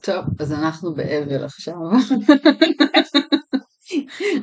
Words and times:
טוב, 0.00 0.24
אז 0.40 0.52
אנחנו 0.52 0.94
באבל 0.94 1.44
עכשיו. 1.44 1.74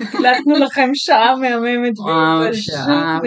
הקלטנו 0.02 0.56
לכם 0.60 0.90
שעה 0.94 1.36
מהממת. 1.36 2.00
וואו, 2.00 2.54
שעה, 2.54 3.20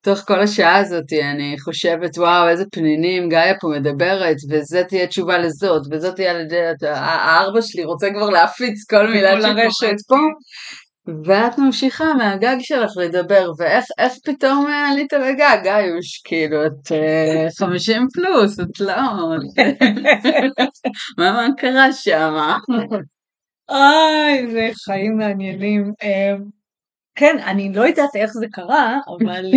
בתוך 0.00 0.18
כל 0.26 0.40
השעה 0.40 0.76
הזאת 0.76 1.12
אני 1.12 1.56
חושבת, 1.60 2.18
וואו, 2.18 2.48
איזה 2.48 2.64
פנינים, 2.72 3.28
גאיה 3.28 3.54
פה 3.60 3.68
מדברת, 3.68 4.36
וזה 4.50 4.82
תהיה 4.88 5.06
תשובה 5.06 5.38
לזאת, 5.38 5.82
וזאת 5.90 6.16
תהיה, 6.16 6.32
הארבע 6.90 7.62
שלי 7.62 7.84
רוצה 7.84 8.08
כבר 8.10 8.30
להפיץ 8.30 8.84
כל 8.90 9.06
מילה 9.06 9.40
שקורית 9.42 10.00
פה. 10.08 10.16
ואת 11.24 11.58
ממשיכה 11.58 12.14
מהגג 12.14 12.56
שלך 12.60 12.90
לדבר, 12.96 13.50
ואיך 13.58 13.84
פתאום 14.24 14.66
עלית 14.66 15.12
לגג, 15.12 15.58
גאיוש, 15.64 16.22
כאילו, 16.24 16.66
את 16.66 16.92
חמישים 17.58 18.06
פלוס, 18.14 18.60
את 18.60 18.80
לא... 18.80 18.94
מה 21.18 21.46
קרה 21.56 21.92
שם? 21.92 22.34
אוי, 23.68 24.52
זה 24.52 24.68
חיים 24.84 25.16
מעניינים. 25.16 25.92
כן, 27.14 27.36
אני 27.46 27.72
לא 27.74 27.82
יודעת 27.82 28.16
איך 28.16 28.30
זה 28.32 28.46
קרה, 28.52 28.98
אבל 29.18 29.44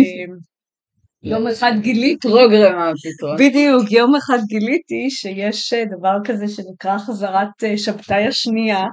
יום 1.22 1.46
אחד 1.46 1.72
גיליתי, 1.80 2.28
פרוגרמה 2.28 2.92
פתאום. 3.02 3.36
בדיוק, 3.38 3.92
יום 3.92 4.14
אחד 4.14 4.38
גיליתי 4.46 5.10
שיש 5.10 5.74
דבר 5.74 6.16
כזה 6.24 6.48
שנקרא 6.48 6.98
חזרת 6.98 7.76
שבתאי 7.76 8.26
השנייה, 8.26 8.84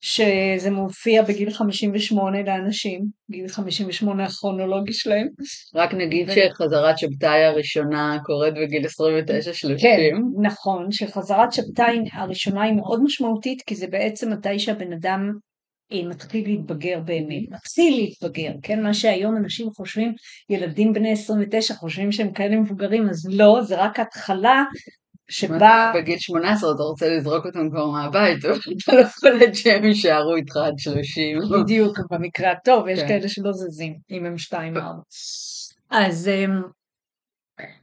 שזה 0.00 0.70
מופיע 0.70 1.22
בגיל 1.22 1.50
58 1.50 2.42
לאנשים, 2.42 3.00
גיל 3.30 3.48
58 3.48 4.24
הכרונולוגי 4.24 4.92
שלהם. 4.92 5.26
רק 5.74 5.94
נגיד 5.94 6.28
ו... 6.28 6.32
שחזרת 6.32 6.98
שבתאי 6.98 7.44
הראשונה 7.44 8.18
קורית 8.24 8.54
בגיל 8.54 8.84
29-30. 8.84 8.88
כן, 9.82 10.10
נכון, 10.42 10.86
שחזרת 10.90 11.52
שבתאי 11.52 11.98
הראשונה 12.12 12.62
היא 12.62 12.72
מאוד 12.72 13.02
משמעותית, 13.04 13.62
כי 13.62 13.74
זה 13.74 13.86
בעצם 13.86 14.32
מתי 14.32 14.58
שהבן 14.58 14.92
אדם 14.92 15.30
מתחיל 15.92 16.48
להתבגר 16.48 17.00
באמת, 17.04 17.42
מתחיל 17.50 17.94
להתבגר, 17.94 18.52
כן, 18.62 18.82
מה 18.82 18.94
שהיום 18.94 19.36
אנשים 19.36 19.66
חושבים, 19.76 20.12
ילדים 20.50 20.92
בני 20.92 21.12
29 21.12 21.74
חושבים 21.74 22.12
שהם 22.12 22.32
כאלה 22.32 22.56
מבוגרים, 22.56 23.08
אז 23.08 23.28
לא, 23.30 23.62
זה 23.62 23.84
רק 23.84 24.00
התחלה 24.00 24.64
שבה... 25.30 25.92
בגיל 25.94 26.18
18 26.18 26.72
אתה 26.74 26.82
רוצה 26.82 27.08
לזרוק 27.08 27.46
אותם 27.46 27.70
כבר 27.70 27.86
מהבית, 27.86 28.44
אבל 28.44 28.58
אתה 28.84 28.94
לא 28.94 29.00
יכול 29.00 29.54
שהם 29.54 29.84
יישארו 29.84 30.36
איתך 30.36 30.56
עד 30.56 30.78
30. 30.78 31.38
בדיוק, 31.62 31.98
במקרה 32.10 32.52
הטוב, 32.52 32.88
יש 32.88 33.00
כן. 33.00 33.08
כאלה 33.08 33.28
שלא 33.28 33.52
זזים, 33.52 33.96
אם 34.10 34.26
הם 34.26 34.34
2-4. 34.52 34.54
אז, 35.90 36.30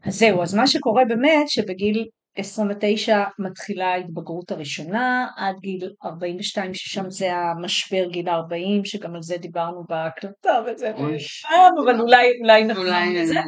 אז 0.04 0.16
זהו, 0.18 0.42
אז 0.42 0.56
מה 0.56 0.68
שקורה 0.68 1.06
באמת, 1.06 1.50
שבגיל 1.50 2.06
29 2.38 3.24
מתחילה 3.40 3.86
ההתבגרות 3.88 4.52
הראשונה, 4.52 5.28
עד 5.38 5.56
גיל 5.62 5.90
42, 6.06 6.74
ששם 6.74 7.10
זה 7.10 7.34
המשבר 7.34 8.06
גיל 8.12 8.30
40, 8.30 8.86
שגם 8.86 9.16
על 9.16 9.22
זה 9.22 9.38
דיברנו 9.38 9.84
בהקלטה, 9.90 10.60
וזה 10.68 10.92
פעם, 11.50 11.74
אבל 11.84 12.02
אולי, 12.02 12.28
אולי 12.42 12.64
נחזור 12.64 12.86
לזה. 13.16 13.40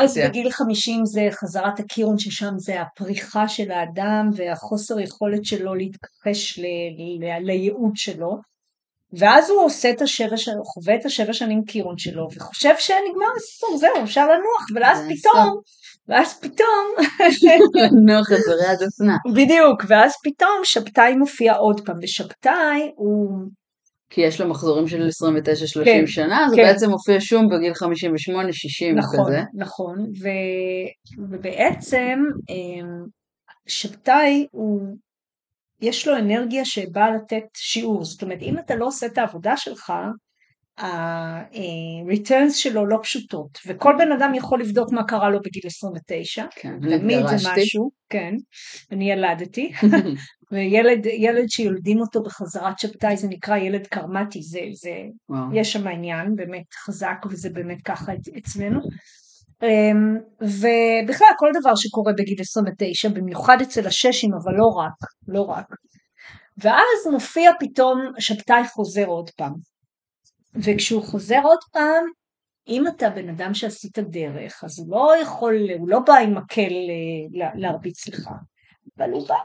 אז 0.00 0.18
בגיל 0.28 0.50
50 0.50 1.04
זה 1.04 1.28
חזרת 1.30 1.80
הקירון, 1.80 2.18
ששם 2.18 2.54
זה 2.56 2.80
הפריחה 2.80 3.48
של 3.48 3.70
האדם 3.70 4.30
והחוסר 4.36 5.00
יכולת 5.00 5.44
שלו 5.44 5.74
להתכחש 5.74 6.58
לייעוד 7.40 7.92
שלו. 7.94 8.48
ואז 9.12 9.50
הוא 9.50 9.64
עושה 9.64 9.90
את 9.90 10.02
השבע, 10.02 10.36
חווה 10.64 10.94
את 10.94 11.04
השבע 11.04 11.32
שנים 11.32 11.64
קירון 11.64 11.98
שלו, 11.98 12.28
וחושב 12.36 12.74
שנגמר 12.78 13.26
הסיפור, 13.36 13.76
זהו, 13.76 14.04
אפשר 14.04 14.26
לנוח, 14.26 14.66
ואז 14.74 14.98
פתאום, 14.98 15.60
ואז 16.08 16.40
פתאום... 16.40 16.94
נוח 18.06 18.32
את 18.32 18.38
זרי 18.38 18.66
הדפנה. 18.66 19.16
בדיוק, 19.34 19.84
ואז 19.88 20.12
פתאום 20.24 20.60
שבתאי 20.64 21.14
מופיע 21.16 21.54
עוד 21.54 21.80
פעם, 21.86 21.96
ושבתאי 22.02 22.92
הוא... 22.96 23.48
כי 24.10 24.20
יש 24.20 24.40
לו 24.40 24.48
מחזורים 24.48 24.88
של 24.88 25.06
29-30 25.06 25.84
כן, 25.84 26.06
שנה, 26.06 26.46
אז 26.46 26.54
כן. 26.54 26.60
הוא 26.60 26.68
בעצם 26.68 26.90
מופיע 26.90 27.16
שום 27.20 27.46
בגיל 27.48 27.72
58-60 27.72 27.76
נכון, 28.96 29.26
כזה. 29.26 29.42
נכון, 29.54 29.98
ו... 29.98 30.28
ובעצם 31.30 32.18
אמ, 32.48 33.04
שבתאי 33.66 34.46
הוא 34.50 34.80
יש 35.80 36.08
לו 36.08 36.16
אנרגיה 36.16 36.64
שבאה 36.64 37.10
לתת 37.10 37.44
שיעור, 37.56 38.04
זאת 38.04 38.22
אומרת 38.22 38.42
אם 38.42 38.58
אתה 38.58 38.74
לא 38.74 38.86
עושה 38.86 39.06
את 39.06 39.18
העבודה 39.18 39.56
שלך, 39.56 39.92
ה-returns 40.78 42.52
שלו 42.52 42.86
לא 42.86 42.98
פשוטות, 43.02 43.58
וכל 43.66 43.94
בן 43.98 44.12
אדם 44.12 44.34
יכול 44.34 44.60
לבדוק 44.60 44.92
מה 44.92 45.04
קרה 45.04 45.30
לו 45.30 45.40
בגיל 45.40 45.62
29, 45.66 46.44
כן, 46.54 46.98
תמיד 46.98 47.26
זה 47.26 47.36
משהו, 47.36 47.90
כן, 48.10 48.34
אני 48.92 49.12
ילדתי, 49.12 49.72
וילד 50.52 51.48
שיולדים 51.48 52.00
אותו 52.00 52.22
בחזרת 52.22 52.78
שבתאי 52.78 53.16
זה 53.16 53.28
נקרא 53.28 53.56
ילד 53.56 53.86
קרמטי, 53.86 54.42
זה, 54.42 54.60
זה, 54.72 54.94
יש 55.52 55.72
שם 55.72 55.88
עניין 55.88 56.34
באמת 56.36 56.74
חזק 56.86 57.26
וזה 57.30 57.50
באמת 57.50 57.82
ככה 57.84 58.12
אצלנו. 58.38 58.80
אמ, 59.62 60.18
ובכלל 60.40 61.28
כל 61.38 61.50
דבר 61.60 61.74
שקורה 61.76 62.12
בגיל 62.12 62.40
29, 62.40 63.08
במיוחד 63.08 63.56
אצל 63.62 63.86
הששים, 63.86 64.30
אבל 64.34 64.52
לא 64.52 64.66
רק, 64.66 65.10
לא 65.28 65.42
רק. 65.42 65.66
ואז 66.58 67.12
מופיע 67.12 67.50
פתאום 67.60 68.12
שבתאי 68.18 68.68
חוזר 68.68 69.06
עוד 69.06 69.30
פעם. 69.30 69.52
וכשהוא 70.54 71.02
חוזר 71.02 71.40
עוד 71.44 71.58
פעם, 71.72 72.04
אם 72.68 72.88
אתה 72.88 73.10
בן 73.10 73.28
אדם 73.28 73.54
שעשית 73.54 73.98
דרך, 73.98 74.64
אז 74.64 74.78
הוא 74.78 74.86
לא 74.90 75.12
יכול, 75.22 75.54
הוא 75.78 75.88
לא 75.88 75.98
בא 76.00 76.14
עם 76.14 76.34
מקל 76.34 76.72
אה, 77.40 77.48
להרביץ 77.54 78.08
לך, 78.08 78.28
אבל 78.98 79.10
הוא 79.10 79.28
בא 79.28 79.36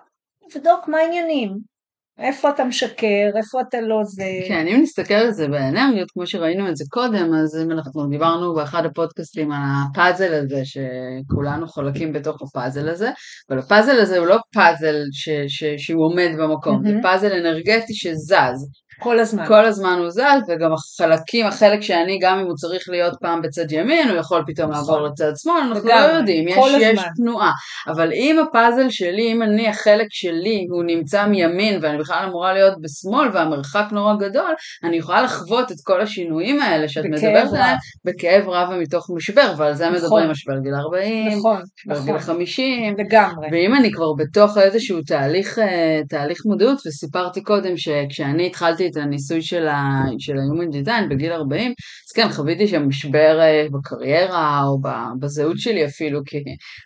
לבדוק 0.46 0.88
מה 0.88 0.98
העניינים, 0.98 1.74
איפה 2.20 2.50
אתה 2.50 2.64
משקר, 2.64 3.30
איפה 3.38 3.62
אתה 3.62 3.82
לא 3.82 4.04
זה. 4.04 4.24
כן, 4.48 4.68
אם 4.68 4.80
נסתכל 4.82 5.14
על 5.14 5.32
זה 5.32 5.48
באנרגיות, 5.48 6.12
כמו 6.12 6.28
שראינו 6.28 6.70
את 6.70 6.76
זה 6.76 6.84
קודם, 6.90 7.34
אז 7.34 7.58
אם 7.64 7.72
אנחנו 7.72 8.08
דיברנו 8.10 8.56
באחד 8.56 8.86
הפודקאסטים 8.86 9.52
על 9.52 9.62
הפאזל 9.62 10.34
הזה, 10.34 10.62
שכולנו 10.66 11.68
חולקים 11.68 12.14
בתוך 12.14 12.42
הפאזל 12.42 12.90
הזה, 12.90 13.10
אבל 13.50 13.60
הפאזל 13.60 14.00
הזה 14.00 14.18
הוא 14.18 14.28
לא 14.28 14.38
פאזל 14.54 14.96
ש, 15.12 15.30
ש, 15.48 15.64
שהוא 15.78 16.06
עומד 16.06 16.30
במקום, 16.40 16.86
mm-hmm. 16.86 16.90
זה 16.90 16.96
פאזל 17.04 17.32
אנרגטי 17.32 17.94
שזז. 17.94 18.70
כל 19.00 19.20
הזמן. 19.20 19.48
כל 19.48 19.66
הזמן 19.66 19.98
הוא 20.00 20.10
זז, 20.10 20.50
וגם 20.50 20.72
החלקים, 20.74 21.46
החלק 21.46 21.82
שאני, 21.82 22.20
גם 22.22 22.40
אם 22.40 22.46
הוא 22.46 22.56
צריך 22.56 22.84
להיות 22.90 23.14
פעם 23.22 23.42
בצד 23.42 23.72
ימין, 23.72 24.10
הוא 24.10 24.18
יכול 24.18 24.44
פתאום 24.48 24.72
נכון. 24.72 24.82
לעבור 24.82 25.08
לצד 25.08 25.32
שמאל, 25.38 25.62
אנחנו 25.62 25.90
לא 25.90 25.94
יודעים, 25.94 26.48
יש, 26.48 26.58
יש 26.80 27.00
תנועה. 27.16 27.52
אבל 27.88 28.12
אם 28.14 28.40
הפאזל 28.40 28.90
שלי, 28.90 29.32
אם 29.32 29.44
אני, 29.44 29.68
החלק 29.68 30.08
שלי, 30.10 30.68
הוא 30.70 30.84
נמצא 30.84 31.26
מימין, 31.26 31.80
ואני 31.82 31.98
בכלל 31.98 32.26
אמורה 32.30 32.54
להיות 32.54 32.74
בשמאל, 32.82 33.30
והמרחק 33.34 33.86
נורא 33.92 34.14
גדול, 34.16 34.54
אני 34.84 34.98
יכולה 34.98 35.22
לחוות 35.22 35.72
את 35.72 35.78
כל 35.84 36.02
השינויים 36.02 36.62
האלה 36.62 36.90
שאת 36.90 37.06
מדברת 37.06 37.48
עליהם, 37.48 37.78
בכאב 38.06 38.50
רב 38.50 38.70
ומתוך 38.72 39.10
משבר, 39.16 39.54
ועל 39.58 39.74
זה 39.74 39.90
נכון. 39.90 40.04
מדברים, 40.04 40.32
משבר 40.32 40.60
גיל 40.64 40.76
40, 40.76 41.38
נכון, 41.38 41.62
משבר 41.88 41.94
נכון. 41.94 42.06
גיל 42.06 42.20
50, 42.20 42.96
לגמרי. 42.98 43.48
ואם 43.52 43.76
אני 43.76 43.92
כבר 43.92 44.14
בתוך 44.18 44.58
איזשהו 44.58 45.02
תהליך, 45.02 45.60
אה, 45.60 46.02
תהליך 46.10 46.46
מודעות, 46.46 46.78
וסיפרתי 46.88 47.44
קודם 47.44 47.78
שכשאני 47.78 48.48
התחלתי 48.48 48.83
את 48.88 48.98
הניסוי 48.98 49.42
של 49.42 49.68
ה-Human 49.68 50.74
Design 50.76 51.10
בגיל 51.10 51.32
40, 51.32 51.74
אז 52.14 52.18
כן, 52.18 52.30
חוויתי 52.30 52.68
שם 52.68 52.88
משבר 52.88 53.40
אה, 53.42 53.68
בקריירה 53.72 54.62
או 54.64 54.78
בזהות 55.20 55.58
שלי 55.58 55.86
אפילו, 55.86 56.20
כי 56.26 56.38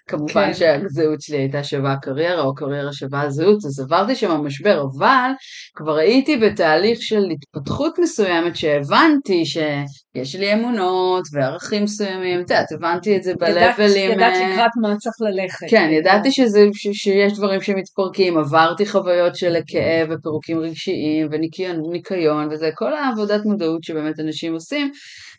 כמובן 0.08 0.48
כן. 0.48 0.54
שהזהות 0.54 1.22
שלי 1.22 1.38
הייתה 1.38 1.64
שווה 1.64 1.96
קריירה 2.02 2.42
או 2.42 2.56
קריירה 2.56 2.94
שווה 2.94 3.30
זהות, 3.30 3.66
אז 3.66 3.80
עברתי 3.80 4.16
שם 4.16 4.32
משבר, 4.32 4.82
אבל 4.82 5.30
כבר 5.76 5.96
הייתי 5.96 6.38
בתהליך 6.38 7.02
של 7.02 7.22
התפתחות 7.32 8.00
מסוימת 8.00 8.56
שהבנתי 8.56 9.46
שיש 9.46 10.36
לי 10.36 10.54
אמונות 10.54 11.24
וערכים 11.34 11.84
מסוימים, 11.84 12.42
את 12.42 12.50
יודעת, 12.50 12.72
הבנתי 12.72 13.18
את 13.18 13.24
זה 13.24 13.34
בלבלים. 13.40 14.12
ידעת 14.12 14.34
אה, 14.34 14.54
לקראת 14.54 14.72
מה 14.82 14.96
צריך 14.98 15.16
ללכת. 15.22 15.68
כן, 15.70 15.90
ידעתי 15.92 16.32
שזה, 16.32 16.66
ש, 16.74 16.88
שיש 16.94 17.34
דברים 17.34 17.62
שמתפרקים, 17.62 18.38
עברתי 18.38 18.86
חוויות 18.86 19.36
של 19.36 19.56
כאב 19.68 20.08
ופירוקים 20.12 20.60
רגשיים 20.60 21.28
וניקיון 21.32 21.82
ניקיון 21.92 22.48
וזה 22.52 22.70
כל 22.76 22.94
העבודת 22.94 23.46
מודעות 23.46 23.84
שבאמת 23.84 24.20
אנשים 24.20 24.54
עושים 24.54 24.92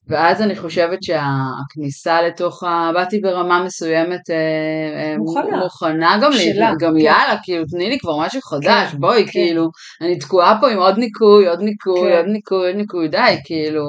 ואז 0.08 0.42
אני 0.42 0.56
חושבת 0.56 1.02
שהכניסה 1.02 2.22
לתוך 2.22 2.62
ה... 2.62 2.90
באתי 2.94 3.20
ברמה 3.20 3.64
מסוימת 3.64 4.30
אה, 4.30 4.36
אה, 5.00 5.18
מוכנה, 5.18 5.56
מוכנה 5.62 6.18
גם, 6.22 6.30
לי, 6.32 6.52
גם 6.80 6.90
כן. 6.90 6.96
יאללה, 6.98 7.36
כאילו 7.42 7.64
תני 7.70 7.90
לי 7.90 7.98
כבר 7.98 8.18
משהו 8.18 8.40
חדש, 8.40 8.92
כן, 8.92 8.98
בואי, 8.98 9.24
כן. 9.24 9.30
כאילו, 9.32 9.70
אני 10.00 10.18
תקועה 10.18 10.58
פה 10.60 10.70
עם 10.70 10.78
עוד 10.78 10.98
ניקוי, 10.98 11.48
עוד 11.48 11.60
ניקוי, 11.60 12.10
כן. 12.10 12.16
עוד 12.16 12.26
ניקוי, 12.26 12.66
עוד 12.66 12.76
ניקוי, 12.76 13.08
די, 13.08 13.36
כאילו, 13.44 13.84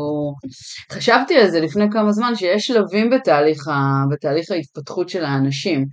חשבתי 0.91 1.37
על 1.37 1.47
זה 1.47 1.59
לפני 1.59 1.85
כמה 1.91 2.11
זמן, 2.11 2.35
שיש 2.35 2.65
שלבים 2.65 3.09
בתהליך, 3.09 3.67
ה... 3.67 4.03
בתהליך 4.11 4.51
ההתפתחות 4.51 5.09
של 5.09 5.25
האנשים. 5.25 5.85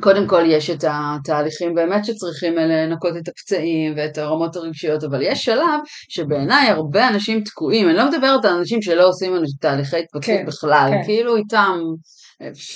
קודם 0.00 0.26
כל 0.26 0.42
יש 0.46 0.70
את 0.70 0.84
התהליכים 0.88 1.74
באמת 1.74 2.04
שצריכים 2.04 2.54
לנקות 2.54 3.12
את 3.16 3.28
הפצעים 3.28 3.94
ואת 3.96 4.18
הרמות 4.18 4.56
הרגשיות, 4.56 5.04
אבל 5.04 5.22
יש 5.22 5.44
שלב 5.44 5.80
שבעיניי 6.08 6.68
הרבה 6.68 7.08
אנשים 7.08 7.40
תקועים, 7.40 7.88
אני 7.88 7.96
לא 7.96 8.08
מדברת 8.08 8.44
על 8.44 8.54
אנשים 8.54 8.82
שלא 8.82 9.08
עושים 9.08 9.32
תהליכי 9.60 9.96
התפתחות 9.96 10.24
כן, 10.24 10.44
בכלל, 10.46 10.90
כן. 10.90 11.04
כאילו 11.04 11.36
איתם 11.36 11.78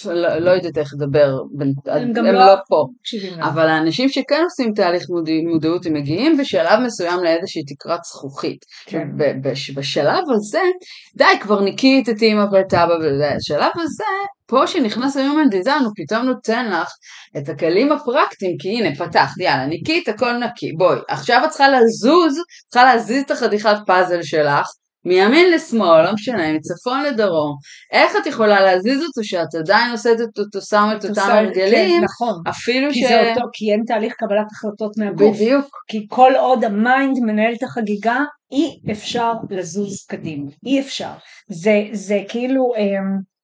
לא, 0.05 0.39
לא 0.39 0.51
יודעת 0.51 0.79
איך 0.79 0.91
לדבר, 0.95 1.39
הם, 1.87 2.13
הם 2.17 2.25
לא 2.25 2.33
לא 2.33 2.55
פה. 2.69 2.85
אבל 3.43 3.69
האנשים 3.69 4.09
שכן 4.09 4.43
עושים 4.45 4.73
תהליך 4.77 5.03
מודע- 5.11 5.51
מודעות, 5.53 5.87
הם 5.87 5.93
מגיעים 5.93 6.37
בשלב 6.37 6.81
מסוים 6.87 7.25
לאיזושהי 7.25 7.63
תקרת 7.65 8.01
זכוכית. 8.05 8.59
כן. 8.87 9.09
בשלב 9.75 10.25
הזה, 10.35 10.63
די, 11.17 11.41
כבר 11.41 11.61
ניקית 11.61 12.09
את 12.09 12.23
אימא 12.23 12.45
ואת 12.53 12.75
אבא 12.75 12.95
בשלב 12.99 13.73
הזה, 13.75 14.05
פה 14.49 14.67
שנכנס 14.67 15.17
ה-Human 15.17 15.55
Design, 15.55 15.83
הוא 15.85 15.93
פתאום 15.97 16.27
נותן 16.27 16.71
לך 16.71 16.89
את 17.37 17.49
הכלים 17.49 17.93
הפרקטיים, 17.93 18.57
כי 18.61 18.69
הנה, 18.69 18.95
פתחת, 18.97 19.39
יאללה, 19.41 19.67
ניקית, 19.67 20.09
הכל 20.09 20.33
נקי, 20.37 20.73
בואי, 20.79 20.99
עכשיו 21.09 21.43
את 21.45 21.49
צריכה 21.51 21.69
לזוז, 21.69 22.35
צריכה 22.69 22.85
להזיז 22.95 23.23
את 23.23 23.31
החתיכת 23.31 23.77
פאזל 23.87 24.23
שלך, 24.23 24.67
מימין 25.05 25.51
לשמאל, 25.53 26.03
לא 26.05 26.13
משנה, 26.13 26.53
מצפון 26.53 27.03
לדרום, 27.05 27.57
איך 27.93 28.13
את 28.17 28.27
יכולה 28.27 28.61
להזיז 28.61 29.03
אותו 29.03 29.25
שאת 29.25 29.55
עדיין 29.61 29.91
עושה 29.91 30.13
את 30.13 30.39
אותו, 30.39 30.61
שמה 30.61 30.93
את 30.97 31.05
אותם 31.05 31.21
עושה- 31.21 31.35
הרגלים, 31.39 32.01
כן, 32.01 32.05
נכון. 32.05 32.43
אפילו 32.49 32.93
כי 32.93 33.01
ש... 33.01 33.09
זה 33.09 33.31
אותו, 33.31 33.47
כי 33.53 33.73
אין 33.73 33.83
תהליך 33.87 34.15
קבלת 34.19 34.47
החלטות 34.53 34.93
מהגוף. 34.99 35.37
בדיוק. 35.37 35.67
כי 35.91 36.07
כל 36.11 36.33
עוד 36.39 36.65
ה 36.65 36.75
mind 36.75 37.17
מנהל 37.27 37.53
את 37.59 37.63
החגיגה, 37.63 38.19
אי 38.53 38.93
אפשר 38.93 39.33
לזוז 39.51 40.07
קדימה. 40.09 40.51
אי 40.67 40.81
אפשר. 40.81 41.11
זה, 41.49 41.83
זה 41.93 42.21
כאילו, 42.29 42.73
אמ, 42.77 43.38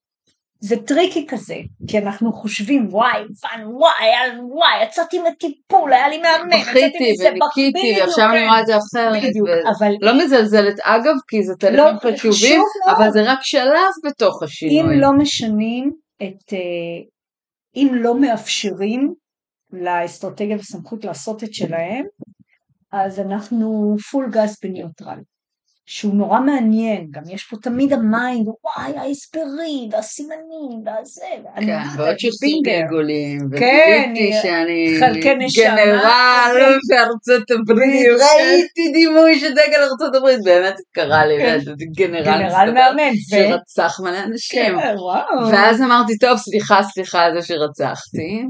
זה 0.59 0.75
tricky 0.85 1.27
כזה, 1.27 1.55
כי 1.87 1.97
אנחנו 1.97 2.33
חושבים, 2.33 2.87
וואי, 2.91 3.17
הבנו, 3.17 3.77
וואי, 3.79 3.93
היה 3.99 4.27
לנו, 4.27 4.49
וואי, 4.51 4.83
יצאתי 4.83 5.19
מטיפול, 5.19 5.93
היה 5.93 6.09
לי 6.09 6.17
מאמן, 6.17 6.57
יצאתי 6.57 6.71
בכיתי 6.71 7.11
מזה, 7.11 7.29
וניקיתי, 7.29 7.91
בדיוק, 7.91 8.07
ועכשיו 8.07 8.29
אני 8.29 8.39
כן. 8.39 8.45
רואה 8.47 8.61
את 8.61 8.65
זה 8.65 8.73
אחרת. 8.77 9.23
בדיוק, 9.23 9.47
אבל 9.77 9.91
לא 10.01 10.17
מזלזלת, 10.23 10.79
אגב, 10.83 11.13
כי 11.27 11.43
זה 11.43 11.53
תהליכים 11.59 11.85
לא, 12.03 12.17
חשובים. 12.17 12.61
אבל 12.87 13.11
זה 13.11 13.31
רק 13.31 13.39
שלב 13.41 13.91
בתוך 14.05 14.43
השינוי. 14.43 14.81
אם 14.81 15.01
לא 15.01 15.11
משנים 15.17 15.91
את, 16.23 16.53
אה, 16.53 16.59
אם 17.75 17.89
לא 17.93 18.19
מאפשרים 18.19 19.13
לאסטרטגיה 19.71 20.57
וסמכות 20.57 21.05
לעשות 21.05 21.43
את 21.43 21.53
שלהם, 21.53 22.05
אז 22.91 23.19
אנחנו 23.19 23.95
פול 24.11 24.29
גז 24.31 24.57
בניוטרל. 24.63 25.19
שהוא 25.87 26.15
נורא 26.15 26.39
מעניין, 26.39 27.07
גם 27.11 27.23
יש 27.29 27.43
פה 27.43 27.57
תמיד 27.61 27.93
ה 27.93 28.02
mind, 28.02 28.47
וואי, 28.47 28.97
ההסברים, 28.97 29.89
והסימנים, 29.91 30.81
והזה, 30.85 31.21
כן, 31.55 31.61
יודעת, 31.61 31.85
ועוד 31.97 32.15
בינגר. 32.41 32.71
גלגולים, 32.81 33.39
כן, 33.57 34.11
וגיליתי 34.13 34.33
שאני 34.41 34.97
חלקי 34.99 35.35
נשמה. 35.35 35.65
גנרל 35.65 36.77
בארצות 36.89 37.51
הברית, 37.51 37.89
בדיוק. 37.89 38.21
ראיתי 38.21 38.91
דימוי 38.93 39.39
של 39.39 39.51
דגל 39.51 39.81
ארצות 39.91 40.15
הברית, 40.15 40.39
באמת 40.43 40.75
קרה 40.93 41.25
לי, 41.25 41.37
כן. 41.37 41.57
גנרל 41.95 42.71
מאמן. 42.73 43.13
שרצח 43.29 43.99
מלא 44.03 44.23
אנשים. 44.23 44.79
כן. 44.79 44.95
ואז 45.51 45.81
אמרתי, 45.81 46.17
טוב, 46.17 46.37
סליחה, 46.37 46.83
סליחה 46.83 47.27
זה 47.35 47.47
שרצחתי, 47.47 48.43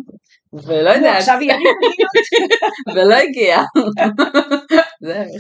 ולא 0.64 0.90
יודעת, 0.90 1.18
עכשיו 1.18 1.38
יהיה 1.42 1.58
לי 1.58 1.64
זוגיות. 1.64 2.46
ולא 2.96 3.16
הגיע. 3.16 3.62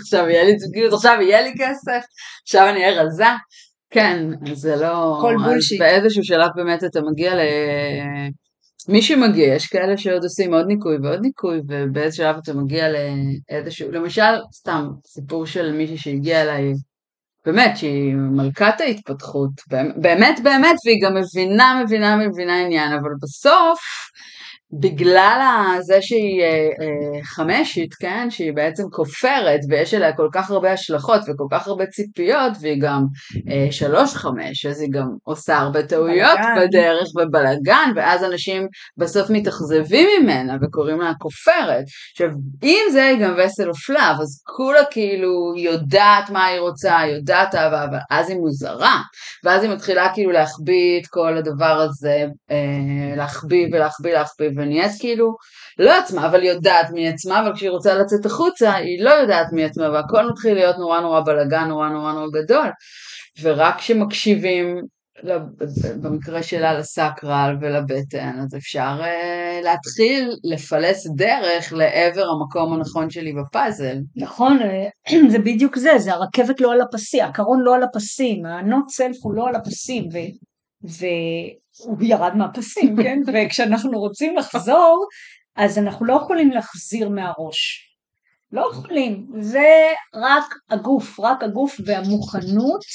עכשיו 0.01 0.29
יהיה 0.29 0.43
לי 0.43 0.59
זוגיות, 0.59 0.93
עכשיו 0.93 1.17
יהיה 1.21 1.41
לי 1.41 1.53
כסף, 1.53 2.05
עכשיו 2.43 2.69
אני 2.69 2.85
אהיה 2.85 3.01
רזה. 3.01 3.25
כן, 3.89 4.27
זה 4.53 4.75
לא... 4.75 5.23
אז 5.29 5.43
בולשיט. 5.45 5.79
באיזשהו 5.79 6.23
שלב 6.23 6.49
באמת 6.55 6.83
אתה 6.83 6.99
מגיע 7.01 7.35
ל... 7.35 7.39
מי 8.89 9.01
שמגיע, 9.01 9.53
יש 9.55 9.67
כאלה 9.67 9.97
שעוד 9.97 10.23
עושים 10.23 10.53
עוד 10.53 10.65
ניקוי 10.67 10.97
ועוד 11.03 11.19
ניקוי, 11.21 11.61
ובאיזה 11.67 12.15
שלב 12.15 12.35
אתה 12.43 12.53
מגיע 12.53 12.85
לאיזשהו, 12.89 13.91
למשל, 13.91 14.33
סתם, 14.53 14.87
סיפור 15.07 15.45
של 15.45 15.71
מישהי 15.71 15.97
שהגיעה 15.97 16.41
אליי, 16.41 16.73
באמת, 17.45 17.77
שהיא 17.77 18.15
מלכת 18.15 18.73
ההתפתחות, 18.81 19.51
באמת 19.97 20.39
באמת, 20.43 20.75
והיא 20.85 21.01
גם 21.03 21.15
מבינה, 21.15 21.81
מבינה, 21.85 22.15
מבינה 22.15 22.61
עניין, 22.61 22.93
אבל 22.93 23.09
בסוף, 23.21 23.79
בגלל 24.79 25.77
זה 25.81 25.97
שהיא 26.01 26.41
אה, 26.41 26.47
אה, 26.47 27.23
חמשית, 27.23 27.93
כן, 27.93 28.27
שהיא 28.29 28.53
בעצם 28.53 28.83
כופרת 28.91 29.59
ויש 29.69 29.93
עליה 29.93 30.13
כל 30.13 30.29
כך 30.33 30.51
הרבה 30.51 30.71
השלכות 30.71 31.21
וכל 31.21 31.45
כך 31.51 31.67
הרבה 31.67 31.85
ציפיות 31.85 32.51
והיא 32.61 32.81
גם 32.81 33.05
אה, 33.51 33.71
שלוש 33.71 34.13
חמש, 34.13 34.65
אז 34.65 34.81
היא 34.81 34.89
גם 34.91 35.07
עושה 35.23 35.57
הרבה 35.57 35.83
טעויות 35.83 36.39
בלגן. 36.39 36.67
בדרך 36.67 37.07
ובלאגן, 37.15 37.91
ואז 37.95 38.23
אנשים 38.23 38.67
בסוף 38.97 39.29
מתאכזבים 39.29 40.07
ממנה 40.21 40.57
וקוראים 40.61 41.01
לה 41.01 41.11
כופרת. 41.19 41.85
עכשיו, 42.11 42.29
אם 42.63 42.83
זה 42.91 43.03
היא 43.05 43.19
גם 43.19 43.35
וסל 43.45 43.69
אופלב, 43.69 44.21
אז 44.21 44.43
כולה 44.57 44.85
כאילו 44.91 45.53
יודעת 45.57 46.29
מה 46.29 46.45
היא 46.45 46.59
רוצה, 46.59 46.99
יודעת 47.15 47.55
אהבה, 47.55 47.83
אבל 47.83 47.97
אז 48.11 48.29
היא 48.29 48.37
מוזרה, 48.37 49.01
ואז 49.43 49.63
היא 49.63 49.71
מתחילה 49.71 50.09
כאילו 50.13 50.31
להחביא 50.31 51.01
את 51.01 51.07
כל 51.07 51.37
הדבר 51.37 51.65
הזה, 51.81 52.25
להחביא 53.17 53.67
ולהחביא 53.71 54.13
להחביא, 54.13 54.49
ונהיית 54.65 54.91
כאילו 54.99 55.35
לא 55.79 55.99
עצמה, 55.99 56.27
אבל 56.27 56.43
יודעת 56.43 56.91
מי 56.91 57.07
עצמה, 57.07 57.41
אבל 57.41 57.55
כשהיא 57.55 57.69
רוצה 57.69 57.95
לצאת 57.95 58.25
החוצה, 58.25 58.73
היא 58.73 59.03
לא 59.03 59.09
יודעת 59.09 59.47
מי 59.51 59.63
עצמה, 59.63 59.89
והכל 59.89 60.29
מתחיל 60.29 60.53
להיות 60.53 60.77
נורא 60.77 60.99
נורא 60.99 61.21
בלאגן, 61.21 61.67
נורא 61.67 61.89
נורא 61.89 62.11
נורא 62.11 62.27
גדול. 62.33 62.67
ורק 63.41 63.77
כשמקשיבים, 63.77 64.81
במקרה 66.01 66.43
שלה 66.43 66.79
לסקרל 66.79 67.57
ולבטן, 67.61 68.39
אז 68.43 68.55
אפשר 68.55 69.01
uh, 69.01 69.63
להתחיל 69.63 70.31
לפלס 70.43 71.07
דרך 71.15 71.73
לעבר 71.73 72.23
המקום 72.29 72.73
הנכון 72.73 73.09
שלי 73.09 73.33
בפאזל. 73.33 73.97
נכון, 74.15 74.59
אה, 74.61 74.87
זה 75.31 75.39
בדיוק 75.39 75.77
זה, 75.77 75.91
זה 75.97 76.13
הרכבת 76.13 76.61
לא 76.61 76.71
על 76.73 76.81
הפסים, 76.81 77.23
הקרון 77.23 77.61
לא 77.61 77.75
על 77.75 77.83
הפסים, 77.83 78.45
ה-not 78.45 79.01
self 79.01 79.17
הוא 79.23 79.33
לא 79.35 79.47
על 79.47 79.55
הפסים, 79.55 80.03
ו- 80.83 81.64
והוא 81.79 81.97
ירד 82.01 82.31
מהפסים, 82.35 82.95
כן? 83.03 83.19
וכשאנחנו 83.33 83.99
רוצים 83.99 84.35
לחזור, 84.35 85.07
אז 85.55 85.77
אנחנו 85.77 86.05
לא 86.05 86.13
יכולים 86.13 86.51
להחזיר 86.51 87.09
מהראש. 87.09 87.91
לא 88.51 88.69
יכולים, 88.71 89.27
זה 89.39 89.91
רק 90.15 90.55
הגוף, 90.69 91.19
רק 91.19 91.43
הגוף 91.43 91.75
והמוכנות. 91.85 92.85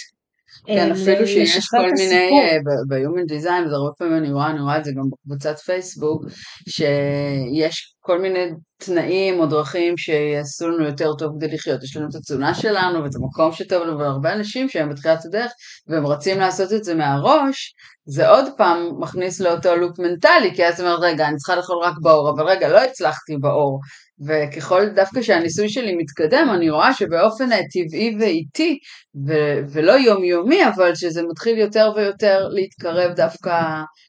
כן, 0.66 0.88
אה, 0.88 0.92
אפילו 0.92 1.26
שיש 1.26 1.66
כל 1.70 1.90
מיני. 1.96 2.28
אה, 2.40 2.58
ב-Human 2.88 3.32
Design, 3.32 3.68
זה 3.68 3.74
הרבה 3.74 3.90
פעמים 3.98 4.16
אני 4.16 4.32
רואה, 4.32 4.50
אני 4.50 4.60
רואה 4.60 4.78
את 4.78 4.84
זה 4.84 4.92
גם 4.92 5.02
בקבוצת 5.12 5.58
פייסבוק, 5.58 6.24
שיש 6.68 7.94
כל 8.00 8.20
מיני 8.20 8.46
תנאים 8.78 9.40
או 9.40 9.46
דרכים 9.46 9.96
שיעשו 9.96 10.68
לנו 10.68 10.84
יותר 10.84 11.14
טוב 11.18 11.32
כדי 11.36 11.54
לחיות. 11.54 11.82
יש 11.82 11.96
לנו 11.96 12.08
את 12.08 12.14
התזונה 12.14 12.54
שלנו 12.54 13.04
ואת 13.04 13.12
המקום 13.14 13.52
שטוב 13.52 13.82
לנו, 13.82 13.98
והרבה 13.98 14.32
אנשים 14.32 14.68
שהם 14.68 14.88
בתחילת 14.90 15.24
הדרך 15.24 15.52
והם 15.88 16.04
רוצים 16.04 16.38
לעשות 16.38 16.72
את 16.72 16.84
זה 16.84 16.94
מהראש, 16.94 17.74
זה 18.06 18.28
עוד 18.28 18.44
פעם 18.56 18.90
מכניס 18.98 19.40
לאותו 19.40 19.76
לופ 19.76 19.98
מנטלי, 19.98 20.54
כי 20.54 20.66
אז 20.66 20.80
אומרת, 20.80 20.98
רגע, 21.02 21.28
אני 21.28 21.36
צריכה 21.36 21.56
לאכול 21.56 21.76
רק 21.84 21.94
באור, 22.02 22.30
אבל 22.30 22.44
רגע, 22.48 22.68
לא 22.68 22.82
הצלחתי 22.84 23.36
באור. 23.40 23.80
וככל 24.26 24.88
דווקא 24.88 25.22
שהניסוי 25.22 25.68
שלי 25.68 25.96
מתקדם, 25.96 26.48
אני 26.54 26.70
רואה 26.70 26.94
שבאופן 26.94 27.44
טבעי 27.44 28.16
ואיטי, 28.20 28.78
ו- 29.26 29.58
ולא 29.72 29.92
יומיומי, 29.92 30.66
אבל 30.66 30.94
שזה 30.94 31.22
מתחיל 31.30 31.58
יותר 31.58 31.92
ויותר 31.96 32.48
להתקרב 32.48 33.12
דווקא 33.12 33.60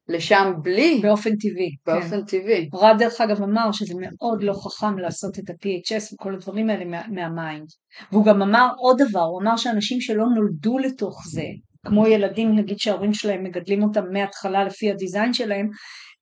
לשם 0.09 0.53
בלי, 0.61 0.99
באופן 1.03 1.29
טבעי. 1.35 1.75
כן. 1.85 1.93
באופן 1.93 2.25
טבעי. 2.25 2.69
רא 2.73 2.95
דרך 2.99 3.21
אגב 3.21 3.43
אמר 3.43 3.71
שזה 3.71 3.93
מאוד 3.97 4.43
לא 4.43 4.53
חכם 4.53 4.97
לעשות 4.97 5.39
את 5.39 5.49
ה-PHS 5.49 6.13
וכל 6.13 6.33
הדברים 6.35 6.69
האלה 6.69 6.85
מה, 6.85 7.01
מה 7.07 7.24
mind. 7.24 7.67
והוא 8.11 8.25
גם 8.25 8.41
אמר 8.41 8.69
עוד 8.77 9.01
דבר, 9.09 9.23
הוא 9.23 9.41
אמר 9.41 9.57
שאנשים 9.57 10.01
שלא 10.01 10.25
נולדו 10.35 10.77
לתוך 10.77 11.23
זה, 11.31 11.45
כמו 11.87 12.07
ילדים 12.07 12.55
נגיד 12.55 12.79
שההורים 12.79 13.13
שלהם 13.13 13.43
מגדלים 13.43 13.83
אותם 13.83 14.03
מההתחלה 14.11 14.63
לפי 14.63 14.91
ה 14.91 14.97
design 14.97 15.33
שלהם, 15.33 15.69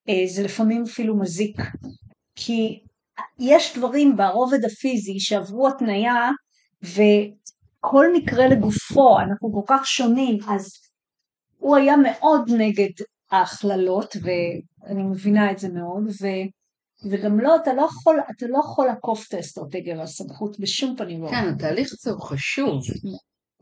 אה, 0.10 0.28
זה 0.28 0.44
לפעמים 0.44 0.84
אפילו 0.84 1.20
מזיק. 1.20 1.58
כי 2.36 2.80
יש 3.40 3.78
דברים 3.78 4.18
ברובד 4.18 4.66
הפיזי 4.66 5.20
שעברו 5.20 5.68
התניה 5.68 6.30
וכל 6.84 8.06
מקרה 8.14 8.48
לגופו, 8.48 9.20
אנחנו 9.20 9.54
כל 9.54 9.62
כך 9.68 9.88
שונים, 9.88 10.38
אז 10.50 10.72
הוא 11.58 11.76
היה 11.76 11.96
מאוד 11.98 12.50
נגד 12.58 12.90
ההכללות 13.32 14.16
ואני 14.22 15.04
מבינה 15.04 15.52
את 15.52 15.60
זה 15.60 15.70
מאוד 15.70 16.04
ו, 16.08 16.28
וגם 17.10 17.40
לא, 17.40 17.56
אתה 17.56 17.74
לא 17.74 17.82
יכול, 17.82 18.20
אתה 18.38 18.46
לא 18.48 18.60
יכול 18.60 18.86
לעקוף 18.86 19.28
את 19.28 19.34
האסטרטגיה 19.34 19.98
והסמכות 19.98 20.60
בשום 20.60 20.96
פנים 20.98 21.22
ואופן. 21.22 21.36
כן, 21.36 21.54
התהליך 21.56 21.90
הזה 21.94 22.12
הוא 22.12 22.22
חשוב. 22.22 22.82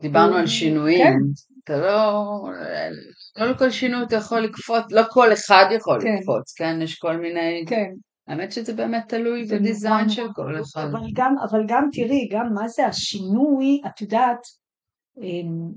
דיברנו 0.00 0.36
על 0.36 0.46
שינויים. 0.46 1.06
כן. 1.06 1.48
אתה 1.64 1.78
לא... 1.78 2.22
לא 3.36 3.50
לכל 3.50 3.70
שינוי 3.70 4.02
אתה 4.02 4.16
יכול 4.16 4.40
לקפוץ, 4.40 4.82
לא 4.90 5.02
כל 5.10 5.32
אחד 5.32 5.64
יכול 5.76 6.00
כן. 6.02 6.08
לקפוץ, 6.08 6.52
כן? 6.56 6.82
יש 6.82 6.98
כל 6.98 7.16
מיני... 7.16 7.64
כן. 7.68 7.90
האמת 8.28 8.52
שזה 8.52 8.74
באמת 8.74 9.04
תלוי 9.08 9.44
בדיזיין 9.44 9.94
נורא 9.94 10.08
של. 10.08 10.26
כל 10.34 10.60
אחד. 10.60 10.88
אבל 10.92 11.00
גם, 11.14 11.34
אבל 11.50 11.60
גם 11.68 11.88
תראי, 11.92 12.28
גם 12.32 12.54
מה 12.54 12.68
זה 12.68 12.86
השינוי, 12.86 13.80
את 13.86 14.00
יודעת, 14.00 14.38
אמ, 15.22 15.72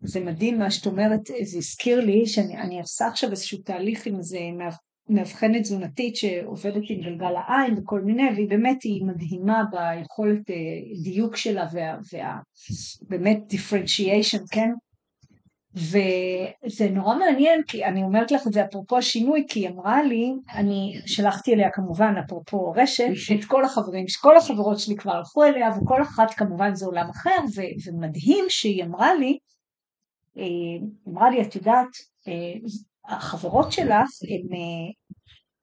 זה 0.00 0.20
מדהים 0.20 0.58
מה 0.58 0.70
שאת 0.70 0.86
אומרת, 0.86 1.20
זה 1.42 1.58
הזכיר 1.58 2.00
לי 2.00 2.26
שאני 2.26 2.58
אני 2.58 2.80
עושה 2.80 3.06
עכשיו 3.06 3.30
איזשהו 3.30 3.58
תהליך 3.58 4.06
עם 4.06 4.18
איזה 4.18 4.38
מאב- 4.58 4.76
מאבחנת 5.08 5.62
תזונתית 5.62 6.16
שעובדת 6.16 6.82
עם 6.90 7.00
גלגל 7.00 7.34
העין 7.36 7.78
וכל 7.78 8.00
מיני, 8.00 8.28
והיא 8.34 8.48
באמת, 8.48 8.82
היא 8.82 9.04
מדהימה 9.04 9.62
ביכולת 9.70 10.50
אה, 10.50 10.54
דיוק 11.02 11.36
שלה 11.36 11.66
וה, 11.72 11.98
וה 12.12 12.38
באמת 13.02 13.38
differentiation, 13.52 14.40
כן? 14.50 14.70
וזה 15.74 16.88
נורא 16.90 17.14
מעניין, 17.14 17.62
כי 17.62 17.84
אני 17.84 18.02
אומרת 18.02 18.30
לך 18.30 18.46
את 18.46 18.52
זה 18.52 18.64
אפרופו 18.64 18.98
השינוי, 18.98 19.46
כי 19.48 19.60
היא 19.60 19.68
אמרה 19.68 20.02
לי, 20.02 20.32
אני 20.54 21.00
שלחתי 21.06 21.54
אליה 21.54 21.70
כמובן, 21.70 22.14
אפרופו 22.26 22.72
רשת, 22.76 23.08
את 23.40 23.44
כל 23.44 23.64
החברים, 23.64 24.04
כל 24.20 24.36
החברות 24.36 24.78
שלי 24.78 24.96
כבר 24.96 25.12
הלכו 25.12 25.44
אליה, 25.44 25.70
וכל 25.70 26.02
אחת 26.02 26.34
כמובן 26.34 26.74
זה 26.74 26.86
עולם 26.86 27.10
אחר, 27.10 27.36
ומדהים 27.86 28.44
שהיא 28.48 28.84
אמרה 28.84 29.14
לי, 29.14 29.38
היא 30.34 30.80
אמרה 31.08 31.30
לי, 31.30 31.42
את 31.42 31.54
יודעת, 31.54 31.88
החברות 33.08 33.72
שלך, 33.72 34.08
הם, 34.30 34.58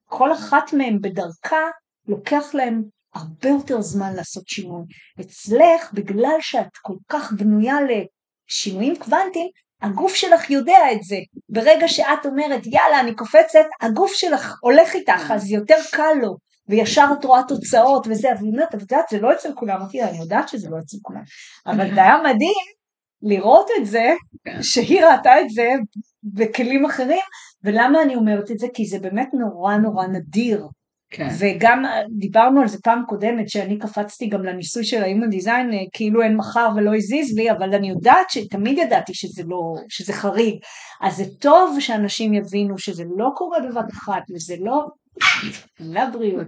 כל 0.06 0.34
אחת 0.34 0.74
מהן 0.74 1.00
בדרכה, 1.02 1.66
לוקח 2.08 2.54
להם 2.54 2.84
הרבה 3.14 3.50
יותר 3.50 3.82
זמן 3.82 4.14
לעשות 4.16 4.48
שינוי. 4.48 4.84
אצלך, 5.22 5.94
בגלל 5.94 6.38
שאת 6.40 6.78
כל 6.82 6.96
כך 7.10 7.34
בנויה 7.34 7.76
לשינויים 7.82 8.96
קוונטיים, 8.96 9.50
הגוף 9.82 10.16
שלך 10.16 10.50
יודע 10.50 10.78
את 10.92 11.04
זה. 11.04 11.18
ברגע 11.50 11.88
שאת 11.88 12.26
אומרת, 12.26 12.68
יאללה, 12.68 13.00
אני 13.00 13.16
קופצת, 13.16 13.66
הגוף 13.82 14.14
שלך 14.14 14.56
הולך 14.62 14.94
איתך, 14.96 15.32
אז 15.32 15.52
יותר 15.52 15.78
קל 15.92 16.14
לו. 16.22 16.36
וישר 16.70 17.06
את 17.20 17.26
רואה 17.26 17.42
תוצאות 17.48 18.08
וזה, 18.08 18.32
אבל 18.32 18.44
היא 18.44 18.52
אומרת, 18.52 18.76
את 18.76 18.82
יודעת, 18.82 19.06
זה 19.10 19.20
לא 19.20 19.34
אצל 19.34 19.54
כולם, 19.56 19.76
אמרתי 19.78 19.98
לה, 19.98 20.10
אני 20.10 20.18
יודעת 20.18 20.50
שזה 20.50 20.70
לא 20.70 20.78
אצל 20.80 20.98
כולם, 21.02 21.22
אבל 21.68 21.96
זה 21.96 22.04
היה 22.04 22.18
מדהים 22.18 22.66
לראות 23.22 23.70
את 23.78 23.86
זה. 23.86 24.14
שהיא 24.62 25.06
ראתה 25.06 25.42
את 25.42 25.50
זה 25.50 25.70
בכלים 26.24 26.86
אחרים, 26.86 27.24
ולמה 27.64 28.02
אני 28.02 28.16
אומרת 28.16 28.52
את 28.52 28.60
זה? 28.60 28.68
כי 28.74 28.86
זה 28.86 29.00
באמת 29.00 29.30
נורא 29.34 29.76
נורא 29.76 30.08
נדיר 30.08 30.68
כן. 31.16 31.28
וגם 31.40 31.84
דיברנו 32.10 32.62
על 32.62 32.68
זה 32.68 32.78
פעם 32.84 33.04
קודמת, 33.08 33.50
שאני 33.50 33.80
קפצתי 33.80 34.28
גם 34.28 34.44
לניסוי 34.44 34.84
של 34.84 35.04
ה-Human 35.04 35.34
Design, 35.34 35.74
אה, 35.74 35.84
כאילו 35.94 36.22
אין 36.22 36.38
מחר 36.38 36.70
ולא 36.76 36.96
הזיז 36.96 37.38
לי, 37.38 37.52
אבל 37.52 37.74
אני 37.74 37.90
יודעת, 37.90 38.26
תמיד 38.50 38.78
ידעתי 38.78 39.14
שזה 39.14 39.44
לא, 39.48 39.74
שזה 39.90 40.14
חריג. 40.14 40.56
אז 41.02 41.16
זה 41.18 41.24
טוב 41.40 41.80
שאנשים 41.80 42.34
יבינו 42.34 42.78
שזה 42.78 43.04
לא 43.18 43.30
קורה 43.36 43.58
בבת 43.60 43.92
אחת, 43.94 44.24
וזה 44.36 44.56
לא... 44.60 44.86
לבריאות. 45.80 46.48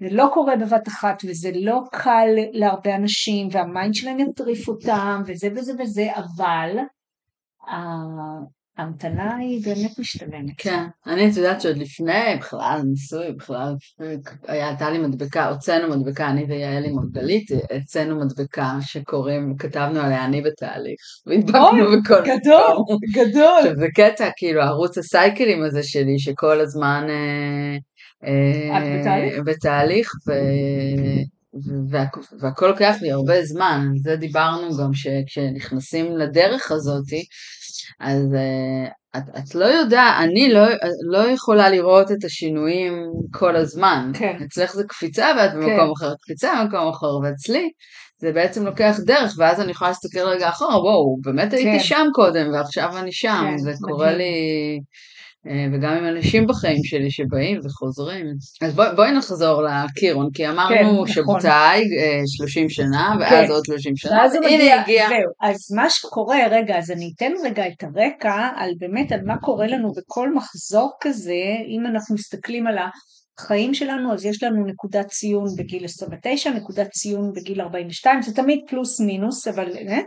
זה 0.00 0.08
לא 0.10 0.30
קורה 0.34 0.56
בבת 0.56 0.88
אחת, 0.88 1.22
וזה 1.28 1.50
לא 1.54 1.80
קל 1.92 2.28
להרבה 2.52 2.96
אנשים, 2.96 3.48
והמיינד 3.52 3.94
שלהם 3.94 4.18
יטריף 4.18 4.68
אותם, 4.68 5.22
וזה 5.26 5.48
וזה 5.56 5.72
וזה, 5.78 6.08
אבל 6.16 6.78
ההמתנה 8.78 9.36
היא 9.36 9.64
באמת 9.64 9.98
משתלמת. 9.98 10.54
כן, 10.56 10.84
אני 11.06 11.30
את 11.30 11.36
יודעת 11.36 11.60
שעוד 11.60 11.76
לפני 11.76 12.36
בכלל 12.38 12.80
ניסוי, 12.84 13.32
בכלל 13.32 13.74
הייתה 14.48 14.90
לי 14.90 14.98
מדבקה, 14.98 15.48
הוצאנו 15.48 15.96
מדבקה, 15.96 16.28
אני 16.28 16.44
ויעל 16.44 16.84
עם 16.84 16.94
מרגלית, 16.94 17.50
הוצאנו 17.80 18.20
מדבקה 18.20 18.72
שקוראים, 18.80 19.56
כתבנו 19.58 20.00
עליה 20.00 20.24
אני 20.24 20.42
בתהליך, 20.42 21.00
והדבקנו 21.26 22.00
בכל 22.02 22.20
גדול, 22.20 22.98
גדול. 23.12 23.58
עכשיו 23.58 23.76
זה 23.76 23.86
קטע, 23.94 24.28
כאילו 24.36 24.62
ערוץ 24.62 24.98
הסייקלים 24.98 25.62
הזה 25.64 25.82
שלי, 25.82 26.18
שכל 26.18 26.60
הזמן... 26.60 27.06
אה, 27.10 28.78
את 28.78 28.98
בתהליך? 28.98 29.40
בתהליך, 29.44 30.10
ו... 30.28 30.32
והכל 32.40 32.66
לוקח 32.66 32.96
לי 33.00 33.10
הרבה 33.10 33.44
זמן, 33.44 33.86
זה 34.02 34.16
דיברנו 34.16 34.76
גם 34.76 34.90
שכשנכנסים 34.94 36.16
לדרך 36.16 36.72
הזאתי, 36.72 37.24
אז 38.00 38.22
uh, 38.32 38.90
את, 39.16 39.22
את 39.38 39.54
לא 39.54 39.64
יודעת, 39.64 40.14
אני 40.18 40.52
לא, 40.52 40.66
לא 41.10 41.30
יכולה 41.30 41.70
לראות 41.70 42.12
את 42.12 42.24
השינויים 42.24 42.92
כל 43.32 43.56
הזמן. 43.56 44.10
כן. 44.14 44.36
אצלך 44.46 44.72
זה 44.72 44.84
קפיצה 44.88 45.26
ואת 45.36 45.54
במקום 45.54 45.70
כן. 45.70 45.92
אחר, 45.96 46.14
קפיצה 46.22 46.64
במקום 46.64 46.88
אחר, 46.88 47.16
ואצלי 47.22 47.70
זה 48.20 48.32
בעצם 48.32 48.66
לוקח 48.66 48.96
דרך, 49.06 49.34
ואז 49.38 49.60
אני 49.60 49.70
יכולה 49.70 49.90
להסתכל 49.90 50.20
רגע 50.20 50.48
אחורה, 50.48 50.80
וואו, 50.80 51.16
באמת 51.22 51.50
כן. 51.50 51.56
הייתי 51.56 51.84
שם 51.84 52.06
קודם 52.14 52.52
ועכשיו 52.52 52.98
אני 52.98 53.12
שם, 53.12 53.44
כן, 53.50 53.58
זה 53.58 53.70
מדהים. 53.70 53.94
קורה 53.96 54.12
לי... 54.12 54.24
אה, 55.46 55.66
וגם 55.72 55.92
עם 55.92 56.04
אנשים 56.04 56.46
בחיים 56.46 56.84
שלי 56.84 57.10
שבאים 57.10 57.60
וחוזרים. 57.64 58.26
אז 58.62 58.74
בואי 58.74 58.88
בוא 58.96 59.06
נחזור 59.06 59.62
לקירון, 59.62 60.28
כי 60.34 60.48
אמרנו 60.48 60.74
כן, 60.74 60.84
נכון. 60.84 61.40
שבתאי 61.40 61.84
30 62.26 62.64
אה, 62.64 62.70
שנה, 62.70 63.14
ואז 63.20 63.46
כן. 63.46 63.52
עוד 63.52 63.64
30 63.64 63.96
שנה, 63.96 64.12
ואז 64.12 64.34
הנה 64.34 64.80
הגיע. 64.80 65.08
זהו, 65.08 65.50
אז 65.50 65.72
מה 65.76 65.90
שקורה, 65.90 66.38
רגע, 66.50 66.78
אז 66.78 66.90
אני 66.90 67.12
אתן 67.16 67.32
רגע 67.44 67.66
את 67.66 67.84
הרקע 67.84 68.48
על 68.56 68.70
באמת 68.78 69.12
על 69.12 69.20
מה 69.26 69.36
קורה 69.36 69.66
לנו 69.66 69.92
בכל 69.92 70.34
מחזור 70.34 70.92
כזה, 71.00 71.42
אם 71.68 71.86
אנחנו 71.86 72.14
מסתכלים 72.14 72.66
על 72.66 72.76
החיים 73.38 73.74
שלנו, 73.74 74.12
אז 74.12 74.24
יש 74.24 74.42
לנו 74.42 74.66
נקודת 74.66 75.06
ציון 75.06 75.46
בגיל 75.58 75.84
29, 75.84 76.50
נקודת 76.50 76.90
ציון 76.90 77.32
בגיל 77.32 77.60
42, 77.60 78.22
זה 78.22 78.34
תמיד 78.34 78.60
פלוס 78.68 79.00
מינוס, 79.00 79.48
אבל... 79.48 79.76
אה, 79.76 80.00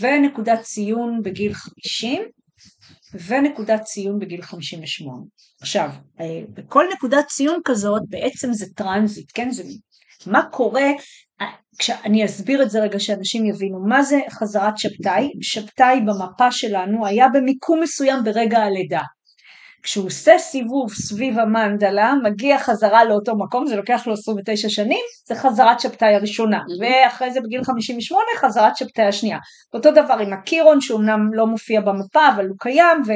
ונקודת 0.00 0.60
ציון 0.60 1.20
בגיל 1.24 1.52
50, 1.54 2.22
ונקודת 3.26 3.82
ציון 3.82 4.18
בגיל 4.18 4.42
58. 4.42 5.22
עכשיו, 5.60 5.90
אה, 6.20 6.40
בכל 6.48 6.84
נקודת 6.96 7.26
ציון 7.26 7.60
כזאת 7.64 8.02
בעצם 8.08 8.52
זה 8.52 8.66
טרנזיט, 8.76 9.30
כן? 9.34 9.50
זה 9.50 9.62
מה 10.26 10.42
קורה, 10.50 10.90
אה, 11.40 11.46
כשאני 11.78 12.24
אסביר 12.24 12.62
את 12.62 12.70
זה 12.70 12.80
רגע 12.80 12.98
שאנשים 12.98 13.46
יבינו, 13.46 13.86
מה 13.88 14.02
זה 14.02 14.20
חזרת 14.30 14.78
שבתאי? 14.78 15.30
שבתאי 15.42 16.00
במפה 16.00 16.52
שלנו 16.52 17.06
היה 17.06 17.26
במיקום 17.28 17.80
מסוים 17.82 18.24
ברגע 18.24 18.58
הלידה. 18.58 19.02
כשהוא 19.82 20.06
עושה 20.06 20.38
סיבוב 20.38 20.94
סביב 20.94 21.38
המנדלה, 21.38 22.14
מגיע 22.22 22.58
חזרה 22.58 23.04
לאותו 23.04 23.36
מקום, 23.36 23.66
זה 23.66 23.76
לוקח 23.76 24.06
לו 24.06 24.12
29 24.12 24.68
שנים, 24.68 25.04
זה 25.26 25.34
חזרת 25.34 25.80
שבתאי 25.80 26.14
הראשונה, 26.14 26.60
ואחרי 26.80 27.32
זה 27.32 27.40
בגיל 27.40 27.64
58 27.64 28.24
חזרת 28.36 28.76
שבתאי 28.76 29.04
השנייה. 29.04 29.38
אותו 29.74 29.90
דבר 29.90 30.18
עם 30.20 30.32
הקירון, 30.32 30.80
שאומנם 30.80 31.34
לא 31.34 31.46
מופיע 31.46 31.80
במפה, 31.80 32.28
אבל 32.34 32.46
הוא 32.46 32.56
קיים, 32.60 33.02
ו... 33.06 33.12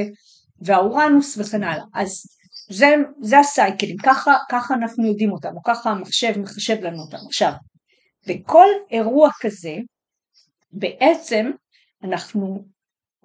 והאורנוס 0.60 1.38
וכן 1.38 1.62
הלאה. 1.62 1.84
אז 1.94 2.22
זה, 2.70 2.94
זה 3.20 3.38
הסייקלים, 3.38 3.96
ככה, 4.02 4.36
ככה 4.50 4.74
אנחנו 4.74 5.06
יודעים 5.06 5.32
אותם, 5.32 5.56
או 5.56 5.62
ככה 5.62 5.90
המחשב 5.90 6.38
מחשב 6.38 6.76
לנו 6.82 7.02
אותם. 7.02 7.26
עכשיו, 7.26 7.52
בכל 8.26 8.66
אירוע 8.90 9.30
כזה, 9.40 9.76
בעצם 10.72 11.50
אנחנו 12.04 12.64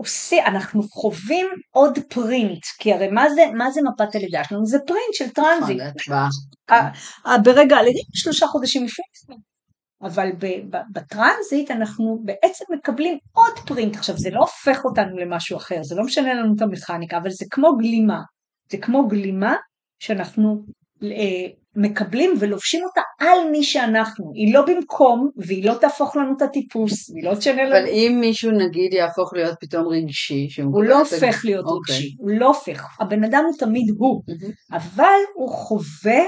עושה, 0.01 0.47
אנחנו 0.47 0.83
חווים 0.83 1.47
עוד 1.69 1.99
print, 2.09 2.65
כי 2.79 2.93
הרי 2.93 3.07
מה 3.07 3.29
זה, 3.29 3.41
מה 3.57 3.71
זה 3.71 3.81
מפת 3.81 4.15
הלידה 4.15 4.43
שלנו? 4.43 4.65
זה 4.65 4.77
print 4.87 5.13
של 5.13 5.29
transit. 5.29 5.77
נכון, 5.77 7.43
ברגע 7.43 7.77
הלידה 7.77 7.99
שלושה 8.13 8.47
חודשים 8.47 8.85
לפני 8.85 9.05
זה. 9.27 9.33
אבל 10.01 10.29
בטרנזיט 10.91 11.71
אנחנו 11.71 12.19
בעצם 12.23 12.65
מקבלים 12.73 13.17
עוד 13.31 13.59
פרינט. 13.67 13.95
עכשיו 13.95 14.17
זה 14.17 14.29
לא 14.29 14.39
הופך 14.39 14.85
אותנו 14.85 15.17
למשהו 15.17 15.57
אחר, 15.57 15.83
זה 15.83 15.95
לא 15.95 16.03
משנה 16.03 16.33
לנו 16.33 16.55
את 16.55 16.61
המכניקה, 16.61 17.17
אבל 17.17 17.29
זה 17.29 17.45
כמו 17.51 17.77
גלימה. 17.77 18.21
זה 18.71 18.77
כמו 18.77 19.07
גלימה 19.07 19.55
שאנחנו 19.99 20.63
אה, 21.03 21.60
מקבלים 21.75 22.33
ולובשים 22.39 22.83
אותה 22.83 23.01
על 23.19 23.51
מי 23.51 23.63
שאנחנו. 23.63 24.31
היא 24.35 24.53
לא 24.53 24.65
במקום, 24.65 25.29
והיא 25.37 25.65
לא 25.65 25.73
תהפוך 25.73 26.15
לנו 26.15 26.33
את 26.37 26.41
הטיפוס, 26.41 27.09
והיא 27.09 27.23
לא 27.23 27.35
תשנה 27.35 27.63
לנו. 27.63 27.77
אבל 27.77 27.87
אם 27.87 28.17
מישהו 28.21 28.51
נגיד 28.51 28.93
יהפוך 28.93 29.33
להיות 29.33 29.55
פתאום 29.59 29.87
רגשי, 29.87 30.47
הוא 30.63 30.83
לא 30.83 30.99
הופך 30.99 31.41
להיות 31.45 31.65
אוקיי. 31.65 31.95
רגשי, 31.95 32.15
הוא 32.19 32.31
לא 32.31 32.47
הופך. 32.47 32.87
הבן 32.99 33.23
אדם 33.23 33.43
הוא 33.47 33.57
תמיד 33.59 33.85
הוא, 33.97 34.21
אבל 34.71 35.19
הוא 35.35 35.49
חווה 35.49 36.21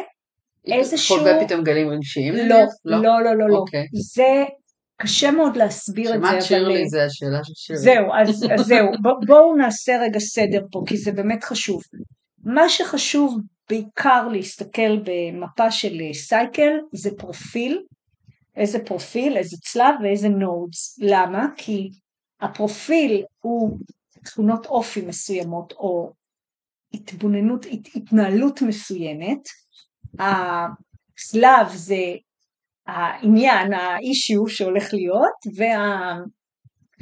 איזשהו... 0.68 1.18
חווה 1.18 1.46
פתאום 1.46 1.64
גלים 1.64 1.90
רגשיים? 1.90 2.34
לא, 2.34 2.56
לא, 2.86 3.02
לא, 3.02 3.36
לא, 3.38 3.50
לא. 3.50 3.56
אוקיי. 3.56 3.86
זה... 4.16 4.44
קשה 5.02 5.32
מאוד 5.32 5.58
להסביר 5.58 6.16
את 6.16 6.22
זה. 6.22 6.28
שמעת 6.28 6.44
שירלי, 6.44 6.88
זה 6.90 7.06
השאלה 7.06 7.44
של 7.44 7.54
שירלי. 7.56 7.82
זהו, 7.82 8.06
אז, 8.22 8.46
אז 8.54 8.66
זהו, 8.66 8.88
בואו 9.28 9.56
נעשה 9.56 10.02
רגע 10.02 10.20
סדר 10.20 10.66
פה, 10.72 10.84
כי 10.86 10.98
זה 10.98 11.12
באמת 11.12 11.44
חשוב. 11.44 11.82
מה 12.44 12.70
שחשוב 12.70 13.38
בעיקר 13.70 14.28
להסתכל 14.28 15.00
במפה 15.04 15.72
של 15.72 15.94
cycle 16.14 16.72
זה 16.94 17.10
פרופיל, 17.18 17.84
איזה 18.56 18.86
פרופיל, 18.86 19.38
איזה 19.38 19.58
צלב 19.58 19.96
ואיזה 20.04 20.30
nodes. 20.30 21.00
למה? 21.02 21.46
כי 21.58 21.90
הפרופיל 22.42 23.24
הוא 23.42 23.78
תכונות 24.24 24.66
אופי 24.66 25.02
מסוימות 25.02 25.74
או 25.74 26.14
התבוננות, 26.94 27.66
התנהלות 27.96 28.62
מסוימת, 28.62 29.40
הצלב 30.20 31.68
זה 31.74 32.16
העניין, 32.88 33.74
האישיו 33.74 34.48
שהולך 34.48 34.94
להיות, 34.94 35.56
וה... 35.58 36.16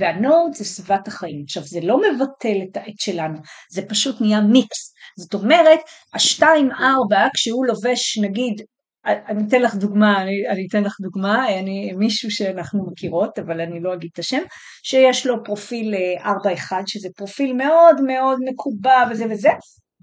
והנוד 0.01 0.53
זה 0.53 0.65
סביבת 0.65 1.07
החיים. 1.07 1.41
עכשיו 1.43 1.63
זה 1.63 1.79
לא 1.83 1.97
מבטל 2.01 2.57
את 2.71 2.77
העט 2.77 2.99
שלנו, 2.99 3.37
זה 3.71 3.81
פשוט 3.89 4.21
נהיה 4.21 4.41
מיקס. 4.41 4.93
זאת 5.17 5.33
אומרת, 5.33 5.79
השתיים 6.13 6.71
ארבע 6.71 7.27
כשהוא 7.33 7.65
לובש 7.65 8.17
נגיד, 8.17 8.61
אני 9.05 9.47
אתן 9.47 9.61
לך 9.61 9.75
דוגמה, 9.75 10.21
אני, 10.21 10.47
אני 10.49 10.67
אתן 10.69 10.83
לך 10.83 10.95
דוגמה, 11.01 11.59
אני 11.59 11.91
מישהו 11.97 12.31
שאנחנו 12.31 12.85
מכירות, 12.91 13.39
אבל 13.39 13.61
אני 13.61 13.79
לא 13.81 13.93
אגיד 13.93 14.09
את 14.13 14.19
השם, 14.19 14.41
שיש 14.83 15.25
לו 15.25 15.43
פרופיל 15.43 15.95
אה, 15.95 16.31
ארבע 16.31 16.53
אחד, 16.53 16.83
שזה 16.87 17.09
פרופיל 17.17 17.53
מאוד 17.53 18.01
מאוד 18.01 18.39
מקובע 18.49 19.03
וזה 19.11 19.25
וזה, 19.29 19.49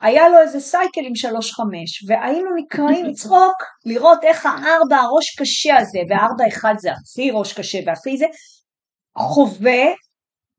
היה 0.00 0.28
לו 0.28 0.38
איזה 0.38 0.60
סייקל 0.60 1.00
עם 1.04 1.14
שלוש 1.14 1.52
חמש, 1.52 2.04
והיינו 2.08 2.50
נקראים 2.56 3.06
לצחוק, 3.10 3.56
לראות 3.86 4.18
איך 4.24 4.46
הארבע 4.46 4.96
הראש 4.96 5.36
קשה 5.38 5.76
הזה, 5.76 5.98
והארבע 6.08 6.48
אחד 6.48 6.74
זה 6.78 6.90
הכי 6.92 7.30
ראש 7.30 7.52
קשה 7.52 7.78
והכי 7.86 8.16
זה, 8.16 8.26
חווה 9.18 9.84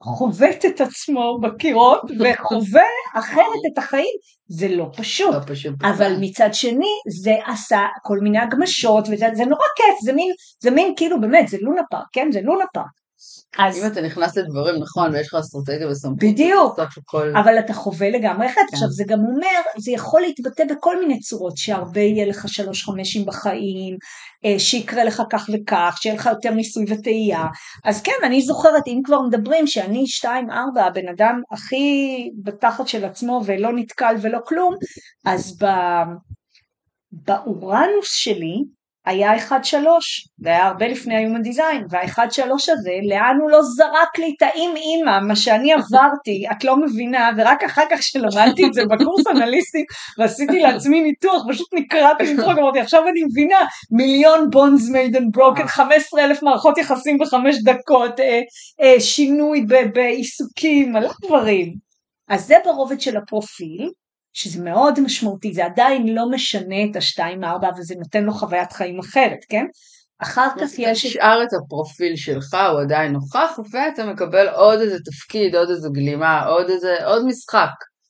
חובט 0.03 0.65
את 0.65 0.81
עצמו 0.81 1.39
בקירות 1.41 2.01
וחווה 2.19 2.87
אחרת 3.15 3.61
את 3.73 3.77
החיים, 3.77 4.15
זה 4.47 4.67
לא 4.67 4.89
פשוט. 4.97 5.33
לא 5.35 5.39
פשוט. 5.47 5.73
אבל 5.83 6.13
מצד 6.19 6.49
שני 6.53 6.93
זה 7.23 7.35
עשה 7.45 7.85
כל 8.03 8.19
מיני 8.19 8.39
הגמשות 8.39 9.07
וזה 9.11 9.27
זה 9.33 9.45
נורא 9.45 9.65
כיף, 9.75 9.99
זה 10.03 10.13
מין, 10.13 10.31
זה 10.63 10.71
מין 10.71 10.93
כאילו 10.97 11.21
באמת, 11.21 11.47
זה 11.47 11.57
לונה 11.61 11.81
פארק, 11.91 12.05
כן? 12.11 12.27
זה 12.31 12.41
לונה 12.41 12.65
פארק. 12.73 12.98
אז... 13.57 13.77
אם 13.77 13.87
אתה 13.87 14.01
נכנס 14.01 14.37
לדברים 14.37 14.75
נכון 14.81 15.15
ויש 15.15 15.27
לך 15.27 15.33
אסטרטגיה 15.33 15.89
וסמכות, 15.89 16.17
בדיוק, 16.19 16.79
כל... 17.05 17.31
אבל 17.35 17.59
אתה 17.59 17.73
חווה 17.73 18.09
לגמרי 18.09 18.47
אחרת. 18.47 18.55
כן. 18.69 18.73
עכשיו 18.73 18.89
זה 18.89 19.03
גם 19.07 19.19
אומר, 19.19 19.61
זה 19.77 19.91
יכול 19.91 20.21
להתבטא 20.21 20.63
בכל 20.69 20.99
מיני 20.99 21.19
צורות, 21.19 21.57
שהרבה 21.57 22.01
יהיה 22.01 22.25
לך 22.25 22.49
שלוש 22.49 22.83
חמשים 22.85 23.25
בחיים, 23.25 23.97
אה, 24.45 24.59
שיקרה 24.59 25.03
לך 25.03 25.23
כך 25.29 25.49
וכך, 25.53 25.97
שיהיה 26.01 26.15
לך 26.15 26.25
יותר 26.25 26.51
ניסוי 26.51 26.85
וטעייה. 26.87 27.45
אז 27.85 28.01
כן, 28.01 28.11
אני 28.23 28.41
זוכרת, 28.41 28.87
אם 28.87 29.01
כבר 29.03 29.21
מדברים, 29.21 29.67
שאני 29.67 30.07
שתיים 30.07 30.51
ארבע, 30.51 30.85
הבן 30.85 31.07
אדם 31.07 31.41
הכי 31.51 32.29
בתחת 32.43 32.87
של 32.87 33.05
עצמו 33.05 33.41
ולא 33.45 33.69
נתקל 33.75 34.15
ולא 34.21 34.39
כלום, 34.45 34.75
אז 35.25 35.57
ב... 35.63 35.65
באורנוס 37.11 38.11
שלי, 38.11 38.63
היה 39.09 39.37
1-3, 39.37 39.53
זה 40.37 40.49
היה 40.49 40.67
הרבה 40.67 40.87
לפני 40.87 41.15
ה-Human 41.15 41.47
Design, 41.47 41.83
וה-1-3 41.89 42.51
הזה, 42.51 42.91
לאן 43.09 43.37
הוא 43.41 43.51
לא 43.51 43.61
זרק 43.61 44.17
לי 44.17 44.33
את 44.37 44.41
האם 44.41 44.73
אימא, 44.75 45.19
מה 45.19 45.35
שאני 45.35 45.73
עברתי, 45.77 46.43
את 46.51 46.63
לא 46.63 46.77
מבינה, 46.77 47.29
ורק 47.37 47.63
אחר 47.63 47.83
כך 47.91 48.03
שלמדתי 48.03 48.65
את 48.65 48.73
זה 48.73 48.81
בקורס 48.85 49.27
אנליסטי, 49.27 49.83
ועשיתי 50.17 50.59
לעצמי 50.59 51.01
ניתוח, 51.01 51.43
פשוט 51.49 51.67
נקרעתי 51.73 52.33
מצחוק, 52.33 52.57
אמרתי, 52.57 52.79
עכשיו 52.79 53.01
אני 53.07 53.23
מבינה, 53.29 53.59
מיליון 53.91 54.49
bonds 54.49 54.89
made 54.89 55.15
and 55.15 55.31
broken, 55.31 55.67
15 55.67 56.23
אלף 56.23 56.43
מערכות 56.43 56.77
יחסים 56.77 57.17
בחמש 57.17 57.55
דקות, 57.63 58.19
אה, 58.19 58.41
אה, 58.81 58.99
שינוי 58.99 59.65
בעיסוקים, 59.93 60.91
מלא 60.91 61.09
דברים. 61.25 61.73
אז 62.29 62.45
זה 62.45 62.55
ברובד 62.65 63.01
של 63.01 63.17
הפרופיל, 63.17 63.89
שזה 64.33 64.63
מאוד 64.63 64.99
משמעותי, 64.99 65.53
זה 65.53 65.65
עדיין 65.65 66.15
לא 66.15 66.29
משנה 66.29 66.75
את 66.91 66.95
השתיים 66.95 67.43
ארבע 67.43 67.69
וזה 67.77 67.95
נותן 67.97 68.23
לו 68.23 68.33
חוויית 68.33 68.71
חיים 68.71 68.99
אחרת, 68.99 69.39
כן? 69.49 69.65
אחר 70.21 70.47
כך 70.61 70.69
יש... 70.77 71.05
תשאר 71.05 71.43
את 71.43 71.53
הפרופיל 71.53 72.15
שלך, 72.15 72.57
הוא 72.71 72.81
עדיין 72.81 73.11
נוכח, 73.11 73.59
ואתה 73.71 74.05
מקבל 74.05 74.49
עוד 74.49 74.79
איזה 74.79 74.97
תפקיד, 75.05 75.55
עוד 75.55 75.69
איזה 75.69 75.89
גלימה, 75.91 76.45
עוד 76.45 76.69
איזה, 76.69 77.05
עוד 77.05 77.25
משחק. 77.25 77.69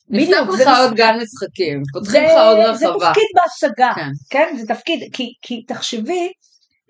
נפתח 0.09 0.37
לך 0.53 0.67
עוד 0.79 0.93
גן 0.93 1.19
משחקים, 1.21 1.81
פותחים 1.93 2.23
לך 2.23 2.31
עוד 2.31 2.57
רחבה. 2.57 2.77
זה 2.77 2.85
תפקיד 2.85 3.27
בהשגה, 3.35 3.91
כן, 3.95 4.09
כן? 4.29 4.55
זה 4.57 4.67
תפקיד, 4.67 4.99
כי, 5.13 5.33
כי 5.41 5.63
תחשבי 5.67 6.31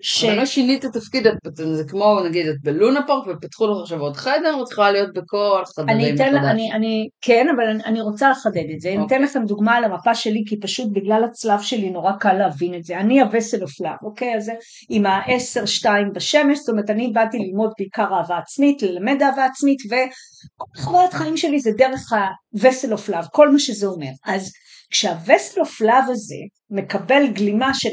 ש... 0.02 0.24
אבל 0.24 0.34
לא 0.34 0.46
שינית 0.46 0.84
תפקיד, 0.84 1.26
זה 1.54 1.84
כמו 1.88 2.20
נגיד 2.24 2.46
את 2.46 2.56
בלונה 2.62 3.06
פארק 3.06 3.24
ופתחו 3.26 3.66
לך 3.66 3.76
עכשיו 3.82 4.00
עוד 4.00 4.16
חדר, 4.16 4.54
או 4.54 4.64
צריכה 4.64 4.90
להיות 4.90 5.08
בכל 5.14 5.62
חדרים 5.76 5.96
אני 5.96 6.14
אתן, 6.14 6.34
מחדש? 6.36 6.50
אני, 6.50 6.72
אני, 6.72 7.08
כן, 7.20 7.46
אבל 7.56 7.64
אני, 7.66 7.84
אני 7.84 8.00
רוצה 8.00 8.30
לחדד 8.30 8.64
את 8.74 8.80
זה. 8.80 8.88
Okay. 8.88 8.92
אני 8.92 9.06
אתן 9.06 9.14
אוקיי. 9.14 9.18
לכם 9.26 9.44
דוגמה 9.44 9.74
על 9.76 9.84
המפה 9.84 10.14
שלי, 10.14 10.42
כי 10.46 10.60
פשוט 10.60 10.88
בגלל 10.92 11.24
הצלב 11.24 11.60
שלי 11.60 11.90
נורא 11.90 12.12
קל 12.12 12.32
להבין 12.32 12.74
את 12.74 12.84
זה. 12.84 13.00
אני 13.00 13.20
הווסל 13.20 13.62
אופלב, 13.62 13.96
אוקיי? 14.02 14.36
אז 14.36 14.52
עם 14.88 15.06
ה-10-2 15.06 15.86
בשמש, 16.14 16.58
זאת 16.58 16.68
אומרת, 16.68 16.90
אני 16.90 17.10
באתי 17.14 17.38
ללמוד 17.38 17.72
בעיקר 17.78 18.06
אהבה 18.14 18.38
עצמית, 18.38 18.82
ללמד 18.82 19.22
אהבה 19.22 19.44
עצמית, 19.44 19.78
וכל 19.86 20.82
חוויית 20.82 21.12
חיים 21.12 21.36
שלי 21.36 21.60
זה 21.60 21.70
דרך 21.78 22.12
ה-vessel 22.12 22.92
of 22.92 23.12
love, 23.12 23.28
כל 23.32 23.50
מה 23.50 23.58
שזה 23.58 23.86
אומר. 23.86 24.10
אז 24.26 24.52
כשה 24.90 25.22
vessel 25.22 25.60
of 25.60 25.80
love 25.80 26.04
הזה 26.08 26.36
מקבל 26.70 27.32
גלימה 27.32 27.70
של 27.74 27.88
1-3 27.88 27.92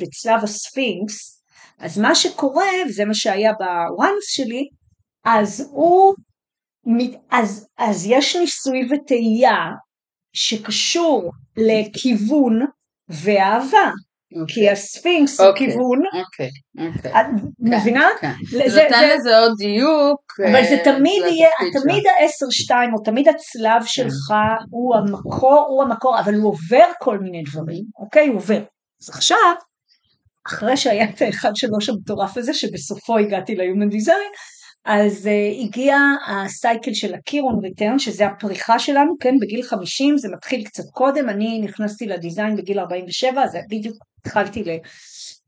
בצלב 0.00 0.42
הספינקס, 0.42 1.42
אז 1.78 1.98
מה 1.98 2.14
שקורה, 2.14 2.66
וזה 2.88 3.04
מה 3.04 3.14
שהיה 3.14 3.52
בוואנס 3.52 4.24
שלי, 4.26 4.68
אז 5.24 5.70
הוא, 5.70 6.14
אז, 7.30 7.66
אז 7.78 8.06
יש 8.06 8.36
ניסוי 8.36 8.88
וטעייה 8.90 9.56
שקשור 10.32 11.32
לכיוון 11.56 12.60
ואהבה. 13.08 13.90
Okay. 14.34 14.54
כי 14.54 14.70
הספינקס 14.70 15.40
okay. 15.40 15.44
הוא 15.44 15.54
כיוון, 15.56 15.98
okay. 15.98 16.80
Okay. 16.80 17.08
את 17.08 17.12
כן, 17.12 17.34
מבינה? 17.58 18.08
כן. 18.20 18.32
זה 18.50 18.82
נותן 18.82 19.08
לזה 19.08 19.38
עוד 19.38 19.52
דיוק. 19.58 20.20
אבל 20.50 20.62
זה 20.62 20.74
אה, 20.76 20.84
תמיד 20.84 21.22
יהיה, 21.26 21.48
תמיד 21.82 22.04
העשר 22.06 22.46
שתיים, 22.50 22.94
או 22.94 23.02
תמיד 23.04 23.28
הצלב 23.28 23.84
שלך 23.84 24.32
הוא 24.70 24.96
המקור, 24.96 25.66
הוא 25.68 25.82
המקור, 25.82 26.20
אבל 26.20 26.34
הוא 26.34 26.48
עובר 26.48 26.84
כל 26.98 27.18
מיני 27.18 27.42
דברים, 27.42 27.84
אוקיי? 27.98 28.28
הוא 28.28 28.36
עובר. 28.36 28.62
אז 29.02 29.08
עכשיו, 29.08 29.54
אחרי 30.46 30.76
שהיה 30.76 31.04
את 31.10 31.22
האחד 31.22 31.56
שלוש 31.56 31.88
המטורף 31.88 32.36
הזה, 32.36 32.54
שבסופו 32.54 33.18
הגעתי 33.18 33.54
ל-Human 33.54 33.92
Design, 33.94 34.32
אז 34.84 35.26
uh, 35.26 35.64
הגיע 35.64 35.96
הסייקל 36.26 36.94
של 36.94 37.14
הקירון 37.14 37.58
ריטרן, 37.62 37.98
שזה 37.98 38.26
הפריחה 38.26 38.78
שלנו, 38.78 39.14
כן, 39.20 39.34
בגיל 39.40 39.62
50, 39.62 40.18
זה 40.18 40.28
מתחיל 40.28 40.64
קצת 40.64 40.82
קודם, 40.92 41.28
אני 41.28 41.60
נכנסתי 41.64 42.06
לדיזיין 42.06 42.56
בגיל 42.56 42.80
47, 42.80 43.42
אז 43.42 43.56
בדיוק 43.70 43.96
התחלתי 44.20 44.64
ל, 44.64 44.70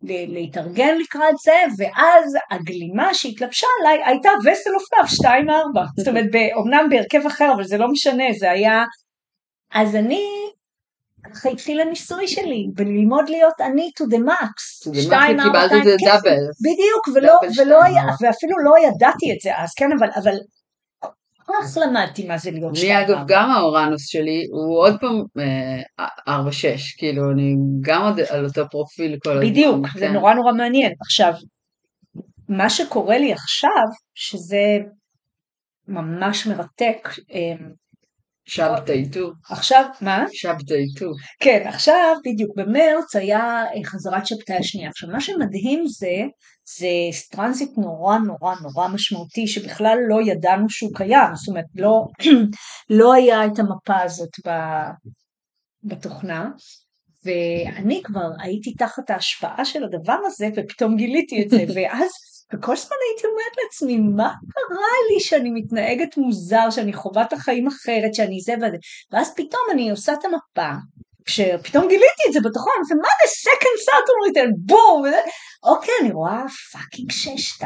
ל, 0.02 0.32
להתארגן 0.32 0.98
לקראת 0.98 1.34
זה, 1.44 1.52
ואז 1.78 2.36
הגלימה 2.50 3.14
שהתלבשה 3.14 3.66
עליי 3.80 4.04
הייתה 4.04 4.28
vessel 4.40 4.70
of 4.74 4.84
love 4.92 5.30
2-4, 5.44 5.86
זאת 5.96 6.08
אומרת, 6.08 6.26
אומנם 6.54 6.86
בהרכב 6.90 7.26
אחר, 7.26 7.52
אבל 7.54 7.64
זה 7.64 7.78
לא 7.78 7.88
משנה, 7.90 8.24
זה 8.38 8.50
היה... 8.50 8.84
אז 9.74 9.96
אני 9.96 10.26
התחיל 11.52 11.80
הניסוי 11.80 12.28
שלי, 12.28 12.66
בללמוד 12.74 13.28
להיות 13.28 13.60
אני 13.60 13.90
to 14.00 14.14
the 14.14 14.18
max. 14.18 14.92
שתיים, 15.02 15.40
ארבע, 15.40 15.60
קיבלת 15.60 15.72
את 15.78 15.84
זה 15.84 15.96
double. 16.04 16.42
בדיוק, 16.62 17.08
ולא, 17.14 17.34
ולא 17.58 17.84
היה, 17.84 18.02
ואפילו 18.02 18.58
לא 18.64 18.74
ידעתי 18.86 19.32
את 19.32 19.40
זה 19.40 19.50
אז, 19.56 19.74
כן, 19.76 19.90
אבל, 19.98 20.08
אבל 20.22 20.34
כך 21.46 21.78
למדתי 21.82 22.26
מה 22.26 22.38
זה 22.38 22.50
להיות 22.50 22.76
שתיים. 22.76 22.96
אני 22.96 23.04
אגב, 23.04 23.18
גם 23.26 23.50
האורנוס 23.50 24.06
שלי 24.06 24.46
הוא 24.52 24.78
עוד 24.78 25.00
פעם 25.00 25.22
אה, 25.38 26.04
ארבע 26.28 26.52
שש, 26.52 26.92
כאילו 26.98 27.22
אני 27.30 27.54
גם 27.80 28.02
עוד 28.02 28.20
על 28.20 28.44
אותו 28.44 28.68
פרופיל 28.70 29.18
כל 29.24 29.30
הזמן. 29.30 29.50
בדיוק, 29.50 29.86
זה 29.94 30.06
כן. 30.06 30.12
נורא 30.12 30.34
נורא 30.34 30.52
מעניין. 30.52 30.92
עכשיו, 31.00 31.32
מה 32.48 32.70
שקורה 32.70 33.18
לי 33.18 33.32
עכשיו, 33.32 33.84
שזה 34.14 34.78
ממש 35.88 36.46
מרתק, 36.46 37.08
אה, 37.32 37.66
שבתאיתו. 38.46 39.32
עכשיו, 39.50 39.84
מה? 40.00 40.24
שבתאיתו. 40.32 41.10
כן, 41.40 41.62
עכשיו 41.66 42.16
בדיוק 42.26 42.56
במרץ 42.56 43.16
היה 43.16 43.64
אה, 43.74 43.84
חזרת 43.84 44.26
שבתאי 44.26 44.56
השנייה. 44.56 44.88
עכשיו 44.88 45.08
מה 45.08 45.20
שמדהים 45.20 45.86
זה, 45.86 46.22
זה 46.76 46.86
טרנזיט 47.30 47.70
נורא 47.76 48.18
נורא 48.18 48.54
נורא 48.62 48.88
משמעותי 48.88 49.46
שבכלל 49.46 49.98
לא 50.08 50.20
ידענו 50.22 50.70
שהוא 50.70 50.90
קיים, 50.94 51.34
זאת 51.34 51.48
אומרת 51.48 51.64
לא, 51.74 52.06
לא 52.98 53.14
היה 53.14 53.46
את 53.46 53.58
המפה 53.58 54.02
הזאת 54.02 54.30
בתוכנה. 55.84 56.50
ואני 57.24 58.00
כבר 58.04 58.28
הייתי 58.42 58.74
תחת 58.74 59.10
ההשפעה 59.10 59.64
של 59.64 59.84
הדבר 59.84 60.18
הזה 60.26 60.48
ופתאום 60.56 60.96
גיליתי 60.96 61.42
את 61.42 61.50
זה 61.50 61.64
ואז 61.74 62.10
וכל 62.54 62.72
הזמן 62.72 62.96
הייתי 63.08 63.26
אומרת 63.26 63.52
לעצמי, 63.64 63.98
מה 63.98 64.32
קרה 64.52 64.94
לי 65.10 65.20
שאני 65.20 65.50
מתנהגת 65.50 66.16
מוזר, 66.16 66.70
שאני 66.70 66.92
חווה 66.92 67.22
את 67.22 67.32
החיים 67.32 67.66
אחרת, 67.66 68.14
שאני 68.14 68.40
זה 68.40 68.54
וזה, 68.56 68.76
ואז 69.12 69.34
פתאום 69.36 69.62
אני 69.72 69.90
עושה 69.90 70.12
את 70.12 70.24
המפה, 70.24 70.72
כשפתאום 71.24 71.88
גיליתי 71.88 72.22
את 72.28 72.32
זה 72.32 72.40
בתוכן, 72.40 72.70
אני 72.90 73.00
מה 73.00 73.08
זה 73.24 73.50
second 73.50 73.78
Saturn 73.86 74.20
return, 74.28 74.52
בום, 74.56 75.04
אוקיי, 75.62 75.94
אני 76.02 76.12
רואה 76.12 76.42
fucking 76.72 77.10
6-2, 77.60 77.64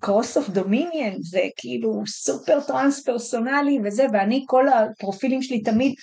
cross 0.00 0.36
of 0.36 0.48
dominion, 0.48 1.14
זה 1.20 1.40
כאילו 1.56 2.02
סופר 2.06 2.60
טרנס 2.60 3.04
פרסונלי 3.04 3.78
וזה, 3.84 4.06
ואני 4.12 4.44
כל 4.46 4.66
הפרופילים 4.68 5.42
שלי 5.42 5.62
תמיד, 5.62 5.94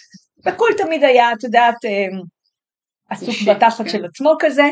הכל 0.46 0.70
תמיד 0.78 1.04
היה, 1.04 1.34
את 1.34 1.44
יודעת, 1.44 1.86
אמ, 1.86 2.22
עסוק 3.10 3.36
בתחת 3.48 3.86
כן. 3.86 3.90
של 3.90 4.06
עצמו 4.06 4.34
כזה, 4.40 4.64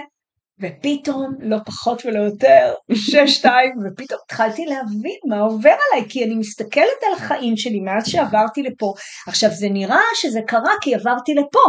ופתאום, 0.61 1.33
לא 1.39 1.57
פחות 1.65 2.05
ולא 2.05 2.19
יותר, 2.19 2.73
שש-שתיים, 2.93 3.71
ופתאום 3.85 4.19
התחלתי 4.25 4.65
להבין 4.65 5.19
מה 5.29 5.39
עובר 5.39 5.75
עליי, 5.91 6.09
כי 6.09 6.23
אני 6.23 6.35
מסתכלת 6.35 7.03
על 7.07 7.13
החיים 7.13 7.57
שלי 7.57 7.79
מאז 7.79 8.07
שעברתי 8.07 8.63
לפה. 8.63 8.93
עכשיו, 9.27 9.49
זה 9.51 9.69
נראה 9.69 10.01
שזה 10.15 10.39
קרה 10.47 10.73
כי 10.81 10.95
עברתי 10.95 11.33
לפה, 11.33 11.63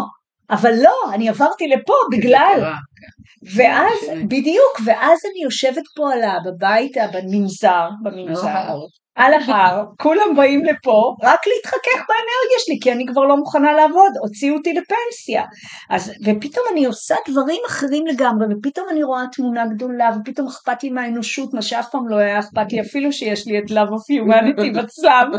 אבל 0.50 0.72
לא, 0.82 1.14
אני 1.14 1.28
עברתי 1.28 1.68
לפה 1.68 1.94
בגלל... 2.12 2.60
כן. 2.62 3.18
ואז, 3.56 4.24
בדיוק, 4.28 4.80
ואז 4.84 5.18
אני 5.30 5.42
יושבת 5.44 5.82
פה 5.96 6.12
על 6.12 6.20
בבית, 6.46 6.96
במנזר, 7.12 7.88
במנזר, 8.02 8.74
על 9.18 9.32
ההר, 9.32 9.84
כולם 10.00 10.36
באים 10.36 10.64
לפה 10.64 11.14
רק 11.22 11.40
להתחכך 11.46 12.04
באנרגיה 12.08 12.58
שלי, 12.58 12.78
כי 12.82 12.92
אני 12.92 13.06
כבר 13.06 13.24
לא 13.24 13.36
מוכנה 13.36 13.72
לעבוד, 13.72 14.12
הוציאו 14.22 14.56
אותי 14.56 14.72
לפנסיה. 14.72 15.44
אז, 15.90 16.12
ופתאום 16.24 16.64
אני 16.72 16.84
עושה 16.84 17.14
דברים 17.28 17.60
אחרים 17.66 18.06
לגמרי, 18.06 18.46
ופתאום 18.50 18.86
אני 18.90 19.02
רואה 19.02 19.22
תמונה 19.32 19.66
גדולה, 19.66 20.10
ופתאום 20.16 20.48
אכפת 20.48 20.82
לי 20.82 20.90
מהאנושות, 20.90 21.54
מה 21.54 21.62
שאף 21.62 21.90
פעם 21.90 22.08
לא 22.08 22.16
היה 22.16 22.38
אכפת 22.38 22.72
לי, 22.72 22.80
אפילו 22.80 23.12
שיש 23.12 23.46
לי 23.46 23.58
את 23.58 23.70
Love 23.70 23.90
of 23.90 24.04
Humanity 24.12 24.72
בצלם. 24.78 25.30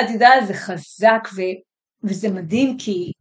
את 0.00 0.10
יודעת, 0.10 0.46
זה 0.46 0.54
חזק, 0.54 1.28
ו, 1.36 1.40
וזה 2.04 2.28
מדהים, 2.30 2.76
כי 2.78 3.12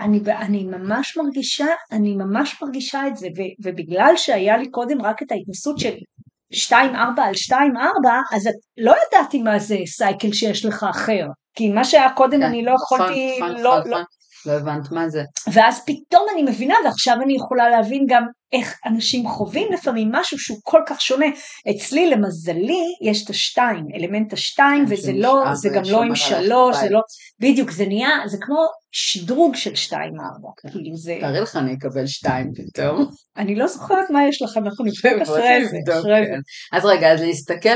אני, 0.00 0.20
אני 0.38 0.64
ממש 0.64 1.16
מרגישה, 1.16 1.66
אני 1.92 2.16
ממש 2.16 2.62
מרגישה 2.62 3.06
את 3.06 3.16
זה, 3.16 3.26
ו, 3.26 3.40
ובגלל 3.64 4.12
שהיה 4.16 4.56
לי 4.56 4.70
קודם 4.70 5.02
רק 5.02 5.22
את 5.22 5.32
ההתנסות 5.32 5.78
של 5.78 5.94
2-4 6.54 6.72
על 7.18 7.34
2-4, 7.50 7.54
אז 8.36 8.46
את 8.46 8.54
לא 8.78 8.94
ידעתי 9.06 9.42
מה 9.42 9.58
זה 9.58 9.76
סייקל 9.86 10.32
שיש 10.32 10.64
לך 10.64 10.86
אחר. 10.90 11.26
כי 11.54 11.68
מה 11.68 11.84
שהיה 11.84 12.12
קודם 12.12 12.40
כן, 12.40 12.46
אני 12.46 12.64
לא 12.64 12.72
נכון, 12.74 12.98
יכולתי, 13.00 13.38
נכון, 13.40 13.62
לא, 13.62 13.78
נכון, 13.78 14.04
לא, 14.46 14.52
הבנת 14.52 14.92
מה 14.92 15.08
זה. 15.08 15.22
ואז 15.52 15.84
פתאום 15.86 16.26
אני 16.34 16.42
מבינה, 16.42 16.74
ועכשיו 16.84 17.16
אני 17.22 17.36
יכולה 17.36 17.70
להבין 17.70 18.04
גם 18.08 18.26
איך 18.52 18.78
אנשים 18.86 19.28
חווים 19.28 19.72
לפעמים 19.72 20.08
משהו 20.12 20.38
שהוא 20.38 20.58
כל 20.62 20.80
כך 20.86 21.00
שונה. 21.00 21.26
אצלי, 21.70 22.10
למזלי, 22.10 22.82
יש 23.02 23.24
את 23.24 23.30
השתיים, 23.30 23.84
אלמנט 23.94 24.32
השתיים, 24.32 24.86
כן, 24.86 24.92
וזה 24.92 25.12
לא, 25.12 25.44
זה 25.54 25.68
גם 25.68 25.82
לא 25.90 26.02
עם 26.02 26.14
שלוש, 26.14 26.76
זה. 26.76 26.90
לא, 26.90 27.00
בדיוק, 27.40 27.70
זה 27.70 27.86
נהיה, 27.86 28.08
זה 28.26 28.36
כמו 28.40 28.66
שדרוג 28.92 29.54
של 29.54 29.74
שתיים 29.74 30.12
ארבע, 30.20 30.48
כן. 30.62 30.68
כאילו 30.70 30.96
זה, 30.96 31.16
תארי 31.20 31.40
לך 31.40 31.56
אני 31.56 31.74
אקבל 31.74 32.06
שתיים 32.06 32.52
פתאום. 32.54 33.06
אני 33.36 33.54
לא 33.54 33.66
זוכרת 33.66 34.10
מה 34.10 34.28
יש 34.28 34.42
לך, 34.42 34.56
אנחנו 34.56 34.84
נבדוק 34.84 35.22
אחרי 35.22 35.66
זה, 35.66 35.76
אחרי 35.92 36.24
זה. 36.26 36.26
כן. 36.26 36.40
אז 36.76 36.84
רגע, 36.84 37.12
אז 37.12 37.20
להסתכל 37.20 37.68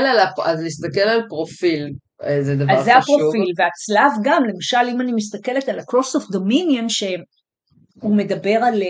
על, 1.07 1.21
פרופיל, 1.29 1.93
זה 2.41 2.55
דבר 2.55 2.65
חשוב. 2.65 2.79
אז 2.79 2.85
זה 2.85 2.97
הפרופיל, 2.97 3.53
והצלב 3.57 4.11
גם, 4.23 4.43
למשל 4.53 4.77
אם 4.91 5.01
אני 5.01 5.11
מסתכלת 5.11 5.69
על 5.69 5.79
ה-cross 5.79 6.19
of 6.21 6.35
dominion, 6.35 6.89
שהוא 6.89 8.15
מדבר 8.17 8.59
על, 8.63 8.81
אה, 8.83 8.87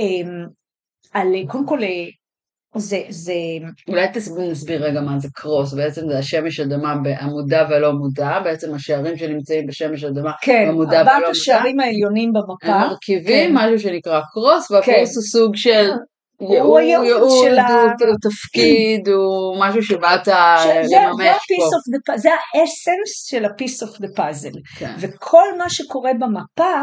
אמ, 0.00 0.46
על 1.14 1.26
קודם 1.48 1.66
כל, 1.66 1.82
אה, 1.82 1.88
זה, 2.76 3.02
זה, 3.08 3.32
אולי 3.88 4.06
תס- 4.12 4.38
נסביר 4.50 4.84
רגע 4.84 5.00
מה 5.00 5.18
זה 5.18 5.28
קרוס, 5.34 5.74
בעצם 5.74 6.02
זה 6.08 6.18
השמש 6.18 6.60
אדמה 6.60 6.94
במודע 7.02 7.66
ולא 7.70 7.92
מודע, 7.92 8.40
בעצם 8.44 8.74
השערים 8.74 9.16
שנמצאים 9.16 9.66
בשמש 9.66 10.04
אדמה 10.04 10.32
כן, 10.42 10.66
במודע 10.68 10.90
ולא 10.90 10.98
ארבעת 10.98 11.16
מודע, 11.18 11.28
השערים 11.30 11.80
העליונים 11.80 12.32
במפה, 12.32 12.74
הם 12.74 12.88
מרכיבים 12.90 13.50
כן. 13.50 13.54
משהו 13.56 13.78
שנקרא 13.78 14.20
קרוס, 14.32 14.70
והקרוס 14.70 14.86
כן. 14.88 15.14
הוא 15.14 15.22
סוג 15.22 15.56
של 15.56 15.90
הוא 16.38 16.54
ייעוד, 16.54 16.80
הייעוד 16.80 17.04
ייעוד, 17.06 17.44
של 17.44 17.58
ה- 17.58 17.68
הוא 18.00 18.16
תפקיד, 18.22 19.08
הוא 19.08 19.56
משהו 19.60 19.82
שבאת 19.82 20.28
לממש 20.28 21.36
פה. 22.06 22.16
זה 22.16 22.28
האסנס 22.30 23.26
של 23.26 23.44
ה-piece 23.44 23.86
of 23.88 23.96
the 24.02 24.18
puzzle, 24.18 24.78
כן. 24.78 24.94
וכל 24.98 25.58
מה 25.58 25.70
שקורה 25.70 26.10
במפה 26.20 26.74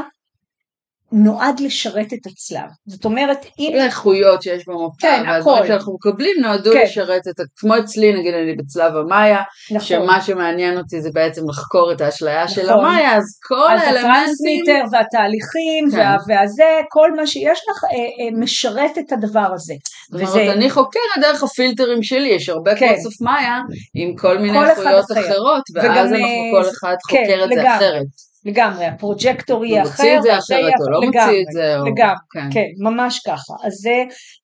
נועד 1.12 1.60
לשרת 1.60 2.14
את 2.14 2.28
הצלב, 2.28 2.70
זאת 2.86 3.06
אומרת, 3.06 3.46
אם, 3.60 3.70
כל 3.74 3.80
האיכויות 3.80 4.42
שיש 4.42 4.68
במפה, 4.68 4.90
כן, 5.00 5.24
והדברים. 5.28 5.68
שאנחנו 5.68 5.94
מקבלים 5.94 6.36
נועדו 6.42 6.72
כן. 6.74 6.82
לשרת 6.84 7.22
את, 7.28 7.34
כמו 7.58 7.78
אצלי, 7.78 8.14
נגיד 8.14 8.34
אני 8.34 8.56
בצלב 8.56 8.96
המאיה, 8.96 9.42
נכון, 9.72 9.88
שמה 9.88 10.22
שמעניין 10.22 10.78
אותי 10.78 11.02
זה 11.02 11.10
בעצם 11.14 11.42
לחקור 11.50 11.92
את 11.92 12.02
האשליה 12.02 12.48
של 12.48 12.64
נכון. 12.72 12.86
המאיה, 12.86 13.18
אז 13.18 13.24
כל 13.48 13.70
אז 13.72 13.82
האלמנטים, 13.82 14.12
הטרנסמיטר 14.12 14.82
והתהליכים 14.92 15.92
כן. 15.92 15.98
וה, 15.98 16.18
והזה, 16.28 16.64
כל 16.90 17.16
מה 17.16 17.28
שיש 17.28 17.60
לך 17.70 17.84
אה, 17.84 17.90
אה, 17.98 18.40
משרת 18.40 18.98
את 18.98 19.12
הדבר 19.12 19.48
הזה. 19.54 19.74
זאת 20.12 20.22
וזה- 20.22 20.32
אומרת, 20.42 20.56
אני 20.58 20.70
חוקרת 20.70 21.02
דרך 21.22 21.44
הפילטרים 21.44 22.04
שלי, 22.04 22.28
יש 22.30 22.50
הרבה 22.50 22.76
כן. 22.76 22.88
קורסוף 22.94 23.22
מאיה 23.22 23.60
עם 23.96 24.16
כל 24.18 24.38
מיני 24.38 24.58
כל 24.60 24.66
איכויות 24.66 25.06
אחר. 25.12 25.20
אחרות, 25.20 25.64
ואז 25.76 26.10
אנחנו 26.12 26.26
אה, 26.26 26.62
כל 26.64 26.70
אחד 26.70 26.96
כן, 27.10 27.24
חוקר 27.24 27.44
את 27.44 27.50
זה. 27.56 27.76
אחרת. 27.76 28.06
לגמרי, 28.46 28.86
הפרוג'קטור 28.86 29.66
יהיה 29.66 29.82
הוא 29.82 29.90
אחר, 29.90 30.04
מוציא 30.04 30.18
את 30.18 30.22
זה 30.22 30.38
אחרת, 30.38 30.74
או 30.80 30.92
לא. 30.92 31.02
מוציא 31.06 31.42
את 31.42 31.52
זה. 31.54 31.76
לגמרי, 31.86 32.16
כן. 32.34 32.50
כן, 32.54 32.68
ממש 32.80 33.20
ככה. 33.28 33.54
אז 33.64 33.74
זה, 33.74 34.04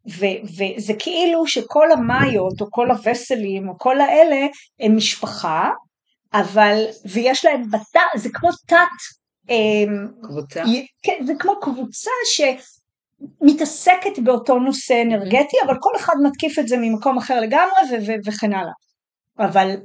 ו, 0.09 0.25
וזה 0.43 0.93
כאילו 0.99 1.47
שכל 1.47 1.91
המאיות, 1.91 2.61
או 2.61 2.65
כל 2.69 2.91
הווסלים, 2.91 3.69
או 3.69 3.77
כל 3.77 4.01
האלה, 4.01 4.47
הם 4.79 4.95
משפחה, 4.95 5.69
אבל, 6.33 6.83
ויש 7.05 7.45
להם 7.45 7.63
בתא, 7.71 8.01
זה 8.15 8.29
כמו 8.33 8.49
תת, 8.67 8.75
אמ, 9.49 10.07
קבוצה. 10.23 10.63
כן, 11.03 11.25
זה 11.25 11.33
כמו 11.39 11.59
קבוצה 11.61 12.11
שמתעסקת 13.41 14.19
באותו 14.23 14.59
נושא 14.59 15.01
אנרגטי, 15.01 15.57
אבל 15.65 15.75
כל 15.79 15.91
אחד 15.95 16.13
מתקיף 16.23 16.59
את 16.59 16.67
זה 16.67 16.77
ממקום 16.77 17.17
אחר 17.17 17.39
לגמרי, 17.39 17.81
ו- 17.91 18.07
ו- 18.07 18.29
וכן 18.29 18.53
הלאה. 18.53 18.73
אבל 19.39 19.75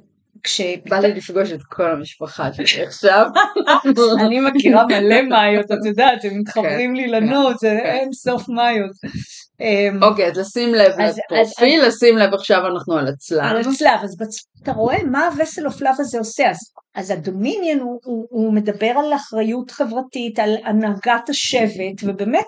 כש... 0.42 0.60
בא 0.88 0.98
לי 0.98 1.14
לפגוש 1.14 1.52
את 1.52 1.60
כל 1.68 1.90
המשפחה 1.90 2.52
שלי 2.52 2.86
עכשיו. 2.86 3.26
אני 4.26 4.40
מכירה 4.40 4.86
מלא 4.86 5.22
מאיות, 5.22 5.64
את 5.64 5.84
יודעת, 5.86 6.24
הם 6.24 6.40
מתחברים 6.40 6.94
לי 6.94 7.06
לנוט, 7.06 7.58
זה 7.58 7.78
כן. 7.82 7.86
אין 7.86 8.12
סוף 8.12 8.48
מאיות. 8.48 8.90
אמ, 9.60 10.02
אוקיי, 10.02 10.26
אז 10.26 10.38
לשים 10.38 10.74
לב 10.74 10.92
לפרופיל, 10.98 11.86
לשים 11.86 12.16
לב 12.16 12.34
עכשיו 12.34 12.66
אנחנו 12.66 12.96
על 12.96 13.06
הצלב. 13.08 13.44
על 13.44 13.56
הצלב, 13.60 14.00
אז 14.02 14.16
אתה 14.62 14.72
רואה 14.72 15.02
מה 15.04 15.26
ה 15.26 15.32
vessel 15.32 15.66
of 15.66 15.80
love 15.80 15.94
הזה 15.98 16.18
עושה, 16.18 16.50
אז, 16.94 17.10
ה 17.10 17.18
dominion 17.18 17.78
הוא, 17.80 18.54
מדבר 18.54 18.92
על 19.04 19.14
אחריות 19.14 19.70
חברתית, 19.70 20.38
על 20.38 20.56
הנהגת 20.64 21.28
השבט, 21.28 22.02
ובאמת, 22.02 22.46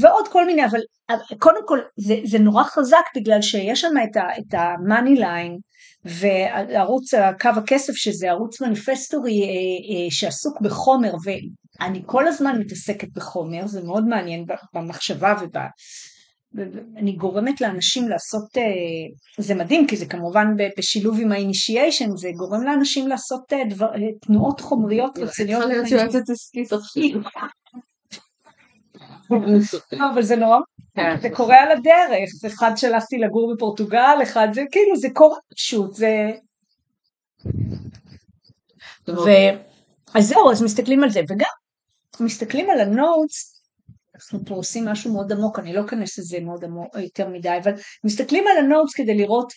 ועוד 0.00 0.28
כל 0.28 0.46
מיני, 0.46 0.64
אבל 0.64 0.80
אבל 1.10 1.38
קודם 1.38 1.66
כל 1.66 1.78
זה, 1.96 2.16
זה 2.24 2.38
נורא 2.38 2.64
חזק 2.64 3.04
בגלל 3.16 3.42
שיש 3.42 3.80
שם 3.80 3.94
את, 4.04 4.16
ה, 4.16 4.22
את 4.38 4.54
ה-money 4.54 5.18
line, 5.18 5.58
וערוץ 6.04 7.14
קו 7.40 7.48
הכסף 7.56 7.92
שזה 7.92 8.30
ערוץ 8.30 8.60
מניפסטורי 8.60 9.42
אה, 9.42 9.46
אה, 9.46 10.10
שעסוק 10.10 10.60
בחומר 10.60 11.12
ואני 11.24 12.02
כל 12.06 12.28
הזמן 12.28 12.60
מתעסקת 12.60 13.08
בחומר 13.08 13.66
זה 13.66 13.82
מאוד 13.82 14.04
מעניין 14.06 14.44
במחשבה 14.74 15.34
וב... 15.40 15.56
אני 16.96 17.12
גורמת 17.12 17.60
לאנשים 17.60 18.08
לעשות, 18.08 18.56
אה, 18.56 18.62
זה 19.38 19.54
מדהים 19.54 19.86
כי 19.86 19.96
זה 19.96 20.06
כמובן 20.06 20.46
בשילוב 20.78 21.20
עם 21.20 21.32
ה-initiation, 21.32 22.16
זה 22.16 22.28
גורם 22.36 22.62
לאנשים 22.62 23.08
לעשות 23.08 23.52
אה, 23.52 23.64
דבר, 23.70 23.86
אה, 23.86 23.98
תנועות 24.26 24.60
חומריות 24.60 25.18
רציניות. 25.18 25.64
להיות 26.54 26.72
עכשיו. 26.72 27.48
לא, 29.92 30.10
אבל 30.14 30.22
זה 30.22 30.36
נורא, 30.36 30.58
כן. 30.96 31.16
זה 31.22 31.30
קורה 31.30 31.62
על 31.62 31.70
הדרך, 31.70 32.30
אחד 32.46 32.72
שלחתי 32.76 33.18
לגור 33.18 33.54
בפורטוגל, 33.54 34.18
אחד 34.22 34.48
זה 34.52 34.62
כאילו 34.70 34.96
זה 34.96 35.08
קורה 35.12 35.38
פשוט, 35.54 35.94
זה... 35.94 36.30
ו... 39.08 39.30
אז 40.14 40.28
זהו, 40.28 40.50
אז 40.50 40.62
מסתכלים 40.62 41.02
על 41.02 41.10
זה, 41.10 41.20
וגם 41.28 41.50
מסתכלים 42.20 42.70
על 42.70 42.80
ה 42.80 42.92
nodes, 42.92 43.62
אנחנו 44.14 44.40
פה 44.46 44.54
עושים 44.54 44.84
משהו 44.84 45.12
מאוד 45.12 45.32
עמוק, 45.32 45.58
אני 45.58 45.72
לא 45.72 45.84
אכנס 45.84 46.18
לזה 46.18 46.40
מאוד 46.40 46.64
עמוק, 46.64 46.96
יותר 46.96 47.28
מדי, 47.28 47.58
אבל 47.62 47.72
מסתכלים 48.04 48.44
על 48.46 48.64
ה 48.64 48.69
nodes 48.69 48.94
כדי 48.94 49.14
לראות 49.14 49.52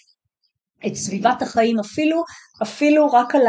את 0.87 0.95
סביבת 0.95 1.41
החיים, 1.41 1.79
אפילו, 1.79 2.23
אפילו 2.63 3.11
רק 3.11 3.35
על 3.35 3.41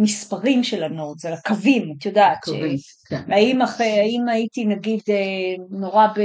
המספרים 0.00 0.64
של 0.64 0.82
ה 0.82 0.88
nodes, 0.88 1.24
על 1.24 1.32
הקווים, 1.32 1.94
את 1.98 2.06
יודעת, 2.06 2.38
ש... 2.44 2.48
קווים, 2.48 2.76
כן. 3.08 3.32
האם, 3.32 3.58
האם 3.78 4.28
הייתי 4.28 4.64
נגיד 4.64 5.00
אה, 5.08 5.64
נורא 5.70 6.06
ב, 6.06 6.18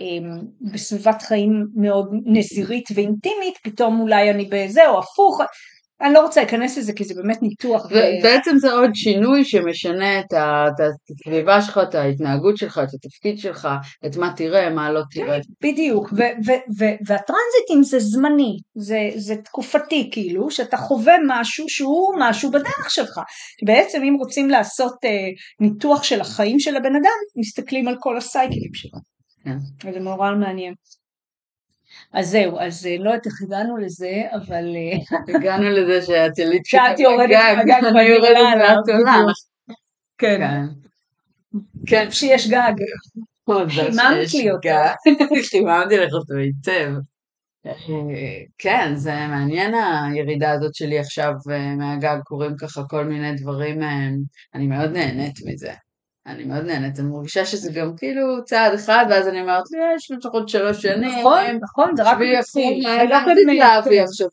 אה, 0.00 0.40
בסביבת 0.72 1.22
חיים 1.22 1.66
מאוד 1.74 2.10
נזירית 2.24 2.88
ואינטימית, 2.94 3.58
פתאום 3.62 4.00
אולי 4.00 4.30
אני 4.30 4.48
בזה 4.50 4.88
או 4.88 4.98
הפוך, 4.98 5.40
אני 6.02 6.12
לא 6.12 6.20
רוצה 6.20 6.40
להיכנס 6.40 6.78
לזה 6.78 6.92
כי 6.92 7.04
זה 7.04 7.14
באמת 7.14 7.42
ניתוח. 7.42 7.86
ובעצם 7.86 8.58
זה 8.58 8.72
עוד 8.72 8.90
שינוי 8.94 9.44
שמשנה 9.44 10.20
את 10.20 10.80
הסביבה 10.80 11.62
שלך, 11.62 11.80
את 11.88 11.94
ההתנהגות 11.94 12.56
שלך, 12.56 12.80
את 12.84 12.94
התפקיד 12.94 13.38
שלך, 13.38 13.68
את 14.06 14.16
מה 14.16 14.32
תראה, 14.36 14.70
מה 14.70 14.92
לא 14.92 15.02
תראה. 15.10 15.38
בדיוק, 15.62 16.12
והטרנזיטים 17.06 17.82
זה 17.82 17.98
זמני, 17.98 18.56
זה, 18.74 19.10
זה 19.16 19.36
תקופתי 19.36 20.08
כאילו, 20.12 20.50
שאתה 20.50 20.76
חווה 20.76 21.14
משהו 21.26 21.64
שהוא 21.68 22.14
משהו 22.18 22.50
בדרך 22.50 22.90
שלך. 22.90 23.20
בעצם 23.66 24.02
אם 24.02 24.14
רוצים 24.18 24.50
לעשות 24.50 24.94
אה, 25.04 25.10
ניתוח 25.60 26.02
של 26.02 26.20
החיים 26.20 26.60
של 26.60 26.76
הבן 26.76 26.96
אדם, 26.96 27.18
מסתכלים 27.36 27.88
על 27.88 27.96
כל 28.00 28.16
הסייקלים 28.16 28.74
שלו. 28.74 28.98
כן. 29.44 29.56
וזה 29.84 30.00
נורא 30.00 30.30
מעניין. 30.30 30.74
אז 32.12 32.28
זהו, 32.28 32.58
אז 32.58 32.86
אה, 32.86 32.96
לא 32.98 33.10
יודעת 33.10 33.26
איך 33.26 33.42
הגענו 33.42 33.76
לזה, 33.76 34.22
אבל 34.32 34.64
אה, 34.76 35.36
הגענו 35.36 35.70
לזה 35.70 36.06
שאת 36.06 36.38
יליד 36.38 36.62
שאת 36.64 36.98
יורדת 36.98 37.38
מהגג 37.56 37.84
אני 37.84 38.02
יורדת 38.02 38.36
מהתולה. 38.58 39.32
כן, 40.18 40.38
כן. 40.38 40.66
כן. 41.86 42.10
שיש 42.10 42.50
גג. 42.50 42.72
חיממת 43.68 44.34
לי 44.34 44.50
אותו. 44.50 44.60
גג. 44.62 44.94
חיממתי 45.50 45.96
לך 45.96 46.12
אותו 46.12 46.34
היטב. 46.34 46.92
אה, 47.66 47.72
כן, 48.58 48.92
זה 48.94 49.12
מעניין 49.12 49.74
הירידה 49.74 50.50
הזאת 50.50 50.74
שלי 50.74 50.98
עכשיו 50.98 51.32
מהגג, 51.78 52.18
קורים 52.24 52.56
ככה 52.56 52.82
כל 52.88 53.04
מיני 53.04 53.34
דברים, 53.34 53.80
אני 54.54 54.66
מאוד 54.66 54.90
נהנית 54.90 55.34
מזה. 55.46 55.72
אני 56.26 56.44
מאוד 56.44 56.64
נהנית, 56.64 56.98
אני 56.98 57.08
מרגישה 57.08 57.44
שזה 57.46 57.72
גם 57.72 57.96
כאילו 57.96 58.44
צעד 58.44 58.74
אחד, 58.74 59.04
ואז 59.10 59.28
אני 59.28 59.40
אומרת, 59.40 59.62
"אה, 59.74 59.94
יש 59.96 60.10
לי 60.10 60.16
לפחות 60.16 60.48
שלוש 60.48 60.82
שנים, 60.82 61.18
נכון, 61.20 61.40
נכון, 61.62 61.96
זה 61.96 62.02
רק 62.02 62.18
מתחיל. 62.38 62.78
עכשיו 64.02 64.28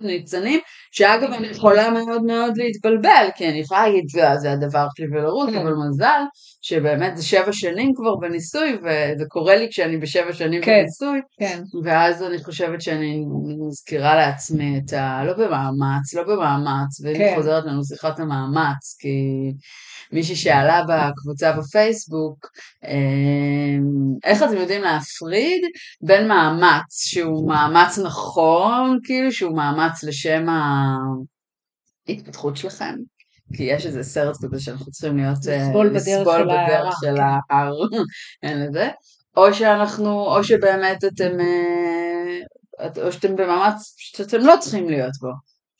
ניצנים, 0.00 0.60
שאגב 0.90 1.32
אני 1.32 1.46
יכולה 1.46 1.90
מאוד 1.90 2.22
מאוד 2.22 2.56
להתבלבל, 2.56 3.28
כי 3.36 3.48
אני 3.48 3.58
יכולה 3.58 3.86
להגיד, 3.86 4.04
"זה- 4.08 4.36
זה 4.38 4.52
הדבר 4.52 4.86
שלי 4.96 5.06
ולרוץ, 5.12 5.50
כן. 5.50 5.56
אבל 5.58 5.72
מזל 5.88 6.20
שבאמת 6.62 7.16
זה 7.16 7.24
שבע 7.24 7.52
שנים 7.52 7.94
כבר 7.94 8.16
בניסוי, 8.16 8.76
וזה 8.78 9.24
קורה 9.28 9.56
לי 9.56 9.68
כשאני 9.70 9.98
בשבע 9.98 10.32
שנים 10.32 10.62
כן. 10.62 10.80
בניסוי, 10.80 11.20
כן, 11.38 11.62
ואז 11.84 12.22
אני 12.22 12.44
חושבת 12.44 12.82
שאני 12.82 13.24
מזכירה 13.68 14.16
לעצמי 14.16 14.78
את 14.78 14.92
ה... 14.92 15.24
לא 15.24 15.32
במאמץ, 15.32 16.14
לא 16.14 16.22
במאמץ, 16.22 17.00
ואם 17.04 17.18
כן. 17.18 17.32
חוזרת 17.36 17.64
לנו 17.64 17.84
שיחת 17.84 18.20
המאמץ, 18.20 18.96
כי... 18.98 19.08
מישהי 20.12 20.36
שאלה 20.36 20.80
בקבוצה 20.88 21.52
בפייסבוק, 21.52 22.46
אה, 22.84 23.78
איך 24.24 24.42
אתם 24.42 24.56
יודעים 24.56 24.82
להפריד 24.82 25.62
בין 26.00 26.28
מאמץ 26.28 27.04
שהוא 27.04 27.48
מאמץ 27.48 27.98
נכון, 27.98 28.98
כאילו 29.04 29.32
שהוא 29.32 29.56
מאמץ 29.56 30.04
לשם 30.04 30.46
ההתפתחות 32.08 32.56
שלכם, 32.56 32.94
כי 33.56 33.62
יש 33.62 33.86
איזה 33.86 34.02
סרט 34.02 34.36
כזה 34.42 34.60
שאנחנו 34.60 34.92
צריכים 34.92 35.16
להיות, 35.16 35.38
לסבול 35.46 35.88
בדרך 35.88 36.02
לסבול 36.06 36.38
של 36.38 36.44
בדרך 36.44 36.94
של. 37.00 37.14
ההר, 37.50 37.72
אין 38.42 38.62
לזה, 38.62 38.88
או 39.36 39.54
שאנחנו, 39.54 40.36
או 40.36 40.44
שבאמת 40.44 41.04
אתם, 41.04 41.40
אה, 41.40 42.88
או 43.02 43.12
שאתם 43.12 43.36
במאמץ 43.36 43.94
שאתם 43.98 44.38
לא 44.38 44.54
צריכים 44.60 44.88
להיות 44.88 45.12
בו. 45.20 45.28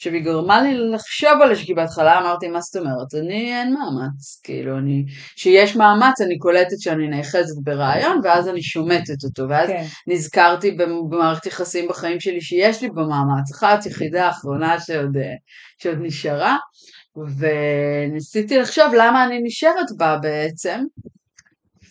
עכשיו 0.03 0.13
היא 0.13 0.25
גרמה 0.25 0.63
לי 0.63 0.75
לחשוב 0.95 1.43
על 1.43 1.55
זה, 1.55 1.63
כי 1.63 1.75
בהתחלה 1.75 2.19
אמרתי, 2.19 2.49
מה 2.49 2.61
זאת 2.61 2.77
אומרת? 2.77 3.15
אני 3.25 3.55
אין 3.55 3.75
מאמץ, 3.75 4.41
כאילו, 4.45 4.79
אני, 4.79 5.05
שיש 5.37 5.77
מאמץ 5.77 6.21
אני 6.21 6.39
קולטת 6.39 6.81
שאני 6.81 7.09
נאחזת 7.09 7.63
ברעיון, 7.63 8.21
ואז 8.25 8.49
אני 8.49 8.63
שומטת 8.63 9.25
אותו, 9.25 9.49
ואז 9.49 9.69
כן. 9.69 9.85
נזכרתי 10.07 10.71
במערכת 10.71 11.47
יחסים 11.47 11.89
בחיים 11.89 12.21
שלי 12.21 12.41
שיש 12.41 12.83
לי 12.83 12.89
במאמץ, 12.89 13.53
אחת 13.55 13.87
יחידה 13.87 14.31
אחרונה 14.31 14.81
שעוד, 14.81 15.17
אה, 15.17 15.35
שעוד 15.79 15.99
נשארה, 16.01 16.57
וניסיתי 17.17 18.59
לחשוב 18.59 18.85
למה 18.95 19.25
אני 19.25 19.41
נשארת 19.43 19.97
בה 19.97 20.19
בעצם, 20.23 20.85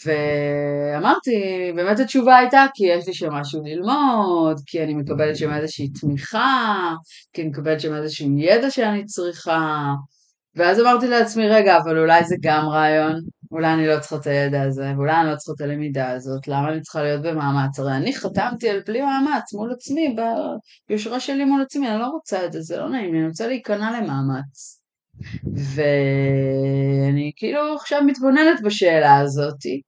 ואמרתי, 0.06 1.32
באמת 1.76 2.00
התשובה 2.00 2.38
הייתה 2.38 2.66
כי 2.74 2.86
יש 2.86 3.08
לי 3.08 3.14
שם 3.14 3.34
משהו 3.34 3.62
ללמוד, 3.64 4.62
כי 4.66 4.84
אני 4.84 4.94
מקבלת 4.94 5.38
שם 5.38 5.54
איזושהי 5.54 5.90
תמיכה, 5.90 6.94
כי 7.34 7.42
אני 7.42 7.50
מקבלת 7.50 7.82
שם 7.82 7.96
איזשהו 7.96 8.38
ידע 8.38 8.72
שאני 8.72 9.06
צריכה, 9.06 9.94
ואז 10.56 10.80
אמרתי 10.80 11.08
לעצמי, 11.08 11.50
רגע, 11.50 11.78
אבל 11.78 12.00
אולי 12.00 12.24
זה 12.24 12.36
גם 12.42 12.66
רעיון, 12.70 13.16
אולי 13.52 13.74
אני 13.74 13.88
לא 13.88 14.00
צריכה 14.00 14.16
את 14.16 14.28
הידע 14.28 14.62
הזה, 14.62 14.94
ואולי 14.96 15.22
אני 15.22 15.30
לא 15.32 15.36
צריכה 15.36 15.54
את 15.56 15.62
הלמידה 15.62 16.10
הזאת, 16.10 16.48
למה 16.48 16.74
אני 16.74 16.82
צריכה 16.82 17.04
להיות 17.04 17.22
במאמץ? 17.22 17.80
הרי 17.80 17.94
אני 17.94 18.16
חתמתי 18.16 18.70
על 18.70 18.82
בלי 18.88 19.02
מאמץ 19.02 19.54
מול 19.54 19.72
עצמי, 19.72 20.16
ביושרה 20.90 21.20
שלי 21.20 21.46
מול 21.46 21.62
עצמי, 21.62 21.90
אני 21.90 22.00
לא 22.00 22.08
רוצה 22.08 22.46
את 22.46 22.52
זה, 22.52 22.62
זה 22.62 22.78
לא 22.78 22.90
נעים 22.90 23.16
אני 23.16 23.28
רוצה 23.28 23.48
להיכנע 23.48 23.92
למאמץ. 23.92 24.81
ואני 25.76 27.32
כאילו 27.36 27.76
עכשיו 27.76 28.02
מתבוננת 28.06 28.62
בשאלה 28.64 29.20
הזאתי. 29.20 29.82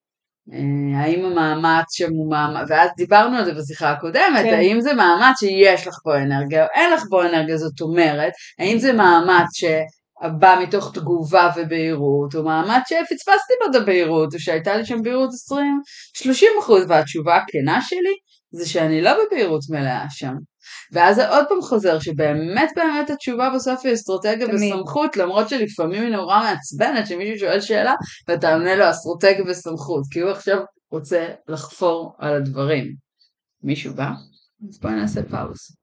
אה, 0.53 0.99
האם 0.99 1.25
המאמץ 1.25 1.85
שם 1.89 2.09
הוא 2.09 2.31
מאמץ, 2.31 2.67
ואז 2.69 2.89
דיברנו 2.97 3.37
על 3.37 3.45
זה 3.45 3.53
בשיחה 3.53 3.91
הקודמת, 3.91 4.43
כן. 4.43 4.53
האם 4.53 4.81
זה 4.81 4.93
מאמץ 4.93 5.39
שיש 5.39 5.87
לך 5.87 5.95
בו 6.05 6.15
אנרגיה 6.15 6.63
או 6.63 6.67
אין 6.73 6.93
לך 6.93 7.03
בו 7.09 7.21
אנרגיה, 7.21 7.57
זאת 7.57 7.81
אומרת, 7.81 8.31
האם 8.59 8.77
זה 8.77 8.93
מאמץ 8.93 9.47
שבא 9.53 10.59
מתוך 10.63 10.93
תגובה 10.93 11.51
ובהירות, 11.55 12.35
או 12.35 12.43
מאמץ 12.43 12.83
שפספסתי 12.87 13.53
בו 13.63 13.71
את 13.71 13.81
הבהירות, 13.81 14.33
או 14.33 14.39
שהייתה 14.39 14.75
לי 14.75 14.85
שם 14.85 15.01
בהירות 15.03 15.29
20-30 16.27 16.59
אחוז, 16.59 16.85
והתשובה 16.89 17.35
הכנה 17.35 17.81
שלי 17.81 18.15
זה 18.51 18.69
שאני 18.69 19.01
לא 19.01 19.11
בבהירות 19.13 19.61
מלאה 19.69 20.05
שם. 20.09 20.33
ואז 20.91 21.15
זה 21.15 21.29
עוד 21.29 21.45
פעם 21.49 21.61
חוזר 21.61 21.99
שבאמת 21.99 22.69
באמת 22.75 23.09
התשובה 23.09 23.49
בסוף 23.55 23.85
היא 23.85 23.93
אסטרטגיה 23.93 24.47
תמיד. 24.47 24.73
וסמכות, 24.73 25.17
למרות 25.17 25.49
שלפעמים 25.49 26.03
היא 26.03 26.11
נורא 26.11 26.39
מעצבנת 26.39 27.07
שמישהו 27.07 27.39
שואל 27.39 27.61
שאלה 27.61 27.93
ואתה 28.27 28.53
עונה 28.53 28.75
לו 28.75 28.85
אסטרטגיה 28.89 29.45
וסמכות, 29.47 30.03
כי 30.11 30.19
הוא 30.19 30.31
עכשיו 30.31 30.57
רוצה 30.91 31.27
לחפור 31.47 32.15
על 32.19 32.35
הדברים. 32.35 32.93
מישהו 33.63 33.93
בא? 33.93 34.09
אז 34.69 34.79
בואי 34.79 34.93
נעשה 34.93 35.23
pause. 35.23 35.75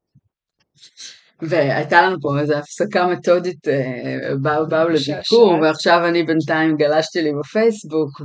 והייתה 1.43 2.03
לנו 2.03 2.17
פה 2.23 2.41
איזו 2.41 2.55
הפסקה 2.55 3.07
מתודית, 3.07 3.69
אה, 3.69 4.35
באו, 4.43 4.69
באו 4.69 4.89
לביקור. 4.89 5.53
ועכשיו 5.63 6.07
אני 6.09 6.23
בינתיים 6.23 6.77
גלשתי 6.77 7.23
לי 7.23 7.31
בפייסבוק, 7.41 8.21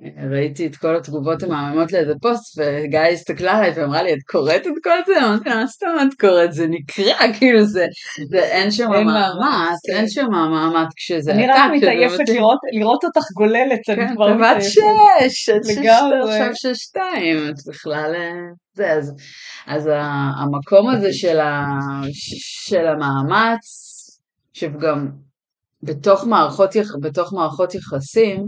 וראיתי 0.00 0.66
את 0.66 0.76
כל 0.76 0.96
התגובות 0.96 1.42
המהממות 1.42 1.92
לאיזה 1.92 2.12
פוסט, 2.22 2.58
וגיא 2.58 3.00
הסתכלה 3.00 3.52
עליי 3.52 3.72
ואמרה 3.76 4.02
לי, 4.02 4.12
את 4.12 4.22
קוראת 4.30 4.66
את 4.66 4.72
כל 4.84 4.98
זה? 5.06 5.26
אמרתי 5.26 5.48
לה, 5.48 5.56
מה 5.56 5.66
זאת 5.66 5.82
אומרת 5.82 6.14
קוראת? 6.20 6.52
זה 6.52 6.66
נקרא, 6.66 7.26
כאילו 7.38 7.64
זה, 7.64 7.86
זה 8.30 8.38
אין 8.38 8.70
שם 8.70 8.90
מאמץ, 8.90 9.78
כן. 9.86 9.96
אין 9.96 10.08
שם 10.08 10.26
מאמץ 10.30 10.88
כשזה 10.96 11.32
אני 11.32 11.46
רק 11.46 11.70
מתעייפת. 11.76 12.28
לראות, 12.72 13.04
אותך 13.04 13.24
גוללת, 13.36 13.88
אני 13.88 13.96
כן, 13.96 14.14
כבר 14.14 14.26
בת 14.26 14.38
מתעייפת. 14.38 14.62
שש, 15.30 15.48
את 15.50 15.64
שש. 15.64 15.78
עכשיו 16.24 16.50
שש 16.54 16.78
שתיים, 16.78 17.36
את 17.48 17.54
בכלל... 17.68 18.14
אה, 18.14 18.30
זה, 18.74 18.92
אז, 18.92 19.14
אז 19.66 19.90
המקום 20.40 20.90
הזה 20.90 21.12
של, 21.12 21.40
ה, 21.40 21.64
של 22.68 22.86
המאמץ, 22.86 23.60
שגם 24.52 25.08
בתוך 25.82 26.26
מערכות, 26.26 26.70
בתוך 27.00 27.32
מערכות 27.32 27.74
יחסים, 27.74 28.46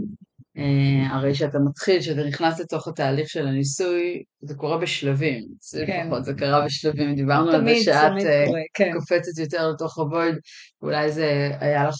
הרי 1.09 1.35
שאתה 1.35 1.57
מתחיל, 1.59 2.01
שאתה 2.01 2.23
נכנס 2.23 2.59
לתוך 2.59 2.87
התהליך 2.87 3.29
של 3.29 3.47
הניסוי, 3.47 4.23
זה 4.41 4.55
קורה 4.55 4.77
בשלבים, 4.77 5.43
זה 5.61 5.83
כן. 5.87 6.03
לפחות, 6.05 6.25
זה 6.25 6.33
קרה 6.33 6.65
בשלבים, 6.65 7.15
דיברנו 7.15 7.51
על 7.51 7.67
זה 7.67 7.75
שאת 7.83 8.25
אה, 8.25 8.45
כן. 8.73 8.91
קופצת 8.93 9.41
יותר 9.41 9.69
לתוך 9.69 9.97
הוויד, 9.97 10.35
אולי 10.81 11.11
זה 11.11 11.51
היה 11.59 11.87
לך, 11.87 11.95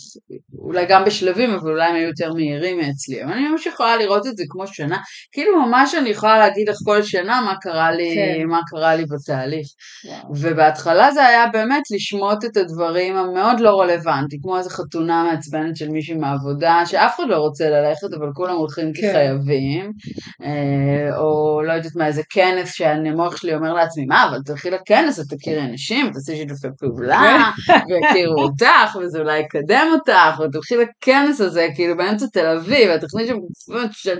אולי 0.59 0.85
גם 0.89 1.05
בשלבים, 1.05 1.49
אבל 1.49 1.71
אולי 1.71 1.89
הם 1.89 1.95
היו 1.95 2.07
יותר 2.07 2.33
מהירים 2.33 2.77
מאצלי. 2.77 3.23
אבל 3.23 3.31
אני 3.31 3.47
ממש 3.47 3.65
יכולה 3.65 3.97
לראות 3.97 4.27
את 4.27 4.37
זה 4.37 4.43
כמו 4.49 4.67
שנה, 4.67 4.97
כאילו 5.31 5.65
ממש 5.65 5.95
אני 5.95 6.09
יכולה 6.09 6.37
להגיד 6.39 6.69
לך 6.69 6.75
כל 6.85 7.03
שנה 7.03 7.41
מה 7.41 7.55
קרה 7.61 7.91
לי, 7.91 8.15
כן. 8.15 8.47
מה 8.47 8.59
קרה 8.67 8.95
לי 8.95 9.05
בתהליך. 9.05 9.67
וואו. 10.05 10.33
ובהתחלה 10.35 11.11
זה 11.11 11.27
היה 11.27 11.47
באמת 11.53 11.83
לשמוט 11.91 12.45
את 12.45 12.57
הדברים 12.57 13.15
המאוד 13.15 13.59
לא 13.59 13.81
רלוונטי, 13.81 14.37
כמו 14.41 14.57
איזו 14.57 14.69
חתונה 14.69 15.23
מעצבנת 15.23 15.77
של 15.77 15.89
מישהי 15.89 16.15
מהעבודה, 16.15 16.81
שאף 16.85 17.15
אחד 17.15 17.23
לא 17.27 17.35
רוצה 17.35 17.69
ללכת, 17.69 18.13
אבל 18.17 18.27
כולם 18.41 18.55
הולכים 18.55 18.93
כי 18.93 19.01
כן. 19.01 19.11
חייבים, 19.11 19.91
אה, 20.43 21.17
או 21.17 21.61
לא 21.63 21.73
יודעת 21.73 21.95
מה, 21.95 22.07
איזה 22.07 22.21
כנס 22.29 22.73
שהמוח 22.73 23.37
שלי 23.37 23.55
אומר 23.55 23.73
לעצמי, 23.73 24.05
מה, 24.05 24.29
אבל 24.29 24.37
תלכי 24.45 24.69
לכנס, 24.69 25.19
את 25.19 25.25
תכירי 25.33 25.61
אנשים, 25.61 26.11
תעשי 26.13 26.35
שיתופי 26.35 26.67
פעולה, 26.79 27.51
ויכירו 27.89 28.41
אותך, 28.41 28.95
וזה 29.01 29.19
אולי 29.19 29.39
יקדם 29.39 29.87
אותך, 29.93 30.39
ותלכי 30.39 30.75
לכנס 30.75 31.41
הזה, 31.41 31.67
כאילו 31.75 31.97
באמצע 31.97 32.25
תל 32.33 32.45
אביב, 32.45 32.89
ותכני 32.95 33.27
שם 33.27 33.37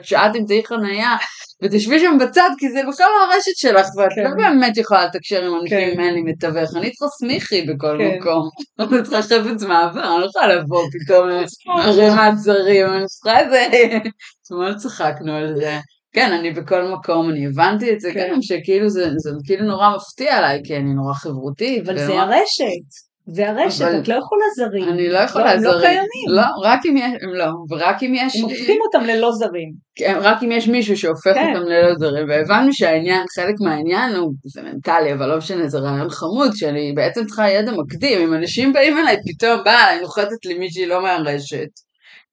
שעה 0.01 0.33
תמצאי 0.33 0.61
חנייה, 0.65 1.15
ותשבי 1.61 1.99
שם 1.99 2.17
בצד, 2.21 2.49
כי 2.57 2.69
זה 2.69 2.81
בכלל 2.89 3.05
לא 3.05 3.33
הרשת 3.33 3.55
שלך, 3.55 3.87
ואת 3.97 4.09
כן. 4.15 4.23
לא 4.23 4.29
באמת 4.35 4.77
יכולה 4.77 5.05
לתקשר 5.05 5.45
עם 5.45 5.61
אנשים 5.61 5.95
כן. 5.95 5.99
אין 5.99 6.13
לי 6.13 6.21
מתווך, 6.21 6.75
אני 6.75 6.91
צריכה 6.91 7.07
סמיכי 7.07 7.61
בכל 7.61 7.97
כן. 7.99 8.17
מקום, 8.19 8.49
אני 8.79 9.03
צריכה 9.03 9.21
חפץ 9.21 9.63
מעבר, 9.63 10.13
אני 10.13 10.21
לא 10.21 10.25
יכולה 10.25 10.55
לבוא 10.55 10.83
פתאום 10.91 11.29
לערימת 11.77 12.37
זרים, 12.37 12.87
אני 12.87 13.05
צריכה 13.05 13.39
איזה... 13.39 13.67
אתמול 14.45 14.73
צחקנו 14.77 15.35
על 15.35 15.55
זה. 15.55 15.79
כן, 16.13 16.31
אני 16.31 16.51
בכל 16.51 16.83
מקום, 16.83 17.29
אני 17.29 17.47
הבנתי 17.47 17.93
את 17.93 17.99
זה 17.99 18.13
כן. 18.13 18.41
שכאילו 18.41 18.89
זה, 18.89 19.09
זה 19.17 19.31
כאילו 19.45 19.65
נורא 19.65 19.95
מפתיע 19.95 20.37
עליי, 20.37 20.61
כי 20.63 20.75
אני 20.75 20.93
נורא 20.93 21.13
חברותית. 21.13 21.83
אבל 21.83 21.97
זה 21.97 22.21
הרשת. 22.21 23.10
זה 23.33 23.49
הרשת, 23.49 23.81
אבל- 23.81 23.99
את 23.99 24.07
לא 24.07 24.13
יכולה 24.15 24.43
זרים. 24.55 24.89
אני 24.89 25.09
לא 25.09 25.17
יכולה 25.19 25.51
הם 25.51 25.63
לא 25.63 25.71
זרים. 25.71 25.81
קיימים. 25.81 26.27
לא, 26.27 26.43
רק 26.63 26.79
אם 26.85 26.97
יש, 26.97 27.11
הם 27.23 27.33
לא, 27.33 27.45
ורק 27.71 28.03
אם 28.03 28.13
יש, 28.15 28.35
הם 28.35 28.41
הופכים 28.43 28.77
אותם 28.85 29.05
ללא 29.05 29.31
זרים. 29.31 29.71
כן, 29.95 30.17
רק 30.21 30.43
אם 30.43 30.51
יש 30.51 30.67
מישהו 30.67 30.97
שהופך 30.97 31.33
כן. 31.33 31.53
אותם 31.55 31.67
ללא 31.67 31.95
זרים, 31.95 32.25
והבנו 32.29 32.73
שהעניין, 32.73 33.23
חלק 33.35 33.55
מהעניין 33.65 34.15
הוא, 34.15 34.31
זה 34.45 34.61
מנטלי, 34.61 35.13
אבל 35.13 35.29
לא 35.29 35.37
משנה, 35.37 35.67
זה 35.67 35.79
רעיון 35.79 36.09
חמוד, 36.09 36.51
שאני 36.55 36.93
בעצם 36.95 37.25
צריכה 37.25 37.49
ידע 37.49 37.71
מקדים, 37.71 38.21
אם 38.21 38.33
אנשים 38.33 38.73
באים 38.73 38.97
אליי, 38.97 39.17
פתאום 39.27 39.63
באה 39.65 39.89
אליי, 39.89 40.01
נוחתת 40.01 40.45
לי 40.45 40.53
מישהי 40.57 40.85
לא 40.85 41.01
מהרשת, 41.01 41.67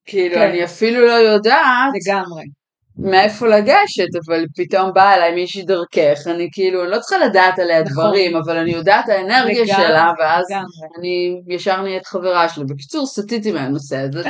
כאילו, 0.07 0.35
כן. 0.35 0.49
אני 0.49 0.65
אפילו 0.65 1.07
לא 1.07 1.13
יודעת 1.13 1.91
לגמרי. 1.95 2.43
מאיפה 2.99 3.49
לגשת, 3.49 4.09
אבל 4.27 4.45
פתאום 4.57 4.93
באה 4.95 5.15
אליי 5.15 5.35
מישהי 5.35 5.63
דרכך, 5.63 6.19
אני 6.27 6.49
כאילו, 6.53 6.83
אני 6.83 6.91
לא 6.91 6.99
צריכה 6.99 7.19
לדעת 7.27 7.59
עליה 7.59 7.83
נכון. 7.83 7.95
דברים, 7.95 8.37
אבל 8.37 8.57
אני 8.57 8.71
יודעת 8.71 9.09
האנרגיה 9.09 9.63
לגמרי, 9.63 9.67
שלה, 9.67 10.13
ואז 10.19 10.45
לגמרי. 10.51 10.99
אני 10.99 11.41
ישר 11.49 11.83
נהיית 11.83 12.07
חברה 12.07 12.49
שלי. 12.49 12.65
בקיצור, 12.65 13.07
סטיתי 13.07 13.53
מהנושא 13.53 13.97
הזה. 13.97 14.23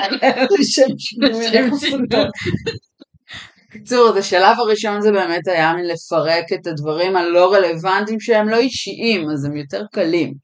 בקיצור, 3.71 4.09
אז 4.09 4.17
השלב 4.17 4.57
הראשון 4.59 5.01
זה 5.01 5.13
באמת 5.13 5.49
היה 5.49 5.73
מלפרק 5.73 6.45
את 6.53 6.67
הדברים 6.67 7.17
הלא 7.17 7.55
רלוונטיים 7.55 8.21
שהם 8.21 8.49
לא 8.49 8.57
אישיים, 8.57 9.31
אז 9.31 9.45
הם 9.45 9.57
יותר 9.57 9.83
קלים. 9.93 10.35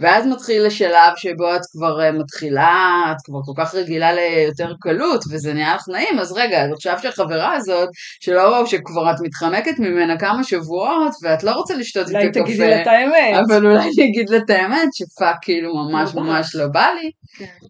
ואז 0.00 0.26
מתחיל 0.26 0.66
השלב 0.66 1.12
שבו 1.16 1.54
את 1.56 1.60
כבר 1.72 2.00
אה, 2.00 2.12
מתחילה, 2.12 3.04
את 3.10 3.16
כבר 3.24 3.38
כל 3.44 3.62
כך 3.62 3.74
רגילה 3.74 4.12
ליותר 4.12 4.72
קלות, 4.80 5.24
וזה 5.30 5.52
נהיה 5.54 5.74
לך 5.74 5.82
נעים, 5.88 6.18
אז 6.18 6.32
רגע, 6.32 6.64
אז 6.64 6.72
עכשיו 6.72 6.98
שהחברה 7.02 7.52
הזאת, 7.52 7.88
שלא, 8.20 8.66
שכבר 8.66 9.10
את 9.10 9.16
מתחמקת 9.22 9.78
ממנה 9.78 10.18
כמה 10.18 10.44
שבועות, 10.44 11.12
ואת 11.22 11.42
לא 11.42 11.50
רוצה 11.50 11.74
לשתות 11.74 12.08
אולי 12.08 12.26
איתה 12.26 12.40
תגידי 12.40 12.68
לה 12.68 12.82
את 12.82 12.86
האמת. 12.86 13.44
אבל 13.48 13.66
אולי 13.66 13.78
אני 13.78 14.10
אגיד 14.10 14.30
לה 14.30 14.36
את 14.36 14.50
האמת, 14.50 14.88
שפאק 14.94 15.36
כאילו 15.42 15.74
ממש 15.74 16.14
לא 16.14 16.22
ממש 16.22 16.54
לא 16.54 16.66
בא 16.66 16.86
לי. 17.00 17.10
כן. 17.38 17.66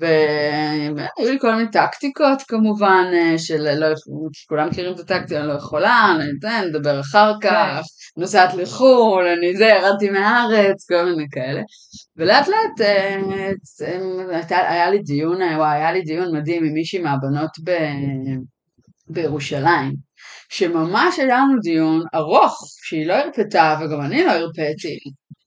והיו 0.00 1.32
לי 1.32 1.38
כל 1.40 1.54
מיני 1.54 1.70
טקטיקות 1.70 2.42
כמובן, 2.48 3.04
אה, 3.12 3.38
של 3.38 3.74
לא, 3.78 3.86
כולם 4.48 4.68
מכירים 4.68 4.94
את 4.94 4.98
הטקטיקה, 4.98 5.40
אני 5.40 5.48
לא 5.48 5.52
יכולה, 5.52 6.14
אני 6.16 6.30
אתן, 6.38 6.64
נדבר 6.68 7.00
אחר 7.00 7.32
כך, 7.42 7.50
כן. 7.50 7.80
נוסעת 8.16 8.54
לחו"ל, 8.54 9.26
אני 9.26 9.56
זה, 9.56 9.64
ירדתי 9.64 10.10
מהארץ, 10.10 10.88
כל 10.88 11.04
מיני 11.04 11.26
כאלה. 11.32 11.62
ולאט 12.16 12.48
לאט 12.48 12.80
אה, 14.52 14.70
היה 14.70 14.90
לי 14.90 14.98
דיון, 14.98 15.42
וואי, 15.42 15.76
היה 15.76 15.92
לי 15.92 16.02
דיון 16.02 16.36
מדהים 16.36 16.64
עם 16.64 16.72
מישהי 16.72 16.98
מהבנות 16.98 17.50
ב, 17.64 17.70
בירושלים, 19.08 19.94
שממש 20.48 21.18
היה 21.18 21.38
לנו 21.38 21.60
דיון 21.62 22.02
ארוך, 22.14 22.64
שהיא 22.82 23.06
לא 23.06 23.14
הרפתה 23.14 23.78
וגם 23.80 24.00
אני 24.00 24.24
לא 24.24 24.30
הרפאתי, 24.30 24.98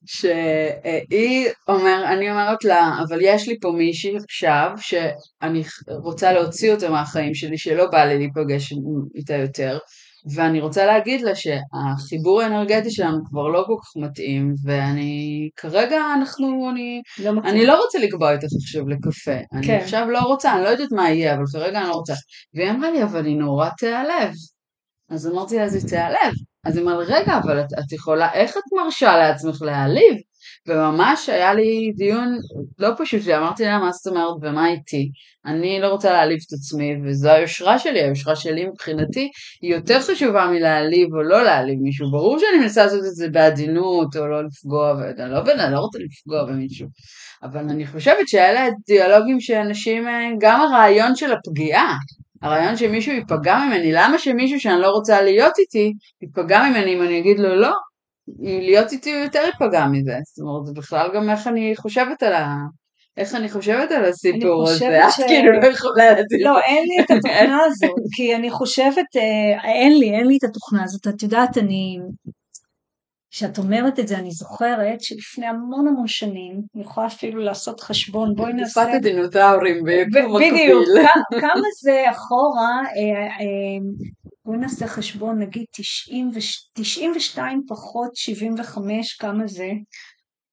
שהיא 0.06 1.49
אומר, 1.67 2.04
אני 2.08 2.32
אומרת 2.32 2.63
לה, 2.63 2.91
אבל 3.08 3.19
יש 3.21 3.47
לי 3.47 3.60
פה 3.60 3.71
מישהי 3.71 4.17
עכשיו 4.17 4.71
שאני 4.78 5.63
רוצה 6.04 6.32
להוציא 6.32 6.73
אותה 6.73 6.89
מהחיים 6.89 7.34
שלי, 7.34 7.58
שלא 7.58 7.86
בא 7.91 8.06
לי 8.06 8.17
להיפגש 8.17 8.73
איתה 9.15 9.34
יותר, 9.34 9.78
ואני 10.36 10.62
רוצה 10.62 10.86
להגיד 10.86 11.22
לה 11.22 11.32
שהחיבור 11.36 12.42
האנרגטי 12.42 12.92
שלנו 12.92 13.18
כבר 13.30 13.48
לא 13.48 13.64
כל 13.68 13.76
כך 13.82 14.02
מתאים, 14.02 14.54
ואני, 14.66 15.50
כרגע 15.56 15.98
אנחנו, 16.18 16.70
אני 16.70 17.02
לא, 17.20 17.32
אני 17.44 17.66
לא 17.66 17.82
רוצה 17.84 18.00
לקבוע 18.00 18.32
איתך 18.32 18.48
עכשיו 18.62 18.88
לקפה, 18.90 19.32
כן. 19.32 19.58
אני 19.58 19.76
עכשיו 19.76 20.10
לא 20.10 20.20
רוצה, 20.20 20.54
אני 20.56 20.64
לא 20.64 20.70
יודעת 20.70 20.92
מה 20.92 21.10
יהיה, 21.10 21.36
אבל 21.36 21.44
כרגע 21.54 21.80
אני 21.80 21.88
לא 21.88 21.94
רוצה. 21.94 22.14
והיא 22.56 22.72
אמרה 22.72 22.92
לי, 22.92 23.04
אבל 23.04 23.26
היא 23.26 23.38
נורא 23.38 23.70
תיעלב. 23.78 24.32
אז 25.10 25.28
אמרתי 25.28 25.56
לה, 25.56 25.64
אז 25.64 25.76
היא 25.76 25.84
תיעלב. 25.90 26.34
אז 26.66 26.78
היא 26.78 26.86
אמרה, 26.86 26.96
רגע, 26.98 27.38
אבל 27.38 27.60
את, 27.60 27.68
את 27.80 27.92
יכולה, 27.92 28.34
איך 28.34 28.58
את 28.58 28.64
מרשה 28.78 29.18
לעצמך 29.18 29.62
להעליב? 29.62 30.16
וממש 30.67 31.29
היה 31.29 31.53
לי 31.53 31.91
דיון 31.95 32.38
לא 32.79 32.89
פשוט, 32.97 33.21
ואמרתי 33.25 33.63
לה, 33.63 33.79
מה 33.79 33.91
זאת 33.91 34.08
אומרת 34.08 34.36
ומה 34.41 34.69
איתי? 34.69 35.10
אני 35.45 35.79
לא 35.82 35.88
רוצה 35.88 36.13
להעליב 36.13 36.38
את 36.47 36.53
עצמי, 36.53 36.95
וזו 37.06 37.29
היושרה 37.29 37.79
שלי, 37.79 38.01
היושרה 38.01 38.36
שלי 38.36 38.65
מבחינתי 38.65 39.29
היא 39.62 39.75
יותר 39.75 39.99
חשובה 40.01 40.47
מלהעליב 40.51 41.13
או 41.13 41.21
לא 41.21 41.43
להעליב 41.43 41.79
מישהו. 41.82 42.12
ברור 42.12 42.39
שאני 42.39 42.63
מנסה 42.63 42.84
לעשות 42.84 42.99
את 42.99 43.15
זה 43.15 43.29
בעדינות, 43.29 44.15
או 44.15 44.27
לא 44.27 44.43
לפגוע, 44.43 44.93
ואני 44.93 45.32
לא, 45.32 45.63
אני 45.63 45.73
לא 45.73 45.79
רוצה 45.79 45.99
לפגוע 45.99 46.45
במישהו. 46.45 46.88
אבל 47.43 47.60
אני 47.60 47.88
חושבת 47.88 48.27
שאלה 48.27 48.67
דיאלוגים 48.88 49.39
שאנשים, 49.39 50.03
גם 50.39 50.62
הרעיון 50.62 51.15
של 51.15 51.32
הפגיעה, 51.32 51.95
הרעיון 52.41 52.77
שמישהו 52.77 53.13
ייפגע 53.13 53.58
ממני, 53.67 53.91
למה 53.91 54.17
שמישהו 54.19 54.60
שאני 54.60 54.82
לא 54.82 54.88
רוצה 54.88 55.21
להיות 55.21 55.53
איתי, 55.60 55.93
ייפגע 56.21 56.63
ממני 56.69 56.93
אם 56.93 57.01
אני 57.01 57.19
אגיד 57.19 57.39
לו 57.39 57.56
לא, 57.56 57.71
להיות 58.40 58.92
איתי 58.92 59.10
יותר 59.10 59.40
ייפגע 59.40 59.86
מזה, 59.92 60.18
זאת 60.24 60.46
אומרת, 60.46 60.66
זה 60.66 60.74
בכלל 60.74 61.10
גם 61.16 61.30
איך 61.30 61.48
אני 61.48 61.74
חושבת 61.76 62.24
על 62.24 62.34
ה... 62.34 62.48
איך 63.18 63.36
אני 63.36 63.50
חושבת 63.50 63.92
על 63.92 64.06
הסיפור 64.06 64.70
הזה, 64.70 65.06
את 65.06 65.14
כאילו 65.28 65.52
לא 65.62 65.68
יכולה 65.68 66.12
להגיד. 66.12 66.42
לא, 66.42 66.60
אין 66.60 66.84
לי 66.88 67.04
את 67.04 67.12
התוכנה 67.12 67.60
הזאת, 67.66 67.96
כי 68.16 68.36
אני 68.36 68.52
חושבת, 68.52 69.06
אה, 69.16 69.72
אין 69.72 70.00
לי, 70.00 70.12
אין 70.12 70.28
לי 70.28 70.38
את 70.38 70.44
התוכנה 70.44 70.84
הזאת, 70.84 71.08
את 71.08 71.24
יודעת, 71.24 71.58
אני, 71.58 71.98
כשאת 73.32 73.58
אומרת 73.58 74.00
את 74.00 74.08
זה, 74.08 74.18
אני 74.18 74.32
זוכרת 74.32 75.02
שלפני 75.02 75.46
המון 75.46 75.88
המון 75.88 76.08
שנים, 76.08 76.62
אני 76.76 76.84
יכולה 76.84 77.08
אפילו 77.08 77.42
לעשות 77.42 77.82
חשבון, 77.82 78.36
בואי 78.36 78.54
נעשה... 78.54 78.82
תקופת 78.82 78.98
הדינותאורים 78.98 79.84
ביקום 79.84 80.36
מקביל. 80.36 80.52
בדיוק, 80.52 80.84
כמה 81.42 81.68
זה 81.84 82.04
אחורה, 82.12 82.82
בואי 84.45 84.58
נעשה 84.58 84.88
חשבון, 84.88 85.39
נגיד 85.39 85.65
92 86.73 87.63
פחות 87.67 88.15
75, 88.15 89.13
כמה 89.13 89.47
זה? 89.47 89.69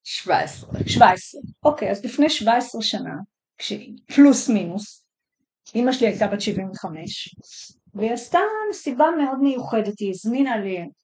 17. 0.05 0.71
17, 0.87 1.41
אוקיי, 1.65 1.91
אז 1.91 2.05
לפני 2.05 2.31
17 2.31 2.83
שנה, 2.83 3.15
פלוס 4.15 4.49
מינוס, 4.49 5.05
אימא 5.75 5.93
שלי 5.93 6.07
הייתה 6.07 6.27
בת 6.27 6.41
75, 6.41 7.35
והיא 7.95 8.13
עשתה 8.13 8.39
מסיבה 8.71 9.07
מאוד 9.19 9.39
מיוחדת, 9.43 9.99
היא 9.99 10.11
הזמינה 10.11 10.55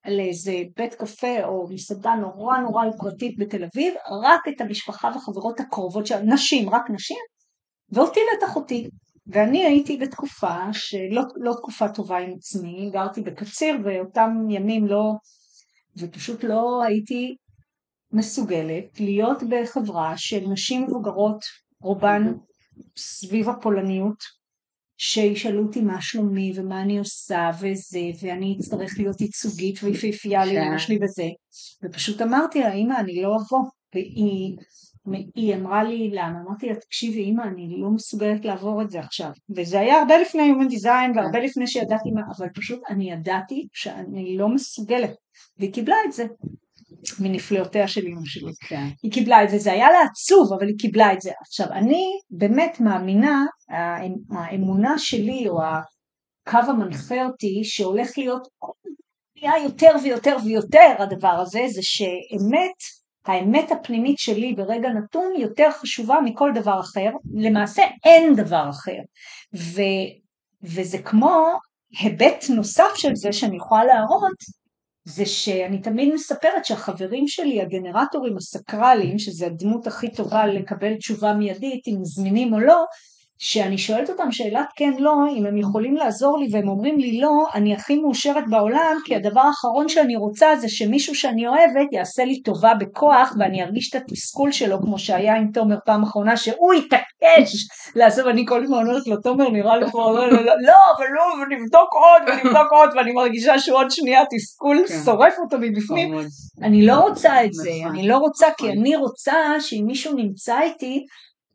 לאיזה 0.07 0.63
בית 0.77 0.95
קפה 0.95 1.45
או 1.45 1.69
מסעדה 1.71 2.15
נורא 2.15 2.59
נורא 2.59 2.85
יוקרתית 2.85 3.39
בתל 3.39 3.65
אביב, 3.65 3.95
רק 4.25 4.41
את 4.49 4.61
המשפחה 4.61 5.11
והחברות 5.15 5.61
הקרובות 5.61 6.07
שלה, 6.07 6.23
נשים, 6.23 6.71
רק 6.71 6.91
נשים, 6.91 7.19
ואותי 7.91 8.21
ואת 8.21 8.49
אחותי. 8.51 8.91
ואני 9.27 9.65
הייתי 9.65 9.97
בתקופה 9.97 10.73
שלא 10.73 11.23
לא 11.37 11.53
תקופה 11.53 11.89
טובה 11.89 12.19
עם 12.19 12.35
עצמי, 12.37 12.91
גרתי 12.93 13.21
בקציר 13.21 13.77
ואותם 13.85 14.31
ימים 14.51 14.87
לא, 14.87 15.13
ופשוט 15.97 16.45
לא 16.45 16.83
הייתי 16.87 17.37
מסוגלת 18.13 19.01
להיות 19.01 19.43
בחברה 19.51 20.13
של 20.17 20.47
נשים 20.49 20.83
מבוגרות, 20.83 21.45
רובן 21.81 22.23
סביב 22.97 23.49
הפולניות, 23.49 24.37
שישאלו 24.99 25.63
אותי 25.63 25.81
מה 25.81 26.01
שלומי 26.01 26.53
ומה 26.57 26.83
אני 26.83 26.99
עושה 26.99 27.51
וזה, 27.61 28.01
ואני 28.23 28.57
אצטרך 28.61 28.95
להיות 28.99 29.21
ייצוגית 29.21 29.83
ויפהפייה 29.83 30.45
כן. 30.45 30.55
לאמא 30.55 30.79
שלי 30.79 30.99
וזה. 31.03 31.29
ופשוט 31.83 32.23
אמרתי 32.23 32.61
לה, 32.61 32.73
אמא, 32.73 33.01
אני 33.01 33.23
לא 33.23 33.29
אבוא. 33.29 33.71
והיא 33.95 34.57
היא 35.35 35.55
אמרה 35.55 35.85
לי 35.85 36.11
למה, 36.13 36.41
אמרתי 36.47 36.69
לה, 36.69 36.75
תקשיבי 36.75 37.25
אמא, 37.25 37.43
אני 37.43 37.77
לא 37.81 37.91
מסוגלת 37.91 38.45
לעבור 38.45 38.83
את 38.83 38.91
זה 38.91 39.01
עכשיו. 39.01 39.31
וזה 39.57 39.81
היה 39.81 39.99
הרבה 39.99 40.19
לפני 40.19 40.53
Human 40.53 40.73
Design 40.73 41.17
והרבה 41.17 41.39
לפני 41.39 41.67
שידעתי 41.67 42.11
מה, 42.15 42.23
אבל 42.37 42.49
פשוט 42.55 42.81
אני 42.89 43.13
ידעתי 43.13 43.67
שאני 43.73 44.37
לא 44.37 44.49
מסוגלת. 44.49 45.15
והיא 45.59 45.73
קיבלה 45.73 45.97
את 46.07 46.13
זה. 46.13 46.27
מנפלאותיה 47.21 47.89
של 47.89 48.07
אמא 48.07 48.21
שלי. 48.25 48.53
כן. 48.69 48.87
היא 49.03 49.13
קיבלה 49.13 49.45
את 49.45 49.51
זה, 49.51 49.59
זה 49.59 49.73
היה 49.73 49.91
לה 49.91 49.99
עצוב, 50.11 50.53
אבל 50.53 50.67
היא 50.67 50.79
קיבלה 50.79 51.13
את 51.13 51.21
זה. 51.21 51.31
עכשיו, 51.41 51.67
אני 51.73 52.05
באמת 52.31 52.81
מאמינה, 52.81 53.45
האמונה 54.31 54.99
שלי 54.99 55.49
או 55.49 55.59
הקו 55.63 56.71
המנחה 56.71 57.27
אותי 57.27 57.61
שהולך 57.65 58.19
להיות 58.19 58.49
נהיה 59.37 59.63
יותר 59.65 59.91
ויותר 60.03 60.37
ויותר 60.45 60.95
הדבר 60.99 61.29
הזה, 61.43 61.61
זה 61.69 61.83
שאמת, 61.83 62.77
האמת 63.29 63.73
הפנימית 63.73 64.19
שלי 64.19 64.53
ברגע 64.53 64.89
נתון 64.89 65.33
יותר 65.39 65.71
חשובה 65.71 66.19
מכל 66.25 66.51
דבר 66.55 66.81
אחר, 66.81 67.11
למעשה 67.35 67.83
אין 68.05 68.35
דבר 68.35 68.71
אחר. 68.71 68.99
ו, 69.57 69.83
וזה 70.63 70.99
כמו 70.99 71.47
היבט 71.99 72.45
נוסף 72.55 72.95
של 72.95 73.15
זה 73.15 73.33
שאני 73.33 73.57
יכולה 73.57 73.85
להראות, 73.85 74.67
זה 75.05 75.27
שאני 75.27 75.83
תמיד 75.83 76.15
מספרת 76.15 76.65
שהחברים 76.65 77.29
שלי, 77.29 77.63
הגנרטורים 77.63 78.37
הסקרליים, 78.37 79.19
שזה 79.19 79.47
הדמות 79.47 79.87
הכי 79.87 80.13
טובה 80.13 80.47
לקבל 80.47 80.95
תשובה 80.95 81.33
מיידית, 81.33 81.89
אם 81.89 81.97
מזמינים 82.01 82.53
או 82.53 82.61
לא, 82.61 82.85
שאני 83.39 83.79
שואלת 83.79 84.11
אותם 84.11 84.33
שאלת 84.33 84.67
כן 84.77 84.93
לא, 84.99 85.13
אם 85.37 85.47
הם 85.47 85.57
יכולים 85.57 85.97
לעזור 85.97 86.39
לי 86.39 86.49
והם 86.53 86.69
אומרים 86.69 86.99
לי 86.99 87.21
לא, 87.21 87.47
אני 87.55 87.75
הכי 87.75 87.97
מאושרת 87.97 88.45
בעולם 88.51 88.97
כי 89.05 89.17
הדבר 89.17 89.41
האחרון 89.41 89.89
שאני 89.89 90.17
רוצה 90.17 90.57
זה 90.57 90.69
שמישהו 90.69 91.15
שאני 91.15 91.49
אוהבת 91.49 91.93
יעשה 91.93 92.25
לי 92.25 92.43
טובה 92.43 92.75
בכוח 92.75 93.33
ואני 93.39 93.63
ארגיש 93.63 93.91
את 93.91 94.03
התסכול 94.03 94.53
שלו 94.53 94.79
כמו 94.81 94.99
שהיה 94.99 95.37
עם 95.37 95.51
תומר 95.53 95.77
פעם 95.87 96.03
אחרונה 96.03 96.37
שהוא 96.37 96.73
התעקש 96.73 97.53
לעזוב, 97.97 98.27
אני 98.27 98.45
כל 98.49 98.63
הזמן 98.65 98.77
אומרת 98.77 99.07
לו 99.07 99.17
תומר 99.17 99.49
נראה 99.49 99.77
לי 99.77 99.91
כבר 99.91 100.13
לא, 100.13 100.31
לא, 100.31 100.45
לא, 100.45 100.53
לא, 100.61 100.77
אבל 100.97 101.07
לא, 101.15 101.23
ונבדוק 101.43 101.91
עוד 101.93 102.23
ונבדוק 102.27 102.73
עוד 102.73 102.91
ואני 102.97 103.13
מרגישה 103.13 103.59
שהוא 103.59 103.79
עוד 103.79 103.91
שנייה 103.91 104.23
תסכול 104.31 104.83
כן. 104.89 104.95
שורף 105.05 105.35
אותו 105.39 105.57
מבפנים, 105.61 106.15
אני 106.63 106.87
לא 106.87 106.95
רוצה 106.95 107.45
את 107.45 107.53
זה, 107.53 107.71
נכון. 107.81 107.95
אני 107.95 108.09
לא 108.09 108.17
רוצה 108.17 108.47
כי 108.59 108.67
נכון. 108.67 108.79
אני 108.79 108.97
רוצה 108.97 109.35
שאם 109.61 109.85
מישהו 109.87 110.15
נמצא 110.15 110.61
איתי 110.61 111.05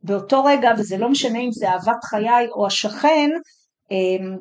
באותו 0.03 0.43
רגע, 0.43 0.71
וזה 0.77 0.97
לא 0.97 1.09
משנה 1.09 1.39
אם 1.39 1.51
זה 1.51 1.69
אהבת 1.69 2.03
חיי 2.03 2.47
או 2.55 2.67
השכן, 2.67 3.29
אמ, 3.91 4.37